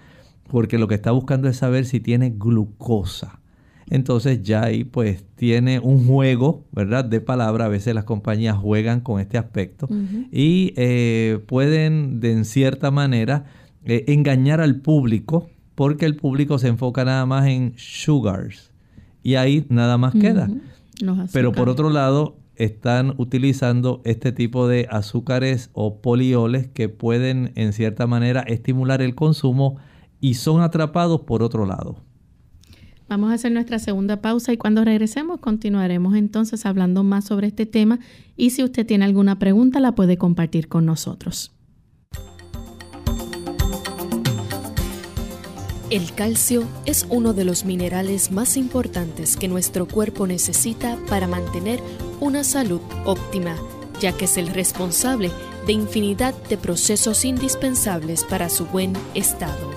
porque 0.49 0.79
lo 0.79 0.89
que 0.89 0.95
está 0.95 1.11
buscando 1.11 1.49
es 1.49 1.59
saber 1.59 1.85
si 1.85 2.01
tiene 2.01 2.31
glucosa. 2.31 3.41
Entonces 3.89 4.43
ya 4.43 4.65
ahí 4.65 4.85
pues 4.85 5.25
tiene 5.37 5.79
un 5.79 6.07
juego, 6.07 6.65
¿verdad? 6.73 7.05
De 7.05 7.21
palabra. 7.21 7.67
A 7.67 7.69
veces 7.69 7.95
las 7.95 8.05
compañías 8.05 8.57
juegan 8.57 9.01
con 9.01 9.21
este 9.21 9.39
aspecto 9.39 9.89
y 10.33 10.73
eh, 10.77 11.41
pueden 11.47 12.19
de 12.19 12.33
en 12.33 12.45
cierta 12.45 12.91
manera 12.91 13.45
eh, 13.85 14.05
engañar 14.09 14.61
al 14.61 14.81
público 14.81 15.49
porque 15.75 16.07
el 16.07 16.17
público 16.17 16.59
se 16.59 16.69
enfoca 16.69 17.05
nada 17.05 17.27
más 17.27 17.47
en 17.47 17.75
sugars 17.77 18.73
y 19.23 19.35
ahí 19.35 19.67
nada 19.69 19.99
más 19.99 20.15
queda. 20.15 20.49
Pero 21.33 21.53
por 21.53 21.69
otro 21.69 21.91
lado, 21.91 22.39
están 22.57 23.15
utilizando 23.19 24.01
este 24.05 24.33
tipo 24.33 24.69
de 24.69 24.87
azúcares 24.91 25.71
o 25.73 26.01
polioles 26.01 26.69
que 26.69 26.89
pueden 26.89 27.53
en 27.55 27.73
cierta 27.73 28.07
manera 28.07 28.41
estimular 28.43 29.03
el 29.03 29.15
consumo 29.15 29.77
y 30.21 30.35
son 30.35 30.63
atrapados 30.63 31.23
por 31.23 31.43
otro 31.43 31.67
lado. 31.67 31.97
Vamos 33.09 33.31
a 33.31 33.35
hacer 33.35 33.53
nuestra 33.53 33.79
segunda 33.79 34.21
pausa 34.21 34.53
y 34.53 34.57
cuando 34.57 34.85
regresemos 34.85 35.39
continuaremos 35.39 36.17
entonces 36.17 36.67
hablando 36.67 37.05
más 37.05 37.25
sobre 37.25 37.47
este 37.47 37.65
tema 37.65 38.01
y 38.37 38.51
si 38.51 38.65
usted 38.65 38.85
tiene 38.85 39.05
alguna 39.05 39.39
pregunta 39.39 39.79
la 39.79 39.95
puede 39.95 40.17
compartir 40.17 40.69
con 40.69 40.87
nosotros. 40.87 41.53
El 45.89 46.13
calcio 46.15 46.65
es 46.85 47.07
uno 47.11 47.33
de 47.33 47.45
los 47.45 47.65
minerales 47.65 48.33
más 48.33 48.57
importantes 48.57 49.37
que 49.37 49.47
nuestro 49.47 49.87
cuerpo 49.87 50.27
necesita 50.27 50.99
para 51.09 51.29
mantener 51.29 51.81
una 52.21 52.45
salud 52.45 52.81
óptima, 53.05 53.57
ya 54.01 54.13
que 54.13 54.25
es 54.27 54.37
el 54.37 54.49
responsable 54.49 55.31
de 55.67 55.73
infinidad 55.73 56.35
de 56.49 56.57
procesos 56.57 57.25
indispensables 57.25 58.25
para 58.25 58.49
su 58.49 58.67
buen 58.67 58.93
estado. 59.15 59.71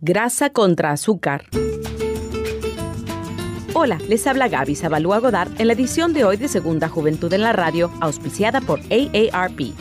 Grasa 0.00 0.50
contra 0.50 0.92
azúcar. 0.92 1.46
Hola, 3.72 3.98
les 4.08 4.26
habla 4.26 4.48
Gaby 4.48 4.76
Zabalúa 4.76 5.18
Godard 5.18 5.50
en 5.58 5.66
la 5.66 5.72
edición 5.72 6.12
de 6.12 6.24
hoy 6.24 6.36
de 6.36 6.48
Segunda 6.48 6.88
Juventud 6.88 7.32
en 7.32 7.42
la 7.42 7.52
Radio, 7.52 7.90
auspiciada 8.00 8.60
por 8.60 8.80
AARP. 8.90 9.74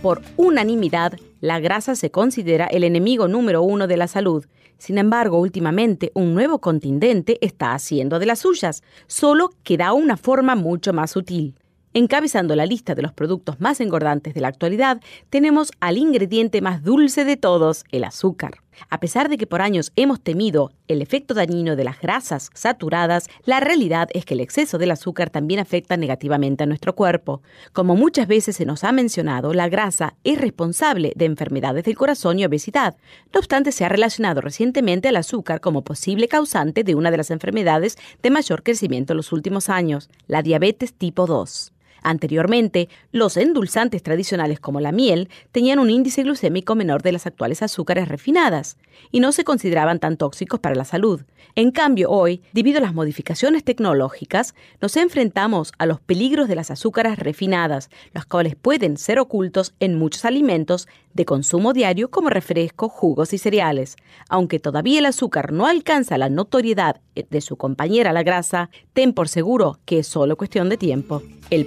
Por 0.00 0.22
unanimidad, 0.36 1.18
la 1.40 1.60
grasa 1.60 1.94
se 1.94 2.10
considera 2.10 2.66
el 2.66 2.84
enemigo 2.84 3.28
número 3.28 3.62
uno 3.62 3.86
de 3.86 3.96
la 3.96 4.08
salud. 4.08 4.46
Sin 4.84 4.98
embargo, 4.98 5.38
últimamente 5.38 6.12
un 6.12 6.34
nuevo 6.34 6.58
contingente 6.58 7.38
está 7.40 7.72
haciendo 7.72 8.18
de 8.18 8.26
las 8.26 8.40
suyas, 8.40 8.82
solo 9.06 9.48
que 9.62 9.78
da 9.78 9.94
una 9.94 10.18
forma 10.18 10.56
mucho 10.56 10.92
más 10.92 11.12
sutil. 11.12 11.54
Encabezando 11.94 12.54
la 12.54 12.66
lista 12.66 12.94
de 12.94 13.00
los 13.00 13.14
productos 13.14 13.62
más 13.62 13.80
engordantes 13.80 14.34
de 14.34 14.42
la 14.42 14.48
actualidad, 14.48 15.00
tenemos 15.30 15.70
al 15.80 15.96
ingrediente 15.96 16.60
más 16.60 16.82
dulce 16.82 17.24
de 17.24 17.38
todos, 17.38 17.86
el 17.92 18.04
azúcar. 18.04 18.63
A 18.90 19.00
pesar 19.00 19.28
de 19.28 19.38
que 19.38 19.46
por 19.46 19.62
años 19.62 19.92
hemos 19.96 20.20
temido 20.20 20.72
el 20.88 21.02
efecto 21.02 21.34
dañino 21.34 21.76
de 21.76 21.84
las 21.84 22.00
grasas 22.00 22.50
saturadas, 22.54 23.28
la 23.44 23.60
realidad 23.60 24.08
es 24.12 24.24
que 24.24 24.34
el 24.34 24.40
exceso 24.40 24.78
del 24.78 24.90
azúcar 24.90 25.30
también 25.30 25.60
afecta 25.60 25.96
negativamente 25.96 26.64
a 26.64 26.66
nuestro 26.66 26.94
cuerpo. 26.94 27.42
Como 27.72 27.96
muchas 27.96 28.26
veces 28.26 28.56
se 28.56 28.66
nos 28.66 28.84
ha 28.84 28.92
mencionado, 28.92 29.54
la 29.54 29.68
grasa 29.68 30.14
es 30.24 30.40
responsable 30.40 31.12
de 31.16 31.24
enfermedades 31.24 31.84
del 31.84 31.96
corazón 31.96 32.38
y 32.38 32.44
obesidad. 32.44 32.96
No 33.32 33.38
obstante, 33.38 33.72
se 33.72 33.84
ha 33.84 33.88
relacionado 33.88 34.40
recientemente 34.40 35.08
al 35.08 35.16
azúcar 35.16 35.60
como 35.60 35.82
posible 35.82 36.28
causante 36.28 36.84
de 36.84 36.94
una 36.94 37.10
de 37.10 37.16
las 37.16 37.30
enfermedades 37.30 37.96
de 38.22 38.30
mayor 38.30 38.62
crecimiento 38.62 39.12
en 39.12 39.18
los 39.18 39.32
últimos 39.32 39.68
años, 39.68 40.10
la 40.26 40.42
diabetes 40.42 40.94
tipo 40.94 41.26
2. 41.26 41.72
Anteriormente, 42.04 42.90
los 43.12 43.38
endulzantes 43.38 44.02
tradicionales 44.02 44.60
como 44.60 44.78
la 44.78 44.92
miel 44.92 45.30
tenían 45.52 45.78
un 45.78 45.88
índice 45.88 46.22
glucémico 46.22 46.74
menor 46.74 47.02
de 47.02 47.12
las 47.12 47.26
actuales 47.26 47.62
azúcares 47.62 48.08
refinadas 48.08 48.76
y 49.10 49.20
no 49.20 49.32
se 49.32 49.42
consideraban 49.42 49.98
tan 49.98 50.18
tóxicos 50.18 50.60
para 50.60 50.74
la 50.74 50.84
salud. 50.84 51.22
En 51.56 51.70
cambio, 51.70 52.10
hoy, 52.10 52.42
debido 52.52 52.78
a 52.78 52.82
las 52.82 52.94
modificaciones 52.94 53.64
tecnológicas, 53.64 54.54
nos 54.82 54.96
enfrentamos 54.96 55.72
a 55.78 55.86
los 55.86 56.00
peligros 56.00 56.46
de 56.46 56.56
las 56.56 56.70
azúcares 56.70 57.18
refinadas, 57.18 57.90
los 58.12 58.26
cuales 58.26 58.54
pueden 58.54 58.98
ser 58.98 59.18
ocultos 59.18 59.72
en 59.80 59.98
muchos 59.98 60.24
alimentos 60.24 60.88
de 61.14 61.24
consumo 61.24 61.72
diario 61.72 62.10
como 62.10 62.28
refrescos, 62.28 62.92
jugos 62.92 63.32
y 63.32 63.38
cereales. 63.38 63.96
Aunque 64.28 64.58
todavía 64.58 64.98
el 64.98 65.06
azúcar 65.06 65.52
no 65.52 65.66
alcanza 65.66 66.18
la 66.18 66.28
notoriedad 66.28 67.00
de 67.14 67.40
su 67.40 67.56
compañera 67.56 68.12
la 68.12 68.24
grasa, 68.24 68.68
ten 68.92 69.14
por 69.14 69.28
seguro 69.28 69.78
que 69.84 70.00
es 70.00 70.06
solo 70.06 70.36
cuestión 70.36 70.68
de 70.68 70.76
tiempo. 70.76 71.22
El 71.50 71.66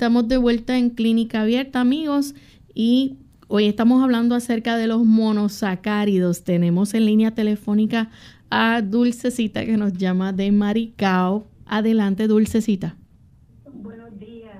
Estamos 0.00 0.28
de 0.28 0.38
vuelta 0.38 0.78
en 0.78 0.88
Clínica 0.88 1.42
Abierta, 1.42 1.78
amigos, 1.78 2.34
y 2.74 3.18
hoy 3.48 3.66
estamos 3.66 4.02
hablando 4.02 4.34
acerca 4.34 4.78
de 4.78 4.86
los 4.86 5.04
monosacáridos. 5.04 6.42
Tenemos 6.42 6.94
en 6.94 7.04
línea 7.04 7.32
telefónica 7.32 8.08
a 8.48 8.80
Dulcecita 8.80 9.66
que 9.66 9.76
nos 9.76 9.92
llama 9.92 10.32
de 10.32 10.52
Maricao. 10.52 11.46
Adelante, 11.66 12.28
Dulcecita. 12.28 12.96
Buenos 13.74 14.18
días. 14.18 14.56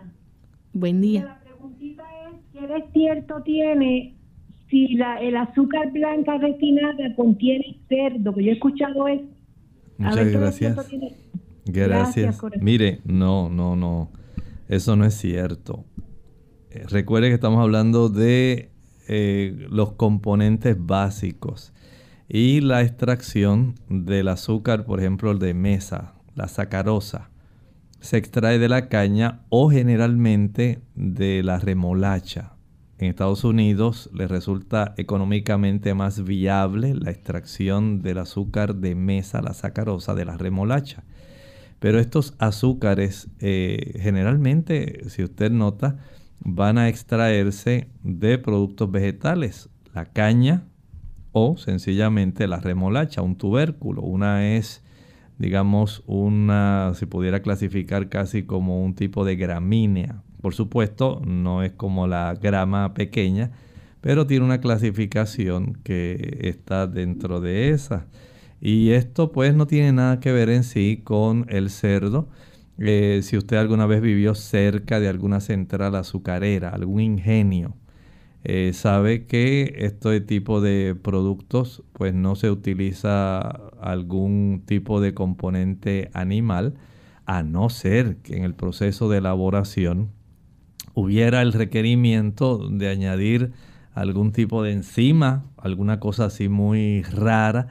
Buen 0.74 1.00
día. 1.00 1.24
La 1.24 1.40
preguntita 1.40 2.02
es, 2.28 2.36
¿qué 2.52 2.66
desierto 2.66 3.42
tiene 3.42 4.16
si 4.68 4.88
la, 4.88 5.22
el 5.22 5.38
azúcar 5.38 5.90
blanca 5.90 6.36
refinada 6.36 7.14
contiene 7.16 7.78
cerdo? 7.88 8.34
Que 8.34 8.44
yo 8.44 8.50
he 8.50 8.54
escuchado 8.56 9.08
es... 9.08 9.22
a 10.00 10.02
Muchas 10.02 10.32
gracias. 10.32 10.90
Gracias. 11.64 12.38
Mire, 12.60 13.00
no, 13.06 13.48
no, 13.48 13.74
no. 13.74 14.19
Eso 14.70 14.94
no 14.94 15.04
es 15.04 15.14
cierto. 15.14 15.84
Eh, 16.70 16.84
recuerde 16.88 17.26
que 17.26 17.34
estamos 17.34 17.60
hablando 17.60 18.08
de 18.08 18.70
eh, 19.08 19.66
los 19.68 19.94
componentes 19.94 20.76
básicos 20.78 21.72
y 22.28 22.60
la 22.60 22.82
extracción 22.82 23.74
del 23.88 24.28
azúcar, 24.28 24.84
por 24.84 25.00
ejemplo, 25.00 25.34
de 25.34 25.54
mesa, 25.54 26.14
la 26.36 26.46
sacarosa, 26.46 27.30
se 27.98 28.16
extrae 28.16 28.60
de 28.60 28.68
la 28.68 28.88
caña 28.88 29.40
o 29.48 29.70
generalmente 29.70 30.80
de 30.94 31.42
la 31.42 31.58
remolacha. 31.58 32.52
En 32.98 33.08
Estados 33.08 33.42
Unidos 33.42 34.08
les 34.14 34.30
resulta 34.30 34.94
económicamente 34.98 35.94
más 35.94 36.22
viable 36.22 36.94
la 36.94 37.10
extracción 37.10 38.02
del 38.02 38.18
azúcar 38.18 38.76
de 38.76 38.94
mesa, 38.94 39.42
la 39.42 39.52
sacarosa, 39.52 40.14
de 40.14 40.26
la 40.26 40.36
remolacha. 40.36 41.02
Pero 41.80 41.98
estos 41.98 42.34
azúcares 42.38 43.28
eh, 43.40 43.98
generalmente, 44.00 45.08
si 45.08 45.24
usted 45.24 45.50
nota, 45.50 45.98
van 46.44 46.78
a 46.78 46.88
extraerse 46.88 47.88
de 48.02 48.38
productos 48.38 48.90
vegetales, 48.90 49.70
la 49.94 50.04
caña 50.04 50.64
o 51.32 51.56
sencillamente 51.56 52.46
la 52.46 52.60
remolacha, 52.60 53.22
un 53.22 53.36
tubérculo. 53.36 54.02
Una 54.02 54.56
es, 54.56 54.84
digamos, 55.38 56.02
una, 56.06 56.92
se 56.94 57.06
pudiera 57.06 57.40
clasificar 57.40 58.08
casi 58.08 58.42
como 58.42 58.84
un 58.84 58.94
tipo 58.94 59.24
de 59.24 59.36
gramínea. 59.36 60.22
Por 60.42 60.54
supuesto, 60.54 61.22
no 61.24 61.62
es 61.62 61.72
como 61.72 62.06
la 62.06 62.34
grama 62.34 62.94
pequeña, 62.94 63.52
pero 64.00 64.26
tiene 64.26 64.44
una 64.44 64.60
clasificación 64.60 65.78
que 65.82 66.40
está 66.42 66.86
dentro 66.86 67.40
de 67.40 67.70
esa. 67.70 68.06
Y 68.60 68.90
esto 68.90 69.32
pues 69.32 69.54
no 69.54 69.66
tiene 69.66 69.92
nada 69.92 70.20
que 70.20 70.32
ver 70.32 70.50
en 70.50 70.64
sí 70.64 71.00
con 71.02 71.46
el 71.48 71.70
cerdo. 71.70 72.28
Eh, 72.78 73.20
si 73.22 73.36
usted 73.36 73.56
alguna 73.56 73.86
vez 73.86 74.00
vivió 74.02 74.34
cerca 74.34 75.00
de 75.00 75.08
alguna 75.08 75.40
central 75.40 75.94
azucarera, 75.94 76.70
algún 76.70 77.00
ingenio, 77.00 77.74
eh, 78.44 78.72
sabe 78.72 79.26
que 79.26 79.74
este 79.78 80.20
tipo 80.20 80.60
de 80.60 80.94
productos 80.94 81.82
pues 81.92 82.14
no 82.14 82.36
se 82.36 82.50
utiliza 82.50 83.40
algún 83.80 84.62
tipo 84.66 85.00
de 85.00 85.14
componente 85.14 86.10
animal, 86.14 86.74
a 87.26 87.42
no 87.42 87.68
ser 87.68 88.16
que 88.18 88.36
en 88.36 88.44
el 88.44 88.54
proceso 88.54 89.08
de 89.08 89.18
elaboración 89.18 90.10
hubiera 90.94 91.42
el 91.42 91.52
requerimiento 91.52 92.68
de 92.68 92.88
añadir 92.88 93.52
algún 93.94 94.32
tipo 94.32 94.62
de 94.62 94.72
enzima, 94.72 95.44
alguna 95.56 96.00
cosa 96.00 96.26
así 96.26 96.48
muy 96.48 97.02
rara 97.02 97.68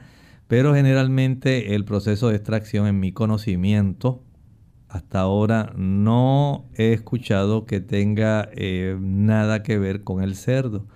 pero 0.50 0.74
generalmente 0.74 1.76
el 1.76 1.84
proceso 1.84 2.28
de 2.28 2.34
extracción 2.34 2.88
en 2.88 2.98
mi 2.98 3.12
conocimiento 3.12 4.24
hasta 4.88 5.20
ahora 5.20 5.72
no 5.76 6.64
he 6.74 6.92
escuchado 6.92 7.66
que 7.66 7.78
tenga 7.78 8.48
eh, 8.54 8.98
nada 9.00 9.62
que 9.62 9.78
ver 9.78 10.02
con 10.02 10.24
el 10.24 10.34
cerdo. 10.34 10.88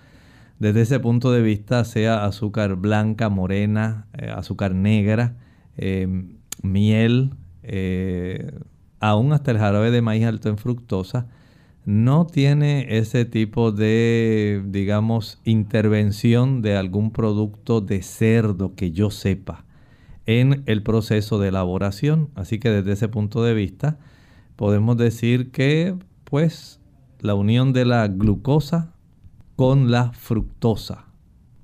Desde 0.59 0.81
ese 0.81 0.99
punto 0.99 1.31
de 1.31 1.41
vista, 1.41 1.85
sea 1.85 2.25
azúcar 2.25 2.75
blanca, 2.75 3.29
morena, 3.29 4.09
eh, 4.15 4.29
azúcar 4.29 4.75
negra, 4.75 5.37
em, 5.77 6.39
miel, 6.63 7.31
eh, 7.63 8.59
aún 8.99 9.33
hasta 9.33 9.53
el 9.53 9.59
jarabe 9.59 9.93
de 9.93 10.03
maíz 10.03 10.25
alto 10.25 10.49
en 10.49 10.59
fructosa, 10.59 11.29
no 11.85 12.27
tiene 12.27 12.97
ese 12.97 13.25
tipo 13.25 13.71
de, 13.71 14.63
digamos, 14.67 15.41
intervención 15.45 16.63
de 16.63 16.77
algún 16.77 17.11
producto 17.11 17.81
de 17.81 18.03
cerdo 18.03 18.75
que 18.75 18.91
yo 18.91 19.11
sepa 19.11 19.65
en 20.27 20.63
el 20.67 20.83
proceso 20.83 21.39
de 21.39 21.49
elaboración. 21.49 22.31
Así 22.35 22.59
que 22.59 22.71
desde 22.71 22.93
ese 22.93 23.09
punto 23.09 23.43
de 23.43 23.55
vista 23.55 23.99
podemos 24.57 24.97
decir 24.97 25.51
que 25.51 25.95
pues 26.25 26.81
la 27.21 27.35
unión 27.35 27.73
de 27.73 27.85
la 27.85 28.09
glucosa 28.09 28.95
con 29.57 29.91
la 29.91 30.13
fructosa, 30.13 31.07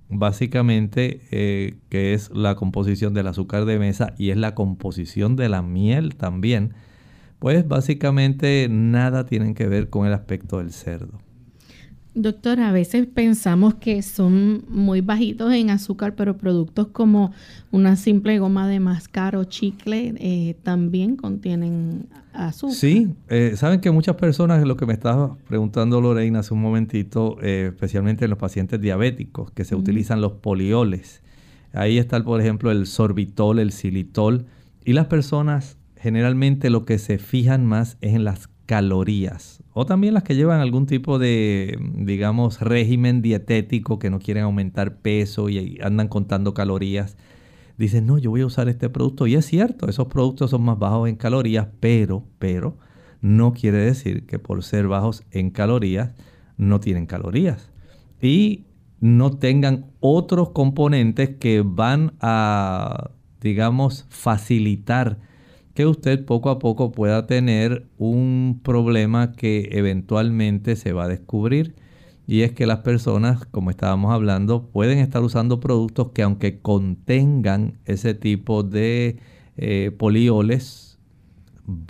básicamente 0.09 1.23
eh, 1.31 1.79
que 1.89 2.15
es 2.15 2.31
la 2.31 2.57
composición 2.57 3.15
del 3.15 3.27
azúcar 3.27 3.65
de 3.65 3.79
mesa 3.79 4.15
y 4.19 4.31
es 4.31 4.37
la 4.37 4.55
composición 4.55 5.37
de 5.37 5.49
la 5.49 5.63
miel 5.63 6.17
también, 6.17 6.75
pues 7.41 7.67
básicamente 7.67 8.69
nada 8.71 9.27
tienen 9.27 9.55
que 9.55 9.67
ver 9.67 9.89
con 9.91 10.07
el 10.07 10.13
aspecto 10.13 10.59
del 10.59 10.73
cerdo. 10.73 11.19
Doctor, 12.15 12.61
a 12.61 12.73
veces 12.73 13.07
pensamos 13.07 13.75
que 13.75 14.03
son 14.03 14.65
muy 14.69 15.01
bajitos 15.01 15.53
en 15.55 15.71
azúcar, 15.71 16.17
pero 16.17 16.37
productos 16.37 16.89
como 16.89 17.33
una 17.71 17.97
simple 17.97 18.39
goma 18.39 18.69
de 18.69 18.81
mascar 18.81 19.37
o 19.37 19.45
chicle 19.45 20.15
eh, 20.19 20.57
también 20.65 21.17
contienen 21.17 22.09
azúcar. 22.33 22.75
Sí, 22.75 23.09
eh, 23.29 23.55
saben 23.57 23.81
que 23.81 23.91
muchas 23.93 24.17
personas, 24.17 24.63
lo 24.67 24.77
que 24.77 24.87
me 24.87 24.93
estaba 24.93 25.37
preguntando 25.49 26.01
Lorena 26.01 26.41
hace 26.41 26.53
un 26.53 26.61
momentito, 26.61 27.39
eh, 27.43 27.69
especialmente 27.73 28.25
en 28.25 28.31
los 28.31 28.39
pacientes 28.39 28.81
diabéticos, 28.81 29.53
que 29.53 29.65
se 29.65 29.77
utilizan 29.77 30.21
los 30.21 30.33
polioles. 30.33 31.23
Ahí 31.73 31.97
está, 31.97 32.23
por 32.23 32.41
ejemplo, 32.41 32.73
el 32.73 32.87
sorbitol, 32.87 33.61
el 33.61 33.71
xilitol. 33.71 34.47
Y 34.85 34.95
las 34.95 35.07
personas 35.07 35.77
generalmente 36.01 36.71
lo 36.71 36.85
que 36.85 36.99
se 36.99 37.19
fijan 37.19 37.65
más 37.67 37.99
es 38.01 38.15
en 38.15 38.25
las 38.25 38.49
calorías 38.67 39.61
o 39.73 39.87
también 39.87 40.15
las 40.15 40.25
que 40.25 40.35
llevan 40.35 40.61
algún 40.61 40.87
tipo 40.87 41.19
de, 41.19 41.79
digamos, 41.95 42.61
régimen 42.61 43.23
dietético 43.23 43.99
que 43.99 44.11
no 44.11 44.19
quieren 44.19 44.45
aumentar 44.45 44.97
peso 44.97 45.49
y 45.49 45.79
andan 45.83 46.09
contando 46.09 46.55
calorías. 46.55 47.17
Dicen, 47.79 48.05
no, 48.05 48.19
yo 48.19 48.31
voy 48.31 48.41
a 48.41 48.47
usar 48.47 48.69
este 48.69 48.91
producto. 48.91 49.27
Y 49.27 49.37
es 49.37 49.47
cierto, 49.47 49.89
esos 49.89 50.09
productos 50.09 50.51
son 50.51 50.63
más 50.63 50.79
bajos 50.79 51.09
en 51.09 51.17
calorías, 51.17 51.69
pero, 51.79 52.25
pero, 52.39 52.77
no 53.21 53.53
quiere 53.53 53.79
decir 53.79 54.27
que 54.27 54.39
por 54.39 54.63
ser 54.65 54.89
bajos 54.89 55.23
en 55.31 55.51
calorías 55.51 56.11
no 56.57 56.81
tienen 56.81 57.07
calorías. 57.07 57.71
Y 58.21 58.67
no 58.99 59.31
tengan 59.31 59.87
otros 60.01 60.51
componentes 60.51 61.37
que 61.37 61.63
van 61.65 62.15
a, 62.21 63.13
digamos, 63.41 64.05
facilitar 64.11 65.19
que 65.75 65.87
usted 65.87 66.25
poco 66.25 66.51
a 66.51 66.59
poco 66.59 66.93
pueda 66.93 67.27
tener 67.27 67.87
un 67.99 68.61
problema 68.63 69.33
que 69.33 69.69
eventualmente 69.73 70.77
se 70.77 70.93
va 70.93 71.05
a 71.05 71.09
descubrir. 71.09 71.75
Y 72.27 72.43
es 72.43 72.53
que 72.53 72.67
las 72.67 72.81
personas, 72.81 73.45
como 73.47 73.71
estábamos 73.71 74.13
hablando, 74.13 74.69
pueden 74.69 74.99
estar 74.99 75.23
usando 75.23 75.61
productos 75.61 76.11
que 76.13 76.23
aunque 76.23 76.61
contengan 76.61 77.79
ese 77.87 78.15
tipo 78.15 78.63
de 78.63 79.19
eh, 79.57 79.91
polioles, 79.97 80.99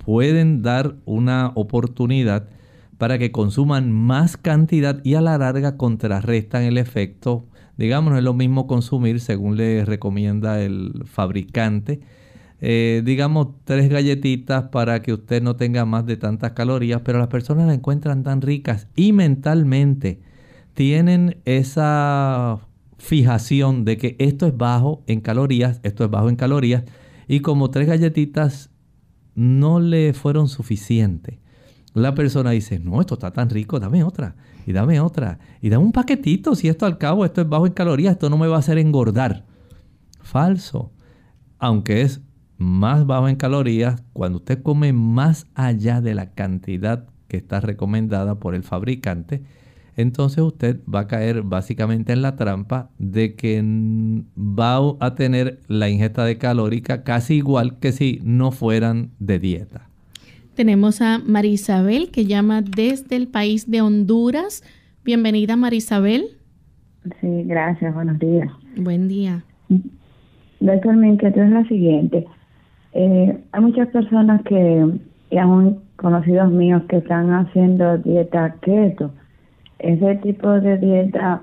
pueden 0.05 0.63
dar 0.63 0.97
una 1.05 1.53
oportunidad 1.55 2.49
para 2.99 3.19
que 3.19 3.33
consuman 3.33 3.93
más 3.93 4.37
cantidad 4.37 5.01
y 5.05 5.15
a 5.15 5.21
la 5.21 5.39
larga 5.39 5.77
contrarrestan 5.77 6.65
el 6.65 6.79
efecto. 6.79 7.47
Digamos, 7.79 8.13
no 8.13 8.19
es 8.19 8.25
lo 8.25 8.35
mismo 8.35 8.67
consumir 8.67 9.21
según 9.21 9.57
le 9.57 9.85
recomienda 9.87 10.63
el 10.63 11.05
fabricante 11.07 12.01
eh, 12.61 13.03
digamos, 13.05 13.49
tres 13.65 13.89
galletitas 13.89 14.65
para 14.65 15.01
que 15.01 15.15
usted 15.15 15.43
no 15.43 15.57
tenga 15.57 15.85
más 15.87 16.05
de 16.05 16.17
tantas 16.17 16.53
calorías, 16.53 17.01
pero 17.05 17.19
las 17.19 17.29
personas 17.29 17.67
la 17.67 17.75
encuentran 17.75 18.23
tan 18.23 18.43
ricas 18.43 18.87
y 18.95 19.13
mentalmente 19.13 20.21
tienen 20.75 21.39
esa 21.47 22.61
fijación 22.99 23.85
de 23.85 23.97
que 23.97 24.17
esto 24.19 24.47
es 24.47 24.57
bajo 24.57 25.03
en 25.07 25.21
calorías, 25.21 25.81
esto 25.83 26.05
es 26.05 26.11
bajo 26.11 26.29
en 26.29 26.37
calorías, 26.37 26.85
y 27.27 27.41
como 27.41 27.71
tres 27.71 27.89
galletitas 27.89 28.71
no 29.35 29.81
le 29.81 30.13
fueron 30.13 30.49
suficientes. 30.49 31.39
La 31.95 32.15
persona 32.15 32.51
dice, 32.51 32.79
no, 32.79 33.01
esto 33.01 33.15
está 33.15 33.33
tan 33.33 33.49
rico, 33.49 33.81
dame 33.81 34.05
otra, 34.05 34.37
y 34.67 34.73
dame 34.73 35.01
otra, 35.01 35.39
y 35.63 35.71
dame 35.71 35.85
un 35.85 35.93
paquetito, 35.93 36.55
si 36.55 36.69
esto 36.69 36.85
al 36.85 36.99
cabo, 36.99 37.25
esto 37.25 37.41
es 37.41 37.49
bajo 37.49 37.67
en 37.67 37.73
calorías, 37.73 38.13
esto 38.13 38.29
no 38.29 38.37
me 38.37 38.49
va 38.49 38.57
a 38.57 38.61
hacer 38.61 38.77
engordar. 38.79 39.47
Falso. 40.21 40.93
Aunque 41.59 42.03
es 42.03 42.21
más 42.61 43.07
bajo 43.07 43.27
en 43.27 43.37
calorías, 43.37 44.05
cuando 44.13 44.37
usted 44.37 44.63
come 44.63 44.93
más 44.93 45.47
allá 45.55 46.03
de 46.03 46.15
la 46.15 46.35
cantidad 46.35 47.07
que 47.27 47.39
está 47.39 47.61
recomendada 47.61 48.39
por 48.39 48.55
el 48.55 48.63
fabricante, 48.65 49.41
entonces 49.97 50.45
usted 50.45 50.79
va 50.93 51.01
a 51.01 51.07
caer 51.07 51.41
básicamente 51.43 52.13
en 52.13 52.21
la 52.21 52.37
trampa 52.37 52.91
de 52.99 53.35
que 53.35 53.63
va 54.37 54.79
a 55.01 55.15
tener 55.15 55.61
la 55.69 55.89
ingesta 55.89 56.25
de 56.27 56.37
calórica 56.37 57.03
casi 57.03 57.37
igual 57.37 57.79
que 57.79 57.93
si 57.93 58.21
no 58.25 58.51
fueran 58.51 59.11
de 59.19 59.39
dieta. 59.39 59.89
Tenemos 60.55 61.01
a 61.01 61.19
Marisabel 61.19 62.11
que 62.11 62.27
llama 62.27 62.61
desde 62.61 63.17
el 63.17 63.29
país 63.29 63.71
de 63.71 63.81
Honduras. 63.81 64.63
Bienvenida 65.03 65.57
Marisabel. 65.57 66.37
Sí, 67.23 67.45
gracias, 67.45 67.95
buenos 67.95 68.19
días. 68.19 68.51
Buen 68.77 69.09
día. 69.09 69.45
Doctor, 70.61 70.95
mi 70.97 71.09
inquietud 71.09 71.41
es 71.41 71.51
la 71.51 71.67
siguiente. 71.67 72.27
Eh, 72.93 73.45
hay 73.53 73.61
muchas 73.61 73.89
personas 73.89 74.43
que, 74.43 74.87
y 75.31 75.39
aún 75.39 75.81
conocidos 75.97 76.51
míos, 76.51 76.83
que 76.89 76.97
están 76.97 77.31
haciendo 77.33 77.99
dieta 77.99 78.57
keto. 78.63 79.11
Ese 79.79 80.17
tipo 80.17 80.49
de 80.49 80.79
dieta 80.79 81.43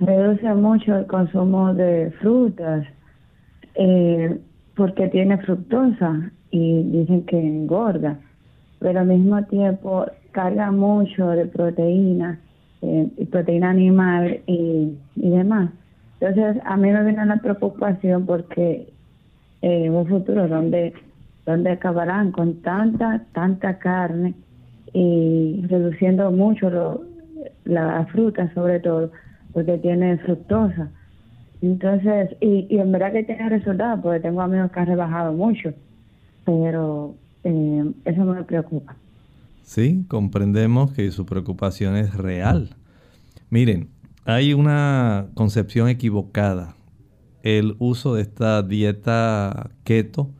reduce 0.00 0.54
mucho 0.54 0.96
el 0.96 1.06
consumo 1.06 1.72
de 1.74 2.10
frutas 2.20 2.86
eh, 3.74 4.38
porque 4.74 5.08
tiene 5.08 5.38
fructosa 5.38 6.30
y 6.50 6.82
dicen 6.84 7.24
que 7.26 7.38
engorda, 7.38 8.18
pero 8.78 9.00
al 9.00 9.06
mismo 9.06 9.42
tiempo 9.44 10.06
carga 10.32 10.70
mucho 10.70 11.28
de 11.28 11.46
proteína 11.46 12.40
eh, 12.82 13.08
proteína 13.30 13.70
animal 13.70 14.40
y, 14.46 14.98
y 15.16 15.30
demás. 15.30 15.70
Entonces, 16.20 16.62
a 16.64 16.76
mí 16.76 16.90
me 16.90 17.04
viene 17.04 17.24
la 17.26 17.36
preocupación 17.36 18.26
porque 18.26 18.91
eh, 19.62 19.88
un 19.88 20.06
futuro 20.06 20.48
donde, 20.48 20.92
donde 21.46 21.70
acabarán 21.70 22.32
con 22.32 22.60
tanta, 22.62 23.24
tanta 23.32 23.78
carne 23.78 24.34
y 24.92 25.64
reduciendo 25.68 26.30
mucho 26.30 26.68
lo, 26.68 27.04
la 27.64 28.06
fruta 28.12 28.52
sobre 28.54 28.80
todo, 28.80 29.10
porque 29.52 29.78
tiene 29.78 30.18
fructosa. 30.18 30.90
Entonces, 31.60 32.30
y, 32.40 32.66
y 32.68 32.78
en 32.78 32.90
verdad 32.92 33.12
que 33.12 33.22
tiene 33.22 33.48
resultados, 33.48 34.00
porque 34.02 34.20
tengo 34.20 34.42
amigos 34.42 34.70
que 34.72 34.80
han 34.80 34.86
rebajado 34.86 35.32
mucho, 35.32 35.72
pero 36.44 37.14
eh, 37.44 37.92
eso 38.04 38.24
me 38.24 38.42
preocupa. 38.44 38.96
Sí, 39.62 40.04
comprendemos 40.08 40.92
que 40.92 41.10
su 41.12 41.24
preocupación 41.24 41.96
es 41.96 42.14
real. 42.14 42.70
Miren, 43.48 43.88
hay 44.24 44.54
una 44.54 45.26
concepción 45.34 45.88
equivocada. 45.88 46.74
El 47.42 47.76
uso 47.78 48.14
de 48.14 48.22
esta 48.22 48.62
dieta 48.62 49.70
keto 49.84 50.30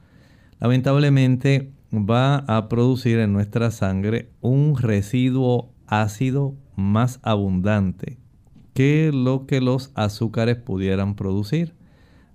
lamentablemente 0.60 1.72
va 1.92 2.36
a 2.36 2.68
producir 2.68 3.18
en 3.18 3.32
nuestra 3.32 3.70
sangre 3.70 4.30
un 4.40 4.76
residuo 4.76 5.72
ácido 5.86 6.54
más 6.76 7.20
abundante 7.22 8.18
que 8.74 9.10
lo 9.12 9.46
que 9.46 9.60
los 9.60 9.90
azúcares 9.94 10.56
pudieran 10.56 11.14
producir. 11.14 11.74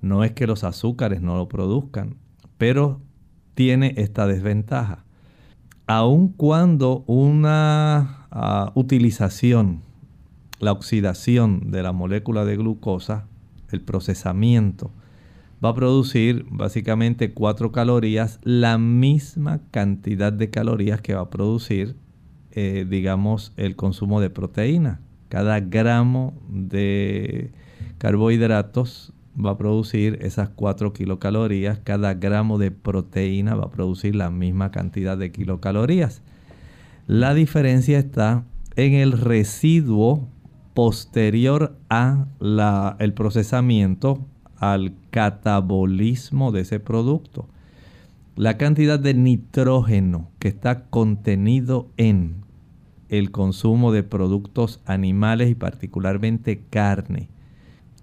No 0.01 0.23
es 0.23 0.33
que 0.33 0.47
los 0.47 0.63
azúcares 0.63 1.21
no 1.21 1.35
lo 1.37 1.47
produzcan, 1.47 2.17
pero 2.57 3.01
tiene 3.55 3.93
esta 3.97 4.27
desventaja. 4.27 5.05
Aun 5.87 6.27
cuando 6.29 7.03
una 7.07 8.27
ah, 8.29 8.71
utilización, 8.75 9.81
la 10.59 10.73
oxidación 10.73 11.71
de 11.71 11.81
la 11.81 11.93
molécula 11.93 12.45
de 12.45 12.57
glucosa, 12.57 13.25
el 13.71 13.81
procesamiento, 13.81 14.91
va 15.63 15.69
a 15.69 15.75
producir 15.75 16.45
básicamente 16.49 17.33
cuatro 17.33 17.71
calorías, 17.71 18.39
la 18.43 18.77
misma 18.77 19.61
cantidad 19.71 20.31
de 20.31 20.49
calorías 20.49 21.01
que 21.01 21.15
va 21.15 21.21
a 21.21 21.29
producir, 21.29 21.95
eh, 22.51 22.85
digamos, 22.87 23.53
el 23.57 23.75
consumo 23.75 24.21
de 24.21 24.29
proteína. 24.29 25.01
Cada 25.29 25.59
gramo 25.59 26.33
de 26.47 27.51
carbohidratos 27.97 29.13
va 29.43 29.51
a 29.51 29.57
producir 29.57 30.19
esas 30.21 30.49
4 30.49 30.93
kilocalorías. 30.93 31.79
Cada 31.83 32.13
gramo 32.13 32.57
de 32.57 32.71
proteína 32.71 33.55
va 33.55 33.65
a 33.65 33.71
producir 33.71 34.15
la 34.15 34.29
misma 34.29 34.71
cantidad 34.71 35.17
de 35.17 35.31
kilocalorías. 35.31 36.21
La 37.07 37.33
diferencia 37.33 37.99
está 37.99 38.45
en 38.75 38.93
el 38.93 39.11
residuo 39.11 40.27
posterior 40.77 41.75
a 41.89 42.27
el 42.99 43.13
procesamiento, 43.13 44.23
al 44.57 44.93
catabolismo 45.09 46.51
de 46.51 46.61
ese 46.61 46.79
producto. 46.79 47.47
La 48.35 48.59
cantidad 48.59 48.99
de 48.99 49.15
nitrógeno 49.15 50.29
que 50.37 50.49
está 50.49 50.85
contenido 50.85 51.87
en 51.97 52.35
el 53.09 53.31
consumo 53.31 53.91
de 53.91 54.03
productos 54.03 54.79
animales 54.85 55.49
y 55.49 55.55
particularmente 55.55 56.61
carne 56.69 57.29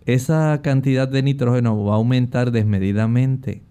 esa 0.05 0.61
cantidad 0.61 1.07
de 1.07 1.22
nitrógeno 1.22 1.83
va 1.85 1.95
a 1.95 1.97
aumentar 1.97 2.51
desmedidamente. 2.51 3.62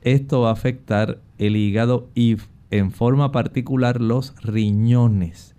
Esto 0.00 0.40
va 0.40 0.48
a 0.48 0.54
afectar 0.54 1.20
el 1.36 1.54
hígado 1.54 2.08
y 2.14 2.38
en 2.70 2.92
forma 2.92 3.30
particular 3.30 4.00
los 4.00 4.34
riñones, 4.42 5.54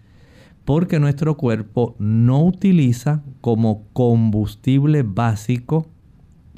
porque 0.69 0.99
nuestro 0.99 1.35
cuerpo 1.35 1.95
no 1.97 2.45
utiliza 2.45 3.23
como 3.41 3.85
combustible 3.91 5.01
básico 5.01 5.87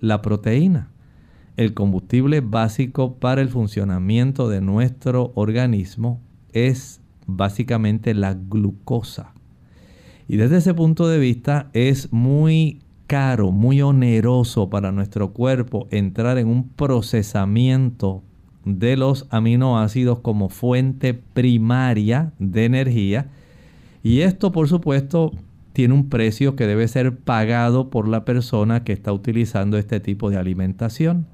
la 0.01 0.21
proteína. 0.21 0.89
El 1.55 1.73
combustible 1.73 2.41
básico 2.41 3.15
para 3.15 3.39
el 3.39 3.47
funcionamiento 3.47 4.49
de 4.49 4.59
nuestro 4.59 5.31
organismo 5.35 6.19
es 6.51 6.99
básicamente 7.25 8.13
la 8.13 8.33
glucosa. 8.33 9.33
Y 10.27 10.35
desde 10.35 10.57
ese 10.57 10.73
punto 10.73 11.07
de 11.07 11.17
vista 11.17 11.69
es 11.71 12.11
muy 12.11 12.81
caro, 13.07 13.51
muy 13.51 13.81
oneroso 13.81 14.69
para 14.69 14.91
nuestro 14.91 15.31
cuerpo 15.31 15.87
entrar 15.89 16.37
en 16.37 16.49
un 16.49 16.67
procesamiento 16.67 18.23
de 18.65 18.97
los 18.97 19.25
aminoácidos 19.29 20.19
como 20.19 20.49
fuente 20.49 21.13
primaria 21.13 22.33
de 22.39 22.65
energía. 22.65 23.29
Y 24.03 24.21
esto, 24.21 24.51
por 24.51 24.67
supuesto, 24.67 25.31
tiene 25.73 25.93
un 25.93 26.09
precio 26.09 26.55
que 26.55 26.67
debe 26.67 26.87
ser 26.87 27.17
pagado 27.17 27.89
por 27.89 28.07
la 28.07 28.25
persona 28.25 28.83
que 28.83 28.93
está 28.93 29.13
utilizando 29.13 29.77
este 29.77 29.99
tipo 29.99 30.29
de 30.29 30.37
alimentación. 30.37 31.27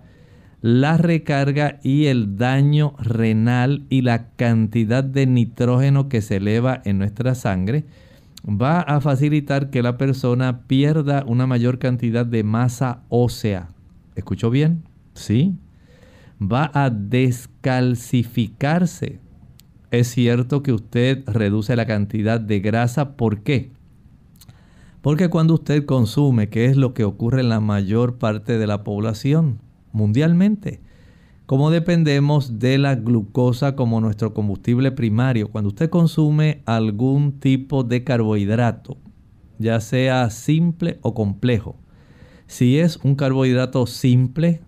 La 0.61 0.97
recarga 0.97 1.79
y 1.83 2.05
el 2.05 2.37
daño 2.37 2.95
renal 2.99 3.85
y 3.89 4.01
la 4.01 4.29
cantidad 4.31 5.03
de 5.03 5.27
nitrógeno 5.27 6.09
que 6.09 6.21
se 6.21 6.37
eleva 6.37 6.81
en 6.83 6.97
nuestra 6.97 7.35
sangre 7.35 7.85
va 8.47 8.81
a 8.81 8.99
facilitar 9.01 9.69
que 9.69 9.83
la 9.83 9.97
persona 9.97 10.61
pierda 10.67 11.23
una 11.27 11.45
mayor 11.47 11.79
cantidad 11.79 12.25
de 12.25 12.43
masa 12.43 13.01
ósea. 13.09 13.69
¿Escuchó 14.15 14.49
bien? 14.49 14.83
Sí. 15.13 15.55
Va 16.41 16.71
a 16.73 16.89
descalcificarse. 16.89 19.19
Es 19.89 20.09
cierto 20.09 20.63
que 20.63 20.73
usted 20.73 21.23
reduce 21.27 21.75
la 21.75 21.85
cantidad 21.85 22.41
de 22.41 22.59
grasa. 22.59 23.15
¿Por 23.15 23.41
qué? 23.41 23.71
Porque 25.01 25.29
cuando 25.29 25.53
usted 25.53 25.85
consume, 25.85 26.49
que 26.49 26.65
es 26.65 26.75
lo 26.75 26.93
que 26.93 27.05
ocurre 27.05 27.39
en 27.39 27.49
la 27.49 27.61
mayor 27.61 28.17
parte 28.17 28.57
de 28.57 28.67
la 28.67 28.83
población 28.83 29.59
mundialmente, 29.93 30.81
como 31.45 31.71
dependemos 31.71 32.59
de 32.59 32.77
la 32.77 32.95
glucosa 32.95 33.77
como 33.77 34.01
nuestro 34.01 34.33
combustible 34.33 34.91
primario, 34.91 35.49
cuando 35.49 35.69
usted 35.69 35.89
consume 35.89 36.61
algún 36.65 37.39
tipo 37.39 37.85
de 37.85 38.03
carbohidrato, 38.03 38.97
ya 39.57 39.79
sea 39.79 40.29
simple 40.29 40.99
o 41.01 41.13
complejo, 41.13 41.77
si 42.47 42.79
es 42.79 42.97
un 42.97 43.15
carbohidrato 43.15 43.87
simple, 43.87 44.59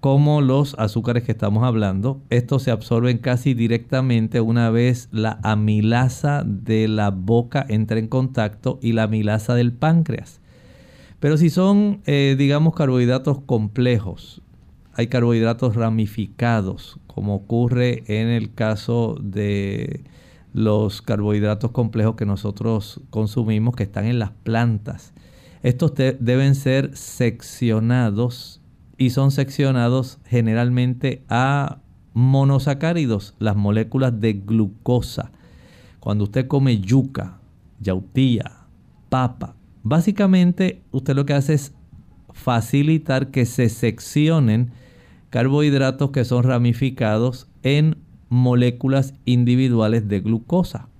como 0.00 0.40
los 0.40 0.74
azúcares 0.78 1.24
que 1.24 1.32
estamos 1.32 1.62
hablando, 1.62 2.22
estos 2.30 2.62
se 2.62 2.70
absorben 2.70 3.18
casi 3.18 3.52
directamente 3.52 4.40
una 4.40 4.70
vez 4.70 5.08
la 5.12 5.38
amilasa 5.42 6.42
de 6.44 6.88
la 6.88 7.10
boca 7.10 7.66
entra 7.68 7.98
en 7.98 8.08
contacto 8.08 8.78
y 8.80 8.92
la 8.92 9.04
amilasa 9.04 9.54
del 9.54 9.72
páncreas. 9.72 10.40
Pero 11.20 11.36
si 11.36 11.50
son, 11.50 12.00
eh, 12.06 12.34
digamos, 12.38 12.74
carbohidratos 12.74 13.40
complejos, 13.40 14.40
hay 14.94 15.08
carbohidratos 15.08 15.76
ramificados, 15.76 16.98
como 17.06 17.34
ocurre 17.34 18.02
en 18.06 18.28
el 18.28 18.54
caso 18.54 19.18
de 19.20 20.02
los 20.54 21.02
carbohidratos 21.02 21.72
complejos 21.72 22.16
que 22.16 22.26
nosotros 22.26 23.00
consumimos 23.10 23.76
que 23.76 23.82
están 23.82 24.06
en 24.06 24.18
las 24.18 24.30
plantas. 24.30 25.12
Estos 25.62 25.92
deben 25.94 26.54
ser 26.54 26.96
seccionados 26.96 28.59
y 29.00 29.08
son 29.10 29.30
seccionados 29.30 30.18
generalmente 30.26 31.24
a 31.30 31.78
monosacáridos, 32.12 33.34
las 33.38 33.56
moléculas 33.56 34.20
de 34.20 34.34
glucosa. 34.34 35.32
Cuando 36.00 36.24
usted 36.24 36.46
come 36.46 36.80
yuca, 36.80 37.38
yautía, 37.80 38.66
papa, 39.08 39.56
básicamente 39.82 40.82
usted 40.90 41.14
lo 41.14 41.24
que 41.24 41.32
hace 41.32 41.54
es 41.54 41.72
facilitar 42.34 43.30
que 43.30 43.46
se 43.46 43.70
seccionen 43.70 44.70
carbohidratos 45.30 46.10
que 46.10 46.26
son 46.26 46.42
ramificados 46.42 47.48
en 47.62 47.96
moléculas 48.28 49.14
individuales 49.24 50.08
de 50.08 50.20
glucosa. 50.20 50.90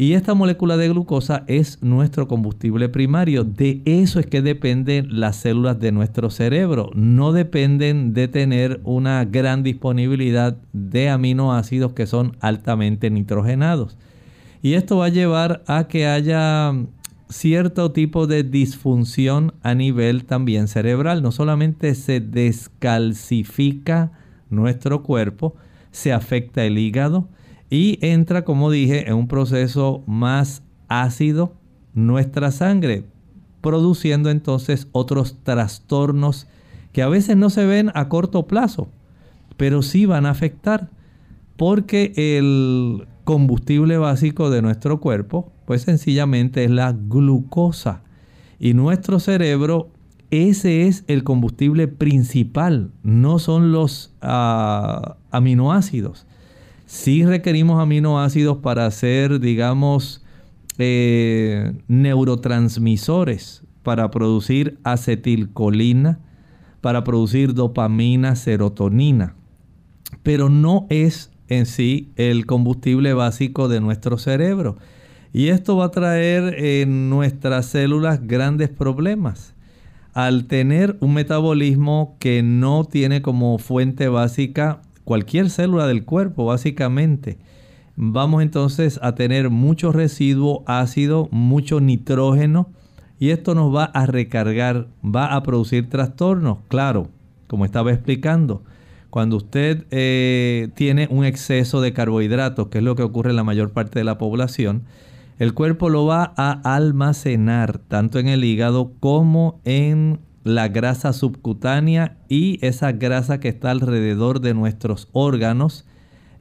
Y 0.00 0.14
esta 0.14 0.32
molécula 0.32 0.78
de 0.78 0.88
glucosa 0.88 1.44
es 1.46 1.82
nuestro 1.82 2.26
combustible 2.26 2.88
primario. 2.88 3.44
De 3.44 3.82
eso 3.84 4.18
es 4.18 4.24
que 4.24 4.40
dependen 4.40 5.20
las 5.20 5.36
células 5.36 5.78
de 5.78 5.92
nuestro 5.92 6.30
cerebro. 6.30 6.88
No 6.94 7.32
dependen 7.32 8.14
de 8.14 8.26
tener 8.26 8.80
una 8.84 9.26
gran 9.26 9.62
disponibilidad 9.62 10.56
de 10.72 11.10
aminoácidos 11.10 11.92
que 11.92 12.06
son 12.06 12.38
altamente 12.40 13.10
nitrogenados. 13.10 13.98
Y 14.62 14.72
esto 14.72 14.96
va 14.96 15.04
a 15.04 15.10
llevar 15.10 15.62
a 15.66 15.86
que 15.86 16.06
haya 16.06 16.72
cierto 17.28 17.92
tipo 17.92 18.26
de 18.26 18.42
disfunción 18.42 19.52
a 19.62 19.74
nivel 19.74 20.24
también 20.24 20.66
cerebral. 20.68 21.22
No 21.22 21.30
solamente 21.30 21.94
se 21.94 22.20
descalcifica 22.20 24.12
nuestro 24.48 25.02
cuerpo, 25.02 25.56
se 25.90 26.14
afecta 26.14 26.64
el 26.64 26.78
hígado 26.78 27.28
y 27.70 27.98
entra, 28.02 28.44
como 28.44 28.70
dije, 28.70 29.08
en 29.08 29.14
un 29.14 29.28
proceso 29.28 30.02
más 30.06 30.62
ácido 30.88 31.54
nuestra 31.94 32.50
sangre, 32.50 33.04
produciendo 33.60 34.30
entonces 34.30 34.88
otros 34.92 35.36
trastornos 35.44 36.48
que 36.92 37.02
a 37.02 37.08
veces 37.08 37.36
no 37.36 37.48
se 37.48 37.64
ven 37.64 37.92
a 37.94 38.08
corto 38.08 38.46
plazo, 38.48 38.88
pero 39.56 39.82
sí 39.82 40.04
van 40.04 40.26
a 40.26 40.30
afectar, 40.30 40.90
porque 41.56 42.12
el 42.16 43.06
combustible 43.24 43.98
básico 43.98 44.50
de 44.50 44.62
nuestro 44.62 44.98
cuerpo, 44.98 45.52
pues 45.66 45.82
sencillamente 45.82 46.64
es 46.64 46.70
la 46.70 46.92
glucosa. 46.92 48.02
Y 48.58 48.74
nuestro 48.74 49.20
cerebro, 49.20 49.90
ese 50.30 50.88
es 50.88 51.04
el 51.06 51.22
combustible 51.22 51.86
principal, 51.86 52.90
no 53.02 53.38
son 53.38 53.70
los 53.70 54.12
ah, 54.20 55.16
aminoácidos. 55.30 56.26
Sí 56.90 57.24
requerimos 57.24 57.80
aminoácidos 57.80 58.58
para 58.58 58.84
hacer, 58.84 59.38
digamos, 59.38 60.24
eh, 60.76 61.72
neurotransmisores, 61.86 63.62
para 63.84 64.10
producir 64.10 64.76
acetilcolina, 64.82 66.18
para 66.80 67.04
producir 67.04 67.54
dopamina, 67.54 68.34
serotonina. 68.34 69.36
Pero 70.24 70.48
no 70.48 70.88
es 70.90 71.30
en 71.46 71.66
sí 71.66 72.10
el 72.16 72.44
combustible 72.44 73.14
básico 73.14 73.68
de 73.68 73.80
nuestro 73.80 74.18
cerebro. 74.18 74.76
Y 75.32 75.50
esto 75.50 75.76
va 75.76 75.84
a 75.84 75.90
traer 75.92 76.56
en 76.58 77.08
nuestras 77.08 77.66
células 77.66 78.26
grandes 78.26 78.68
problemas. 78.68 79.54
Al 80.12 80.46
tener 80.46 80.96
un 80.98 81.14
metabolismo 81.14 82.16
que 82.18 82.42
no 82.42 82.84
tiene 82.84 83.22
como 83.22 83.58
fuente 83.58 84.08
básica 84.08 84.82
cualquier 85.10 85.50
célula 85.50 85.88
del 85.88 86.04
cuerpo, 86.04 86.44
básicamente, 86.44 87.36
vamos 87.96 88.44
entonces 88.44 89.00
a 89.02 89.16
tener 89.16 89.50
mucho 89.50 89.90
residuo 89.90 90.62
ácido, 90.68 91.26
mucho 91.32 91.80
nitrógeno, 91.80 92.68
y 93.18 93.30
esto 93.30 93.56
nos 93.56 93.74
va 93.74 93.86
a 93.86 94.06
recargar, 94.06 94.86
va 95.04 95.34
a 95.34 95.42
producir 95.42 95.88
trastornos, 95.88 96.58
claro, 96.68 97.08
como 97.48 97.64
estaba 97.64 97.90
explicando. 97.90 98.62
Cuando 99.10 99.38
usted 99.38 99.84
eh, 99.90 100.68
tiene 100.76 101.08
un 101.10 101.24
exceso 101.24 101.80
de 101.80 101.92
carbohidratos, 101.92 102.68
que 102.68 102.78
es 102.78 102.84
lo 102.84 102.94
que 102.94 103.02
ocurre 103.02 103.30
en 103.30 103.36
la 103.36 103.42
mayor 103.42 103.72
parte 103.72 103.98
de 103.98 104.04
la 104.04 104.16
población, 104.16 104.84
el 105.40 105.54
cuerpo 105.54 105.88
lo 105.88 106.06
va 106.06 106.34
a 106.36 106.76
almacenar 106.76 107.78
tanto 107.78 108.20
en 108.20 108.28
el 108.28 108.44
hígado 108.44 108.92
como 109.00 109.60
en 109.64 110.20
la 110.44 110.68
grasa 110.68 111.12
subcutánea 111.12 112.16
y 112.28 112.58
esa 112.64 112.92
grasa 112.92 113.40
que 113.40 113.48
está 113.48 113.70
alrededor 113.70 114.40
de 114.40 114.54
nuestros 114.54 115.08
órganos 115.12 115.86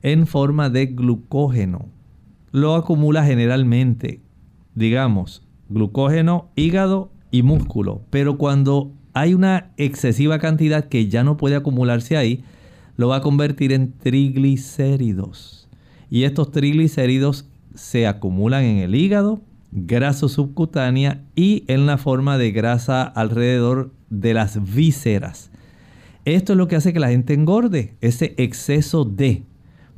en 0.01 0.27
forma 0.27 0.69
de 0.69 0.87
glucógeno. 0.87 1.89
Lo 2.51 2.75
acumula 2.75 3.25
generalmente, 3.25 4.21
digamos, 4.75 5.43
glucógeno, 5.67 6.49
hígado 6.55 7.11
y 7.31 7.43
músculo. 7.43 8.01
Pero 8.09 8.37
cuando 8.37 8.91
hay 9.13 9.33
una 9.33 9.71
excesiva 9.77 10.39
cantidad 10.39 10.85
que 10.85 11.07
ya 11.07 11.23
no 11.23 11.37
puede 11.37 11.55
acumularse 11.55 12.17
ahí, 12.17 12.43
lo 12.95 13.09
va 13.09 13.17
a 13.17 13.21
convertir 13.21 13.71
en 13.71 13.93
triglicéridos. 13.93 15.69
Y 16.09 16.23
estos 16.23 16.51
triglicéridos 16.51 17.47
se 17.75 18.07
acumulan 18.07 18.63
en 18.63 18.77
el 18.77 18.95
hígado, 18.95 19.41
grasa 19.71 20.27
subcutánea 20.27 21.23
y 21.35 21.63
en 21.67 21.85
la 21.85 21.97
forma 21.97 22.37
de 22.37 22.51
grasa 22.51 23.03
alrededor 23.03 23.93
de 24.09 24.33
las 24.33 24.73
vísceras. 24.73 25.51
Esto 26.25 26.53
es 26.53 26.57
lo 26.57 26.67
que 26.67 26.75
hace 26.75 26.93
que 26.93 26.99
la 26.99 27.09
gente 27.09 27.33
engorde, 27.33 27.95
ese 28.01 28.35
exceso 28.37 29.05
de. 29.05 29.43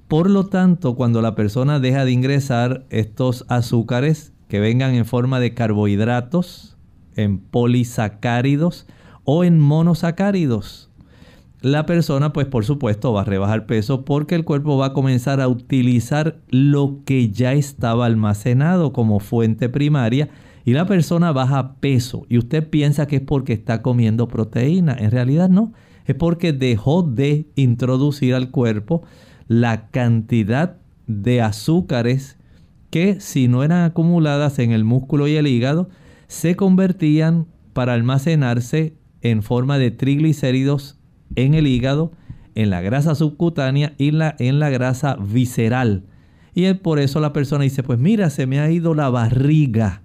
Por 0.08 0.30
lo 0.30 0.48
tanto, 0.48 0.96
cuando 0.96 1.22
la 1.22 1.36
persona 1.36 1.80
deja 1.80 2.06
de 2.06 2.12
ingresar 2.12 2.86
estos 2.90 3.46
azúcares 3.48 4.34
que 4.48 4.60
vengan 4.60 4.94
en 4.94 5.06
forma 5.06 5.40
de 5.40 5.54
carbohidratos, 5.54 6.78
en 7.16 7.40
polisacáridos 7.40 8.86
o 9.24 9.44
en 9.44 9.60
monosacáridos. 9.60 10.91
La 11.62 11.86
persona, 11.86 12.34
pues 12.34 12.48
por 12.48 12.66
supuesto, 12.66 13.14
va 13.14 13.22
a 13.22 13.26
rebajar 13.26 13.68
peso 13.68 14.04
porque 14.04 14.34
el 14.34 14.44
cuerpo 14.44 14.78
va 14.78 14.88
a 14.88 14.94
comenzar 14.94 15.40
a 15.42 15.48
utilizar 15.48 16.42
lo 16.50 17.02
que 17.06 17.30
ya 17.30 17.54
estaba 17.54 18.08
almacenado 18.08 18.94
como 18.94 19.20
fuente 19.20 19.70
primaria 19.70 20.30
y 20.66 20.74
la 20.74 20.88
persona 20.88 21.32
baja 21.32 21.76
peso. 21.76 22.26
Y 22.30 22.40
usted 22.40 22.68
piensa 22.68 23.06
que 23.06 23.18
es 23.18 23.22
porque 23.22 23.54
está 23.54 23.84
comiendo 23.84 24.28
proteína. 24.28 24.96
En 24.98 25.12
realidad 25.12 25.50
no. 25.50 25.74
Es 26.06 26.16
porque 26.16 26.52
dejó 26.52 27.04
de 27.04 27.48
introducir 27.56 28.34
al 28.34 28.50
cuerpo 28.50 29.04
la 29.48 29.90
cantidad 29.90 30.78
de 31.06 31.42
azúcares 31.42 32.40
que 32.90 33.20
si 33.20 33.48
no 33.48 33.64
eran 33.64 33.84
acumuladas 33.84 34.58
en 34.58 34.72
el 34.72 34.84
músculo 34.84 35.28
y 35.28 35.36
el 35.36 35.46
hígado, 35.46 35.90
se 36.28 36.56
convertían 36.56 37.46
para 37.74 37.94
almacenarse 37.94 38.96
en 39.22 39.44
forma 39.44 39.78
de 39.78 39.92
triglicéridos 39.92 41.01
en 41.36 41.54
el 41.54 41.68
hígado, 41.68 42.12
en 42.56 42.70
la 42.70 42.82
grasa 42.82 43.16
subcutánea 43.16 43.94
y 43.98 44.12
la, 44.12 44.36
en 44.40 44.60
la 44.60 44.70
grasa 44.70 45.16
visceral. 45.16 46.06
Y 46.54 46.74
por 46.76 47.00
eso 47.00 47.20
la 47.20 47.34
persona 47.34 47.64
dice, 47.64 47.84
pues 47.84 48.00
mira, 48.00 48.30
se 48.30 48.46
me 48.46 48.60
ha 48.60 48.70
ido 48.70 48.94
la 48.94 49.10
barriga, 49.10 50.02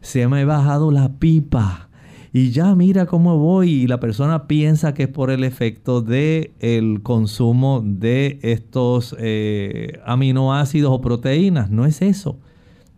se 0.00 0.26
me 0.28 0.42
ha 0.42 0.46
bajado 0.46 0.90
la 0.90 1.18
pipa, 1.18 1.88
y 2.36 2.50
ya 2.50 2.74
mira 2.74 3.06
cómo 3.06 3.38
voy 3.38 3.70
y 3.70 3.86
la 3.86 4.00
persona 4.00 4.48
piensa 4.48 4.92
que 4.92 5.04
es 5.04 5.08
por 5.08 5.30
el 5.30 5.44
efecto 5.44 6.02
de 6.02 6.52
el 6.58 7.00
consumo 7.00 7.80
de 7.84 8.40
estos 8.42 9.14
eh, 9.20 10.00
aminoácidos 10.04 10.90
o 10.90 11.00
proteínas. 11.00 11.70
No 11.70 11.86
es 11.86 12.02
eso. 12.02 12.40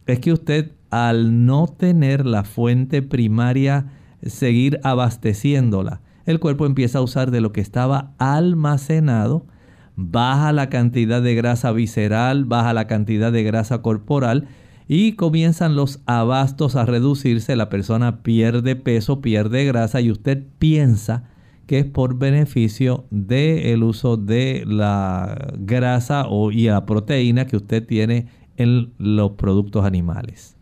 Es 0.07 0.21
que 0.21 0.33
usted 0.33 0.73
al 0.89 1.45
no 1.45 1.67
tener 1.67 2.25
la 2.25 2.45
fuente 2.45 3.03
primaria, 3.03 3.93
seguir 4.23 4.81
abasteciéndola, 4.85 6.01
el 6.27 6.41
cuerpo 6.41 6.67
empieza 6.67 6.99
a 6.99 7.03
usar 7.03 7.31
de 7.31 7.41
lo 7.41 7.53
que 7.53 7.61
estaba 7.61 8.13
almacenado, 8.19 9.47
baja 9.95 10.53
la 10.53 10.69
cantidad 10.69 11.23
de 11.23 11.35
grasa 11.35 11.73
visceral, 11.73 12.45
baja 12.45 12.75
la 12.75 12.87
cantidad 12.87 13.33
de 13.33 13.45
grasa 13.45 13.81
corporal 13.81 14.49
y 14.89 15.13
comienzan 15.13 15.75
los 15.75 16.01
abastos 16.07 16.77
a 16.77 16.85
reducirse, 16.85 17.57
la 17.57 17.69
persona 17.69 18.23
pierde 18.23 18.77
peso, 18.77 19.21
pierde 19.21 19.65
grasa 19.65 20.01
y 20.01 20.11
usted 20.11 20.45
piensa 20.59 21.31
que 21.67 21.81
es 21.81 21.85
por 21.85 22.19
beneficio 22.19 23.07
del 23.11 23.83
uso 23.83 24.17
de 24.17 24.65
la 24.67 25.55
grasa 25.59 26.27
o, 26.29 26.53
y 26.53 26.67
la 26.67 26.87
proteína 26.87 27.47
que 27.47 27.57
usted 27.57 27.85
tiene 27.85 28.29
en 28.57 28.93
los 28.99 29.33
productos 29.33 29.85
animales. 29.85 30.56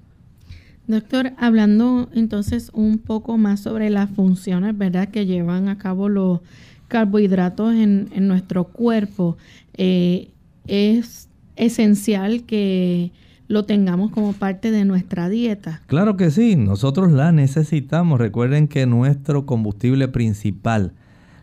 Doctor, 0.86 1.32
hablando 1.38 2.10
entonces 2.14 2.70
un 2.74 2.98
poco 2.98 3.38
más 3.38 3.60
sobre 3.60 3.88
las 3.88 4.10
funciones, 4.10 4.76
¿verdad?, 4.76 5.08
que 5.08 5.24
llevan 5.24 5.68
a 5.68 5.78
cabo 5.78 6.08
los 6.08 6.40
carbohidratos 6.88 7.74
en, 7.74 8.08
nuestro 8.28 8.64
cuerpo, 8.64 9.36
eh, 9.72 10.30
es 10.66 11.28
esencial 11.56 12.44
que 12.44 13.12
lo 13.48 13.64
tengamos 13.64 14.10
como 14.10 14.32
parte 14.32 14.70
de 14.70 14.84
nuestra 14.84 15.28
dieta. 15.28 15.82
Claro 15.86 16.16
que 16.16 16.30
sí, 16.30 16.56
nosotros 16.56 17.12
la 17.12 17.32
necesitamos. 17.32 18.18
Recuerden 18.18 18.68
que 18.68 18.86
nuestro 18.86 19.46
combustible 19.46 20.08
principal, 20.08 20.92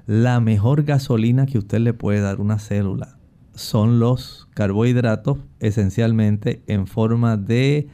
la 0.07 0.39
mejor 0.39 0.83
gasolina 0.83 1.45
que 1.45 1.57
usted 1.57 1.79
le 1.79 1.93
puede 1.93 2.21
dar 2.21 2.37
a 2.37 2.41
una 2.41 2.59
célula, 2.59 3.17
son 3.53 3.99
los 3.99 4.47
carbohidratos 4.53 5.39
esencialmente 5.59 6.63
en 6.67 6.87
forma 6.87 7.37
de 7.37 7.87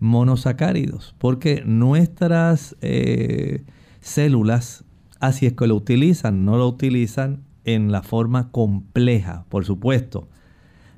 monosacáridos, 0.00 1.14
porque 1.18 1.62
nuestras 1.64 2.76
eh, 2.80 3.62
células 4.00 4.84
así 5.20 5.46
es 5.46 5.52
que 5.52 5.66
lo 5.66 5.76
utilizan, 5.76 6.44
no 6.44 6.56
lo 6.56 6.66
utilizan 6.66 7.44
en 7.64 7.92
la 7.92 8.02
forma 8.02 8.50
compleja, 8.50 9.44
por 9.48 9.64
supuesto 9.64 10.28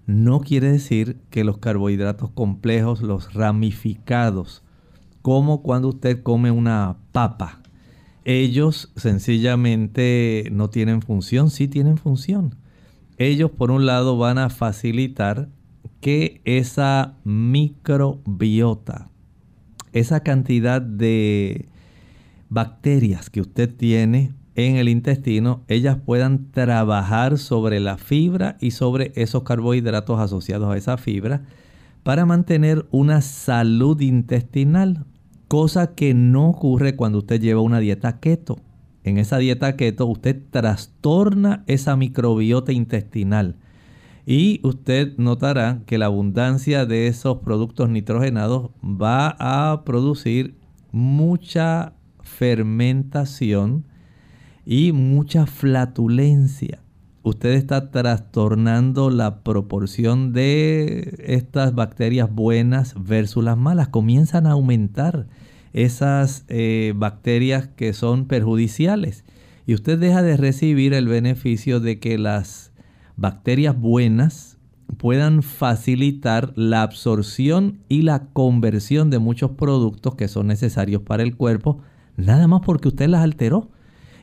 no 0.07 0.41
quiere 0.41 0.73
decir 0.73 1.19
que 1.31 1.45
los 1.45 1.59
carbohidratos 1.59 2.31
complejos, 2.31 3.03
los 3.03 3.35
ramificados, 3.35 4.63
como 5.23 5.63
cuando 5.63 5.89
usted 5.89 6.23
come 6.23 6.51
una 6.51 6.97
papa, 7.13 7.61
ellos 8.25 8.93
sencillamente 8.97 10.49
no 10.53 10.71
tienen 10.71 11.03
función, 11.03 11.51
sí 11.51 11.69
tienen 11.69 11.99
función. 11.99 12.57
Ellos 13.19 13.51
por 13.51 13.71
un 13.71 13.87
lado 13.87 14.17
van 14.17 14.39
a 14.39 14.51
facilitar 14.51 15.49
que 16.03 16.43
esa 16.45 17.15
microbiota, 17.23 19.09
esa 19.93 20.21
cantidad 20.21 20.83
de 20.83 21.69
bacterias 22.49 23.31
que 23.31 23.41
usted 23.41 23.73
tiene 23.73 24.35
en 24.57 24.77
el 24.77 24.89
intestino, 24.89 25.63
ellas 25.69 25.97
puedan 26.05 26.51
trabajar 26.51 27.39
sobre 27.39 27.79
la 27.79 27.99
fibra 27.99 28.57
y 28.61 28.73
sobre 28.73 29.13
esos 29.15 29.45
carbohidratos 29.45 30.19
asociados 30.19 30.75
a 30.75 30.77
esa 30.77 30.97
fibra 30.99 31.45
para 32.03 32.27
mantener 32.27 32.85
una 32.91 33.21
salud 33.21 34.01
intestinal, 34.01 35.07
cosa 35.47 35.95
que 35.95 36.15
no 36.15 36.49
ocurre 36.49 36.97
cuando 36.97 37.19
usted 37.19 37.41
lleva 37.41 37.61
una 37.61 37.79
dieta 37.79 38.19
keto. 38.19 38.59
En 39.05 39.19
esa 39.19 39.39
dieta 39.39 39.77
keto 39.77 40.07
usted 40.07 40.43
trastorna 40.51 41.63
esa 41.69 41.95
microbiota 41.95 42.73
intestinal 42.73 43.57
y 44.27 44.61
usted 44.63 45.17
notará 45.19 45.83
que 45.87 45.99
la 45.99 46.07
abundancia 46.07 46.87
de 46.87 47.07
esos 47.07 47.39
productos 47.39 47.89
nitrogenados 47.89 48.71
va 48.83 49.37
a 49.39 49.85
producir 49.85 50.57
mucha 50.93 51.95
fermentación, 52.23 53.85
y 54.65 54.93
mucha 54.93 55.47
flatulencia. 55.47 56.79
usted 57.25 57.51
está 57.51 57.93
trastornando 57.93 59.09
la 59.09 59.43
proporción 59.45 60.33
de 60.33 61.23
estas 61.25 61.73
bacterias 61.73 62.29
buenas 62.33 62.95
versus 62.99 63.45
las 63.45 63.57
malas. 63.57 63.89
Comienzan 63.89 64.47
a 64.49 64.53
aumentar 64.53 65.29
esas 65.73 66.45
eh, 66.49 66.95
bacterias 66.97 67.69
que 67.69 67.93
son 67.93 68.27
perjudiciales. 68.27 69.25
Y 69.67 69.75
usted 69.75 70.01
deja 70.01 70.23
de 70.23 70.37
recibir 70.37 70.95
el 70.95 71.07
beneficio 71.07 71.79
de 71.79 72.01
que 72.01 72.19
las 72.19 72.72
bacterias 73.23 73.79
buenas 73.79 74.59
puedan 74.97 75.45
facilitar 75.45 76.53
la 76.57 76.83
absorción 76.83 77.79
y 77.89 78.03
la 78.03 78.25
conversión 78.33 79.11
de 79.11 79.21
muchos 79.21 79.53
productos 79.53 80.17
que 80.17 80.27
son 80.27 80.49
necesarios 80.49 81.03
para 81.03 81.23
el 81.23 81.37
cuerpo, 81.37 81.79
nada 82.17 82.49
más 82.49 82.63
porque 82.67 82.89
usted 82.89 83.07
las 83.07 83.23
alteró. 83.23 83.71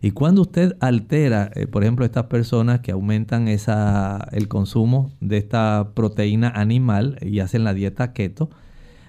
Y 0.01 0.11
cuando 0.11 0.41
usted 0.41 0.75
altera, 0.81 1.49
eh, 1.55 1.65
por 1.65 1.83
ejemplo, 1.83 2.03
estas 2.03 2.25
personas 2.25 2.81
que 2.81 2.91
aumentan 2.91 3.47
esa, 3.47 4.27
el 4.33 4.49
consumo 4.49 5.11
de 5.21 5.37
esta 5.37 5.91
proteína 5.93 6.49
animal 6.49 7.17
y 7.21 7.39
hacen 7.39 7.63
la 7.63 7.73
dieta 7.73 8.11
keto, 8.11 8.49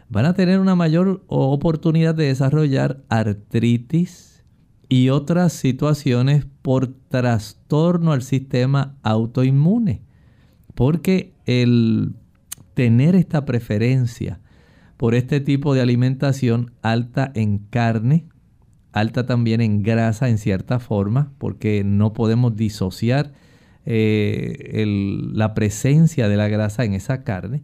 van 0.08 0.24
a 0.24 0.34
tener 0.34 0.60
una 0.60 0.76
mayor 0.76 1.24
oportunidad 1.26 2.14
de 2.14 2.26
desarrollar 2.26 3.02
artritis 3.08 4.29
y 4.90 5.08
otras 5.08 5.52
situaciones 5.52 6.46
por 6.62 6.88
trastorno 6.88 8.12
al 8.12 8.22
sistema 8.22 8.96
autoinmune. 9.02 10.02
Porque 10.74 11.32
el 11.46 12.14
tener 12.74 13.14
esta 13.14 13.44
preferencia 13.44 14.40
por 14.96 15.14
este 15.14 15.40
tipo 15.40 15.74
de 15.74 15.80
alimentación 15.80 16.72
alta 16.82 17.30
en 17.34 17.58
carne, 17.58 18.26
alta 18.92 19.26
también 19.26 19.60
en 19.60 19.84
grasa 19.84 20.28
en 20.28 20.38
cierta 20.38 20.80
forma, 20.80 21.32
porque 21.38 21.84
no 21.84 22.12
podemos 22.12 22.56
disociar 22.56 23.32
eh, 23.86 24.84
la 25.32 25.54
presencia 25.54 26.28
de 26.28 26.36
la 26.36 26.48
grasa 26.48 26.84
en 26.84 26.94
esa 26.94 27.22
carne, 27.22 27.62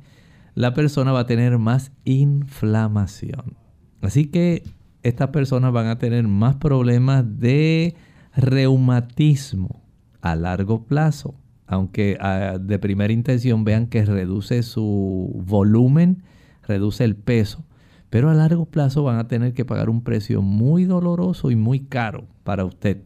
la 0.55 0.75
persona 0.75 1.11
va 1.11 1.21
a 1.21 1.27
tener 1.27 1.59
más 1.59 1.91
inflamación. 2.05 3.57
Así 4.01 4.27
que 4.27 4.63
estas 5.09 5.29
personas 5.29 5.73
van 5.73 5.87
a 5.87 5.99
tener 5.99 6.27
más 6.27 6.57
problemas 6.57 7.25
de 7.39 7.95
reumatismo 8.35 9.83
a 10.21 10.37
largo 10.37 10.85
plazo, 10.85 11.35
aunque 11.67 12.19
ah, 12.21 12.59
de 12.61 12.79
primera 12.79 13.13
intención 13.13 13.65
vean 13.65 13.87
que 13.87 14.05
reduce 14.05 14.63
su 14.63 15.31
volumen, 15.47 16.23
reduce 16.67 17.05
el 17.05 17.17
peso, 17.17 17.65
pero 18.11 18.31
a 18.31 18.35
largo 18.35 18.67
plazo 18.67 19.03
van 19.03 19.19
a 19.19 19.29
tener 19.29 19.53
que 19.53 19.65
pagar 19.65 19.89
un 19.91 20.03
precio 20.03 20.43
muy 20.43 20.85
doloroso 20.85 21.51
y 21.51 21.57
muy 21.57 21.81
caro 21.81 22.27
para 22.45 22.65
usted. 22.65 23.03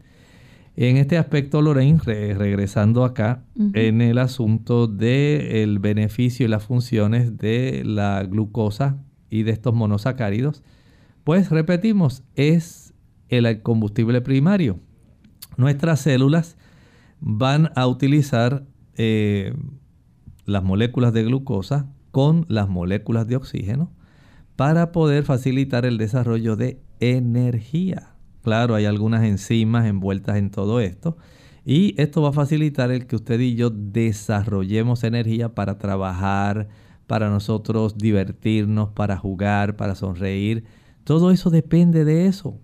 En 0.77 0.97
este 0.97 1.19
aspecto, 1.19 1.61
Lorraine, 1.61 1.99
regresando 1.99 3.05
acá, 3.05 3.43
en 3.75 4.01
el 4.01 4.17
asunto 4.19 4.87
del 4.87 5.79
beneficio 5.79 6.47
y 6.47 6.49
las 6.49 6.65
funciones 6.65 7.37
de 7.37 7.83
la 7.85 8.23
glucosa 8.23 9.03
y 9.29 9.43
de 9.43 9.51
estos 9.51 9.75
monosacáridos, 9.75 10.63
pues 11.25 11.51
repetimos, 11.51 12.23
es 12.35 12.95
el 13.29 13.63
combustible 13.63 14.21
primario. 14.21 14.79
Nuestras 15.57 16.01
células 16.01 16.57
van 17.21 17.71
a 17.77 17.87
utilizar 17.87 18.65
eh, 18.97 19.55
las 20.47 20.63
moléculas 20.63 21.13
de 21.13 21.25
glucosa 21.25 21.93
con 22.11 22.47
las 22.49 22.69
moléculas 22.69 23.27
de 23.27 23.37
oxígeno 23.37 23.93
para 24.57 24.93
poder 24.93 25.25
facilitar 25.25 25.87
el 25.87 25.97
desarrollo 25.97 26.57
de 26.57 26.83
energía. 26.99 28.15
Claro, 28.43 28.75
hay 28.75 28.85
algunas 28.85 29.23
enzimas 29.23 29.87
envueltas 29.87 30.37
en 30.37 30.51
todo 30.51 30.81
esto 30.81 31.17
y 31.65 31.95
esto 32.01 32.23
va 32.23 32.31
a 32.31 32.33
facilitar 32.33 32.91
el 32.91 33.07
que 33.07 33.17
usted 33.17 33.39
y 33.41 33.55
yo 33.55 33.71
desarrollemos 33.71 35.05
energía 35.05 35.55
para 35.55 35.79
trabajar, 35.79 36.69
para 37.07 37.29
nosotros 37.29 37.99
divertirnos, 37.99 38.91
para 38.91 39.17
jugar, 39.17 39.77
para 39.77 39.95
sonreír. 39.95 40.65
Todo 41.11 41.33
eso 41.33 41.51
depende 41.51 42.05
de 42.05 42.29
eso. 42.29 42.61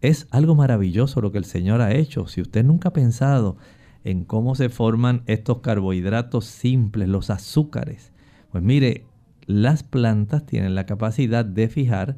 Es 0.00 0.26
algo 0.30 0.54
maravilloso 0.54 1.20
lo 1.20 1.30
que 1.30 1.36
el 1.36 1.44
Señor 1.44 1.82
ha 1.82 1.92
hecho. 1.92 2.26
Si 2.26 2.40
usted 2.40 2.64
nunca 2.64 2.88
ha 2.88 2.92
pensado 2.94 3.58
en 4.02 4.24
cómo 4.24 4.54
se 4.54 4.70
forman 4.70 5.22
estos 5.26 5.58
carbohidratos 5.58 6.46
simples, 6.46 7.06
los 7.10 7.28
azúcares. 7.28 8.14
Pues 8.50 8.64
mire, 8.64 9.04
las 9.44 9.82
plantas 9.82 10.46
tienen 10.46 10.74
la 10.74 10.86
capacidad 10.86 11.44
de 11.44 11.68
fijar 11.68 12.16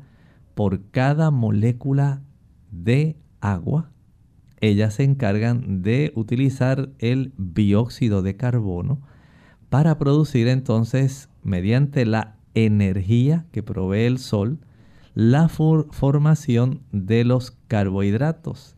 por 0.54 0.92
cada 0.92 1.32
molécula 1.32 2.22
de 2.70 3.16
agua, 3.40 3.90
ellas 4.60 4.94
se 4.94 5.02
encargan 5.02 5.82
de 5.82 6.12
utilizar 6.14 6.90
el 7.00 7.32
dióxido 7.36 8.22
de 8.22 8.36
carbono 8.36 9.00
para 9.70 9.98
producir 9.98 10.46
entonces, 10.46 11.30
mediante 11.42 12.06
la 12.06 12.36
energía 12.54 13.46
que 13.50 13.64
provee 13.64 14.04
el 14.04 14.18
sol, 14.18 14.60
la 15.14 15.48
formación 15.48 16.82
de 16.92 17.24
los 17.24 17.52
carbohidratos 17.68 18.76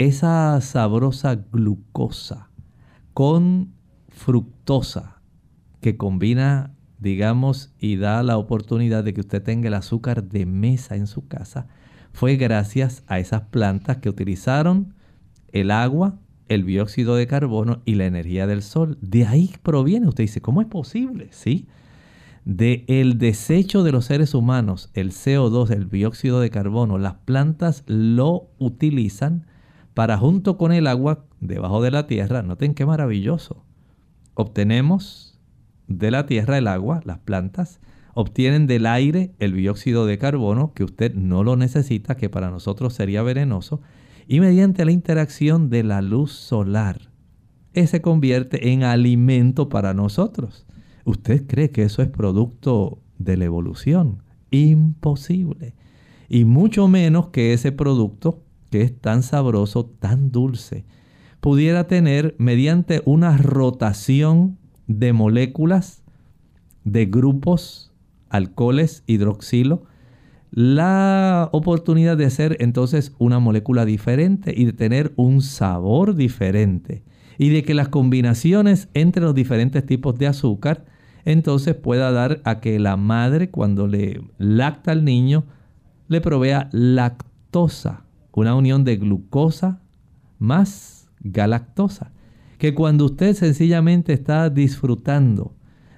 esa 0.00 0.58
sabrosa 0.62 1.34
glucosa 1.34 2.48
con 3.12 3.74
fructosa 4.08 5.20
que 5.82 5.98
combina, 5.98 6.74
digamos, 6.98 7.74
y 7.78 7.96
da 7.96 8.22
la 8.22 8.38
oportunidad 8.38 9.04
de 9.04 9.12
que 9.12 9.20
usted 9.20 9.42
tenga 9.42 9.68
el 9.68 9.74
azúcar 9.74 10.24
de 10.24 10.46
mesa 10.46 10.96
en 10.96 11.06
su 11.06 11.28
casa, 11.28 11.66
fue 12.14 12.36
gracias 12.36 13.04
a 13.08 13.18
esas 13.18 13.42
plantas 13.42 13.98
que 13.98 14.08
utilizaron 14.08 14.94
el 15.52 15.70
agua, 15.70 16.18
el 16.48 16.64
dióxido 16.64 17.14
de 17.14 17.26
carbono 17.26 17.82
y 17.84 17.96
la 17.96 18.06
energía 18.06 18.46
del 18.46 18.62
sol. 18.62 18.96
De 19.02 19.26
ahí 19.26 19.52
proviene, 19.62 20.08
usted 20.08 20.24
dice, 20.24 20.40
¿cómo 20.40 20.62
es 20.62 20.66
posible? 20.66 21.28
Sí. 21.30 21.68
De 22.44 22.84
el 22.88 23.18
desecho 23.18 23.82
de 23.82 23.92
los 23.92 24.06
seres 24.06 24.34
humanos, 24.34 24.90
el 24.94 25.12
CO2, 25.12 25.70
el 25.70 25.90
dióxido 25.90 26.40
de 26.40 26.50
carbono, 26.50 26.98
las 26.98 27.14
plantas 27.14 27.84
lo 27.86 28.48
utilizan 28.58 29.46
para 29.94 30.16
junto 30.16 30.56
con 30.56 30.72
el 30.72 30.86
agua 30.86 31.24
debajo 31.40 31.82
de 31.82 31.90
la 31.90 32.06
tierra, 32.06 32.42
noten 32.42 32.74
qué 32.74 32.86
maravilloso, 32.86 33.64
obtenemos 34.34 35.38
de 35.86 36.10
la 36.10 36.26
tierra 36.26 36.56
el 36.56 36.68
agua, 36.68 37.00
las 37.04 37.18
plantas, 37.18 37.80
obtienen 38.14 38.66
del 38.66 38.86
aire 38.86 39.34
el 39.38 39.54
dióxido 39.54 40.06
de 40.06 40.18
carbono, 40.18 40.72
que 40.74 40.84
usted 40.84 41.14
no 41.14 41.44
lo 41.44 41.56
necesita, 41.56 42.16
que 42.16 42.28
para 42.28 42.50
nosotros 42.50 42.94
sería 42.94 43.22
venenoso, 43.22 43.80
y 44.26 44.40
mediante 44.40 44.84
la 44.84 44.92
interacción 44.92 45.70
de 45.70 45.82
la 45.82 46.02
luz 46.02 46.32
solar, 46.32 47.10
se 47.74 48.00
convierte 48.00 48.72
en 48.72 48.84
alimento 48.84 49.68
para 49.68 49.94
nosotros. 49.94 50.66
¿Usted 51.04 51.46
cree 51.46 51.70
que 51.70 51.82
eso 51.82 52.02
es 52.02 52.08
producto 52.08 52.98
de 53.18 53.36
la 53.36 53.44
evolución? 53.44 54.22
Imposible. 54.50 55.74
Y 56.28 56.44
mucho 56.44 56.88
menos 56.88 57.28
que 57.28 57.52
ese 57.52 57.72
producto 57.72 58.42
que 58.70 58.82
es 58.82 58.98
tan 58.98 59.22
sabroso, 59.22 59.84
tan 59.84 60.30
dulce, 60.30 60.84
pudiera 61.40 61.86
tener 61.86 62.34
mediante 62.38 63.02
una 63.04 63.36
rotación 63.36 64.58
de 64.86 65.12
moléculas, 65.12 66.02
de 66.84 67.06
grupos, 67.06 67.92
alcoholes, 68.28 69.02
hidroxilo, 69.06 69.84
la 70.52 71.48
oportunidad 71.52 72.16
de 72.16 72.28
ser 72.30 72.56
entonces 72.60 73.14
una 73.18 73.38
molécula 73.38 73.84
diferente 73.84 74.52
y 74.56 74.64
de 74.64 74.72
tener 74.72 75.12
un 75.16 75.42
sabor 75.42 76.14
diferente. 76.14 77.04
Y 77.40 77.48
de 77.48 77.62
que 77.62 77.72
las 77.72 77.88
combinaciones 77.88 78.88
entre 78.92 79.22
los 79.22 79.34
diferentes 79.34 79.84
tipos 79.86 80.18
de 80.18 80.26
azúcar 80.26 80.84
entonces 81.24 81.74
pueda 81.74 82.12
dar 82.12 82.40
a 82.44 82.60
que 82.60 82.78
la 82.78 82.96
madre 82.96 83.50
cuando 83.50 83.86
le 83.86 84.22
lacta 84.38 84.92
al 84.92 85.04
niño 85.04 85.44
le 86.08 86.20
provea 86.20 86.68
lactosa 86.72 88.04
una 88.40 88.54
unión 88.54 88.84
de 88.84 88.96
glucosa 88.96 89.80
más 90.38 91.10
galactosa. 91.20 92.12
Que 92.58 92.74
cuando 92.74 93.06
usted 93.06 93.34
sencillamente 93.34 94.12
está 94.12 94.50
disfrutando 94.50 95.54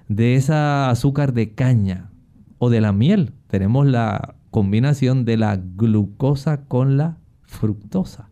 de 0.08 0.36
esa 0.36 0.90
azúcar 0.90 1.32
de 1.32 1.54
caña 1.54 2.10
o 2.58 2.70
de 2.70 2.80
la 2.80 2.92
miel, 2.92 3.32
tenemos 3.48 3.86
la 3.86 4.36
combinación 4.50 5.24
de 5.24 5.36
la 5.36 5.56
glucosa 5.56 6.64
con 6.66 6.96
la 6.96 7.18
fructosa. 7.42 8.28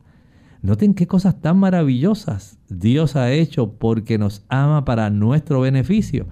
Noten 0.63 0.95
qué 0.95 1.07
cosas 1.07 1.41
tan 1.41 1.59
maravillosas 1.59 2.59
Dios 2.69 3.17
ha 3.17 3.33
hecho 3.33 3.73
porque 3.79 4.19
nos 4.19 4.45
ama 4.49 4.85
para 4.85 5.11
nuestro 5.11 5.61
beneficio. 5.61 6.27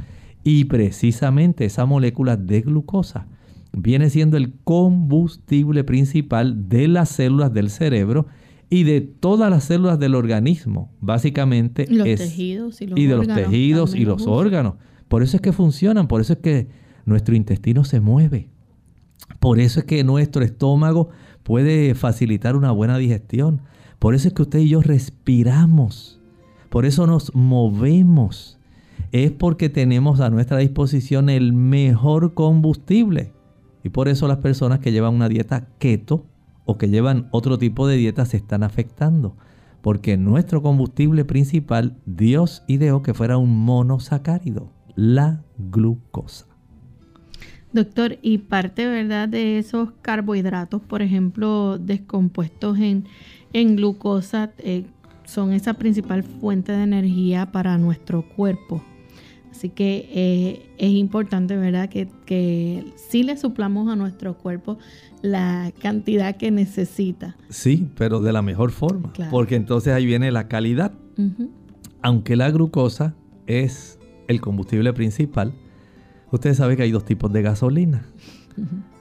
Y 0.44 0.64
precisamente 0.64 1.64
esa 1.64 1.86
molécula 1.86 2.36
de 2.36 2.60
glucosa 2.60 3.26
viene 3.72 4.10
siendo 4.10 4.36
el 4.36 4.54
combustible 4.64 5.84
principal 5.84 6.68
de 6.68 6.88
las 6.88 7.08
células 7.10 7.52
del 7.52 7.70
cerebro 7.70 8.26
y 8.70 8.84
de 8.84 9.00
todas 9.00 9.50
las 9.50 9.64
células 9.64 9.98
del 9.98 10.14
organismo, 10.14 10.92
básicamente. 11.00 11.86
Los 11.88 12.04
tejidos 12.04 12.80
y 12.82 12.86
los 12.86 12.98
y 12.98 13.06
de 13.06 13.16
los 13.16 13.26
tejidos 13.26 13.94
y 13.94 14.04
los 14.04 14.26
órganos. 14.26 14.74
Por 15.08 15.22
eso 15.22 15.36
es 15.36 15.40
que 15.40 15.52
funcionan, 15.52 16.06
por 16.06 16.20
eso 16.20 16.34
es 16.34 16.38
que 16.40 16.68
nuestro 17.06 17.34
intestino 17.34 17.84
se 17.84 18.00
mueve. 18.00 18.50
Por 19.40 19.58
eso 19.58 19.80
es 19.80 19.86
que 19.86 20.04
nuestro 20.04 20.42
estómago 20.42 21.08
puede 21.42 21.94
facilitar 21.94 22.56
una 22.56 22.70
buena 22.72 22.98
digestión. 22.98 23.62
Por 23.98 24.14
eso 24.14 24.28
es 24.28 24.34
que 24.34 24.42
usted 24.42 24.60
y 24.60 24.68
yo 24.68 24.80
respiramos. 24.80 26.20
Por 26.68 26.86
eso 26.86 27.06
nos 27.06 27.34
movemos. 27.34 28.58
Es 29.12 29.30
porque 29.30 29.68
tenemos 29.68 30.20
a 30.20 30.30
nuestra 30.30 30.58
disposición 30.58 31.30
el 31.30 31.52
mejor 31.52 32.34
combustible. 32.34 33.32
Y 33.82 33.88
por 33.88 34.08
eso 34.08 34.28
las 34.28 34.38
personas 34.38 34.80
que 34.80 34.92
llevan 34.92 35.14
una 35.14 35.28
dieta 35.28 35.68
keto 35.78 36.26
o 36.64 36.76
que 36.76 36.88
llevan 36.88 37.28
otro 37.30 37.58
tipo 37.58 37.86
de 37.86 37.96
dieta 37.96 38.26
se 38.26 38.36
están 38.36 38.62
afectando. 38.62 39.36
Porque 39.80 40.16
nuestro 40.16 40.62
combustible 40.62 41.24
principal, 41.24 41.96
Dios 42.04 42.64
ideó 42.66 43.02
que 43.02 43.14
fuera 43.14 43.38
un 43.38 43.64
monosacárido, 43.64 44.72
la 44.94 45.44
glucosa. 45.56 46.47
Doctor, 47.72 48.18
y 48.22 48.38
parte, 48.38 48.86
¿verdad?, 48.86 49.28
de 49.28 49.58
esos 49.58 49.90
carbohidratos, 50.00 50.80
por 50.80 51.02
ejemplo, 51.02 51.78
descompuestos 51.78 52.78
en, 52.78 53.04
en 53.52 53.76
glucosa, 53.76 54.52
eh, 54.58 54.84
son 55.24 55.52
esa 55.52 55.74
principal 55.74 56.22
fuente 56.22 56.72
de 56.72 56.82
energía 56.82 57.52
para 57.52 57.76
nuestro 57.76 58.22
cuerpo. 58.22 58.82
Así 59.50 59.68
que 59.70 60.08
eh, 60.12 60.70
es 60.78 60.92
importante, 60.92 61.56
¿verdad?, 61.56 61.88
que, 61.88 62.08
que 62.24 62.84
sí 62.96 63.22
le 63.22 63.36
suplamos 63.36 63.88
a 63.92 63.96
nuestro 63.96 64.38
cuerpo 64.38 64.78
la 65.20 65.72
cantidad 65.80 66.36
que 66.36 66.50
necesita. 66.50 67.36
Sí, 67.48 67.88
pero 67.96 68.20
de 68.20 68.32
la 68.32 68.40
mejor 68.40 68.70
forma, 68.70 69.12
porque 69.30 69.56
entonces 69.56 69.92
ahí 69.92 70.06
viene 70.06 70.30
la 70.30 70.48
calidad. 70.48 70.92
Aunque 72.02 72.36
la 72.36 72.50
glucosa 72.50 73.14
es 73.46 73.98
el 74.28 74.40
combustible 74.40 74.92
principal, 74.92 75.52
Ustedes 76.30 76.58
saben 76.58 76.76
que 76.76 76.82
hay 76.82 76.90
dos 76.90 77.04
tipos 77.04 77.32
de 77.32 77.42
gasolina. 77.42 78.04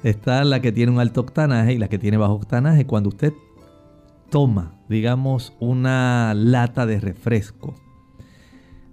Está 0.03 0.43
la 0.43 0.61
que 0.61 0.71
tiene 0.71 0.91
un 0.91 0.99
alto 0.99 1.21
octanaje 1.21 1.73
y 1.73 1.78
la 1.78 1.88
que 1.88 1.99
tiene 1.99 2.17
bajo 2.17 2.34
octanaje. 2.34 2.86
Cuando 2.86 3.09
usted 3.09 3.34
toma, 4.30 4.73
digamos, 4.88 5.53
una 5.59 6.34
lata 6.34 6.86
de 6.86 6.99
refresco, 6.99 7.75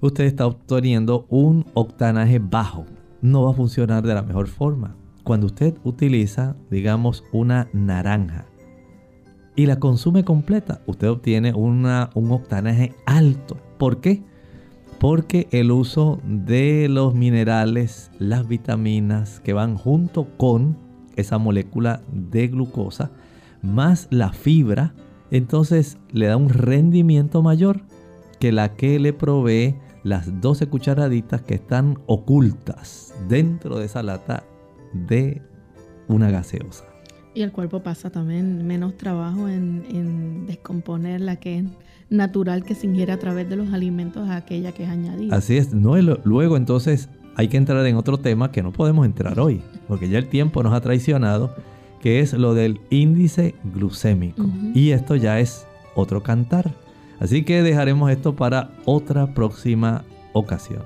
usted 0.01 0.25
está 0.25 0.47
obteniendo 0.47 1.27
un 1.29 1.67
octanaje 1.75 2.39
bajo. 2.39 2.87
No 3.21 3.45
va 3.45 3.51
a 3.51 3.55
funcionar 3.55 4.03
de 4.05 4.15
la 4.15 4.23
mejor 4.23 4.49
forma. 4.49 4.97
Cuando 5.23 5.47
usted 5.47 5.75
utiliza, 5.85 6.57
digamos, 6.71 7.25
una 7.33 7.69
naranja 7.73 8.47
y 9.57 9.67
la 9.67 9.79
consume 9.79 10.25
completa, 10.25 10.83
usted 10.87 11.09
obtiene 11.09 11.55
una, 11.55 12.11
un 12.15 12.33
octanaje 12.33 12.95
alto. 13.07 13.57
¿Por 13.79 14.01
qué? 14.01 14.23
Porque 14.99 15.49
el 15.51 15.71
uso 15.71 16.21
de 16.25 16.89
los 16.89 17.15
minerales, 17.15 18.11
las 18.19 18.49
vitaminas 18.49 19.41
que 19.41 19.53
van 19.53 19.77
junto 19.77 20.27
con 20.37 20.77
esa 21.17 21.39
molécula 21.39 22.03
de 22.13 22.49
glucosa, 22.49 23.11
más 23.63 24.09
la 24.11 24.33
fibra, 24.33 24.95
entonces 25.31 25.99
le 26.13 26.27
da 26.27 26.37
un 26.37 26.49
rendimiento 26.49 27.43
mayor 27.43 27.83
que 28.41 28.53
la 28.53 28.75
que 28.75 28.99
le 28.99 29.13
provee 29.13 29.77
las 30.03 30.41
12 30.41 30.69
cucharaditas 30.69 31.43
que 31.43 31.55
están 31.55 31.99
ocultas 32.07 33.15
dentro 33.29 33.79
de 33.79 33.87
esa 33.87 34.03
lata 34.03 34.45
de 34.93 35.43
una 36.09 36.31
gaseosa. 36.31 36.85
Y 37.35 37.43
el 37.43 37.51
cuerpo 37.51 37.83
pasa 37.83 38.11
también 38.11 38.67
menos 38.67 38.97
trabajo 38.97 39.49
en, 39.49 39.85
en 39.91 40.47
descomponer 40.47 41.21
la 41.21 41.37
que 41.37 41.65
natural 42.11 42.65
que 42.65 42.75
se 42.75 42.87
ingiere 42.87 43.13
a 43.13 43.19
través 43.19 43.49
de 43.49 43.57
los 43.57 43.73
alimentos 43.73 44.29
a 44.29 44.37
aquella 44.37 44.73
que 44.73 44.85
es 44.85 44.89
añadida. 44.89 45.37
Así 45.37 45.57
es, 45.57 45.73
no, 45.73 45.97
luego 45.97 46.57
entonces 46.57 47.09
hay 47.37 47.49
que 47.49 47.57
entrar 47.57 47.85
en 47.87 47.97
otro 47.97 48.19
tema 48.19 48.53
que 48.53 48.63
no 48.63 48.73
podemos 48.73 49.07
entrar 49.07 49.41
hoy, 49.41 49.63
porque 49.89 50.09
ya 50.09 50.19
el 50.19 50.29
tiempo 50.29 50.63
nos 50.63 50.73
ha 50.73 50.81
traicionado, 50.81 51.55
que 52.01 52.21
es 52.21 52.33
lo 52.33 52.55
del 52.55 52.81
índice 52.91 53.55
glucémico. 53.65 54.45
Y 54.75 54.91
esto 54.91 55.17
ya 55.17 55.41
es 55.41 55.67
otro 55.95 56.23
cantar. 56.23 56.73
Así 57.19 57.45
que 57.45 57.63
dejaremos 57.63 58.11
esto 58.11 58.37
para 58.37 58.71
otra 58.85 59.33
próxima 59.35 60.05
ocasión. 60.33 60.83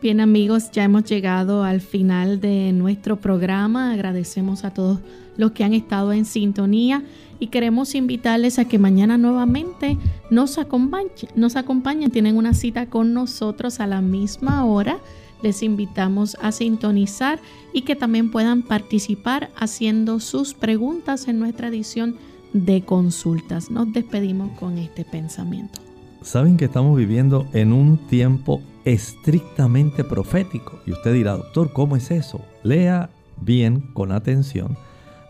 Bien 0.00 0.20
amigos, 0.20 0.70
ya 0.70 0.84
hemos 0.84 1.04
llegado 1.04 1.64
al 1.64 1.80
final 1.80 2.40
de 2.40 2.72
nuestro 2.72 3.16
programa. 3.16 3.92
Agradecemos 3.92 4.64
a 4.64 4.72
todos 4.72 5.00
los 5.36 5.52
que 5.52 5.64
han 5.64 5.74
estado 5.74 6.12
en 6.12 6.24
sintonía 6.24 7.02
y 7.38 7.48
queremos 7.48 7.94
invitarles 7.94 8.58
a 8.58 8.66
que 8.66 8.78
mañana 8.78 9.18
nuevamente 9.18 9.98
nos 10.30 10.58
acompañen, 10.58 11.10
nos 11.34 11.56
acompañen. 11.56 12.10
Tienen 12.10 12.36
una 12.36 12.54
cita 12.54 12.86
con 12.86 13.14
nosotros 13.14 13.80
a 13.80 13.86
la 13.86 14.00
misma 14.00 14.64
hora. 14.64 14.98
Les 15.42 15.62
invitamos 15.62 16.36
a 16.40 16.52
sintonizar 16.52 17.38
y 17.72 17.82
que 17.82 17.96
también 17.96 18.30
puedan 18.30 18.62
participar 18.62 19.50
haciendo 19.56 20.20
sus 20.20 20.54
preguntas 20.54 21.28
en 21.28 21.38
nuestra 21.38 21.68
edición 21.68 22.16
de 22.52 22.82
consultas. 22.82 23.70
Nos 23.70 23.92
despedimos 23.92 24.58
con 24.58 24.78
este 24.78 25.04
pensamiento. 25.04 25.80
Saben 26.22 26.56
que 26.56 26.64
estamos 26.64 26.96
viviendo 26.96 27.46
en 27.52 27.72
un 27.72 27.98
tiempo 28.06 28.62
estrictamente 28.84 30.04
profético. 30.04 30.80
Y 30.86 30.92
usted 30.92 31.12
dirá, 31.12 31.36
doctor, 31.36 31.72
¿cómo 31.72 31.96
es 31.96 32.10
eso? 32.10 32.40
Lea 32.62 33.10
bien, 33.40 33.80
con 33.92 34.12
atención, 34.12 34.76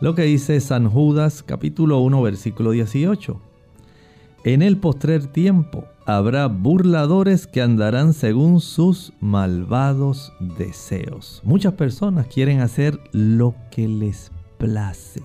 lo 0.00 0.14
que 0.14 0.22
dice 0.22 0.60
San 0.60 0.88
Judas 0.88 1.42
capítulo 1.42 2.00
1 2.00 2.22
versículo 2.22 2.72
18. 2.72 3.40
En 4.44 4.62
el 4.62 4.76
postrer 4.76 5.26
tiempo 5.26 5.86
habrá 6.04 6.46
burladores 6.48 7.46
que 7.46 7.62
andarán 7.62 8.12
según 8.12 8.60
sus 8.60 9.12
malvados 9.20 10.32
deseos. 10.58 11.40
Muchas 11.44 11.74
personas 11.74 12.26
quieren 12.26 12.60
hacer 12.60 12.98
lo 13.12 13.54
que 13.70 13.88
les 13.88 14.30
place. 14.58 15.22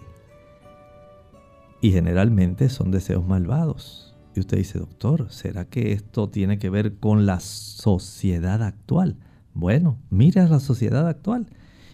Y 1.81 1.91
generalmente 1.91 2.69
son 2.69 2.91
deseos 2.91 3.25
malvados. 3.25 4.15
Y 4.35 4.39
usted 4.41 4.57
dice, 4.57 4.79
doctor, 4.79 5.27
¿será 5.31 5.65
que 5.65 5.91
esto 5.91 6.29
tiene 6.29 6.59
que 6.59 6.69
ver 6.69 6.95
con 6.97 7.25
la 7.25 7.39
sociedad 7.39 8.63
actual? 8.63 9.17
Bueno, 9.53 9.97
mira 10.09 10.47
la 10.47 10.59
sociedad 10.59 11.07
actual 11.07 11.47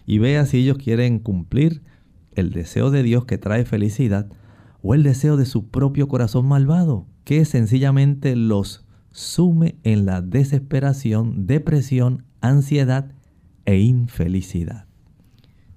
y 0.06 0.18
vea 0.18 0.46
si 0.46 0.58
ellos 0.58 0.78
quieren 0.78 1.18
cumplir 1.18 1.82
el 2.36 2.52
deseo 2.52 2.90
de 2.90 3.02
Dios 3.02 3.24
que 3.24 3.38
trae 3.38 3.64
felicidad 3.64 4.28
o 4.82 4.94
el 4.94 5.02
deseo 5.02 5.36
de 5.36 5.46
su 5.46 5.68
propio 5.68 6.06
corazón 6.06 6.46
malvado, 6.46 7.06
que 7.24 7.44
sencillamente 7.44 8.36
los 8.36 8.84
sume 9.10 9.76
en 9.82 10.06
la 10.06 10.20
desesperación, 10.22 11.46
depresión, 11.46 12.24
ansiedad 12.40 13.10
e 13.64 13.80
infelicidad. 13.80 14.86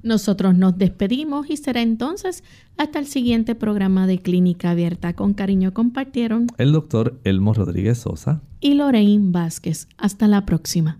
Nosotros 0.02 0.56
nos 0.56 0.78
despedimos 0.78 1.50
y 1.50 1.58
será 1.58 1.82
entonces 1.82 2.44
hasta 2.78 3.00
el 3.00 3.08
siguiente 3.08 3.56
programa 3.56 4.08
de 4.08 4.20
Clínica 4.20 4.72
Abierta. 4.72 5.14
Con 5.14 5.34
cariño 5.34 5.74
compartieron 5.74 6.48
el 6.58 6.72
doctor 6.72 7.20
Elmo 7.24 7.54
Rodríguez 7.54 7.98
Sosa 7.98 8.42
y 8.62 8.76
Lorraine 8.76 9.32
Vázquez. 9.32 9.88
Hasta 9.98 10.28
la 10.28 10.46
próxima. 10.46 11.00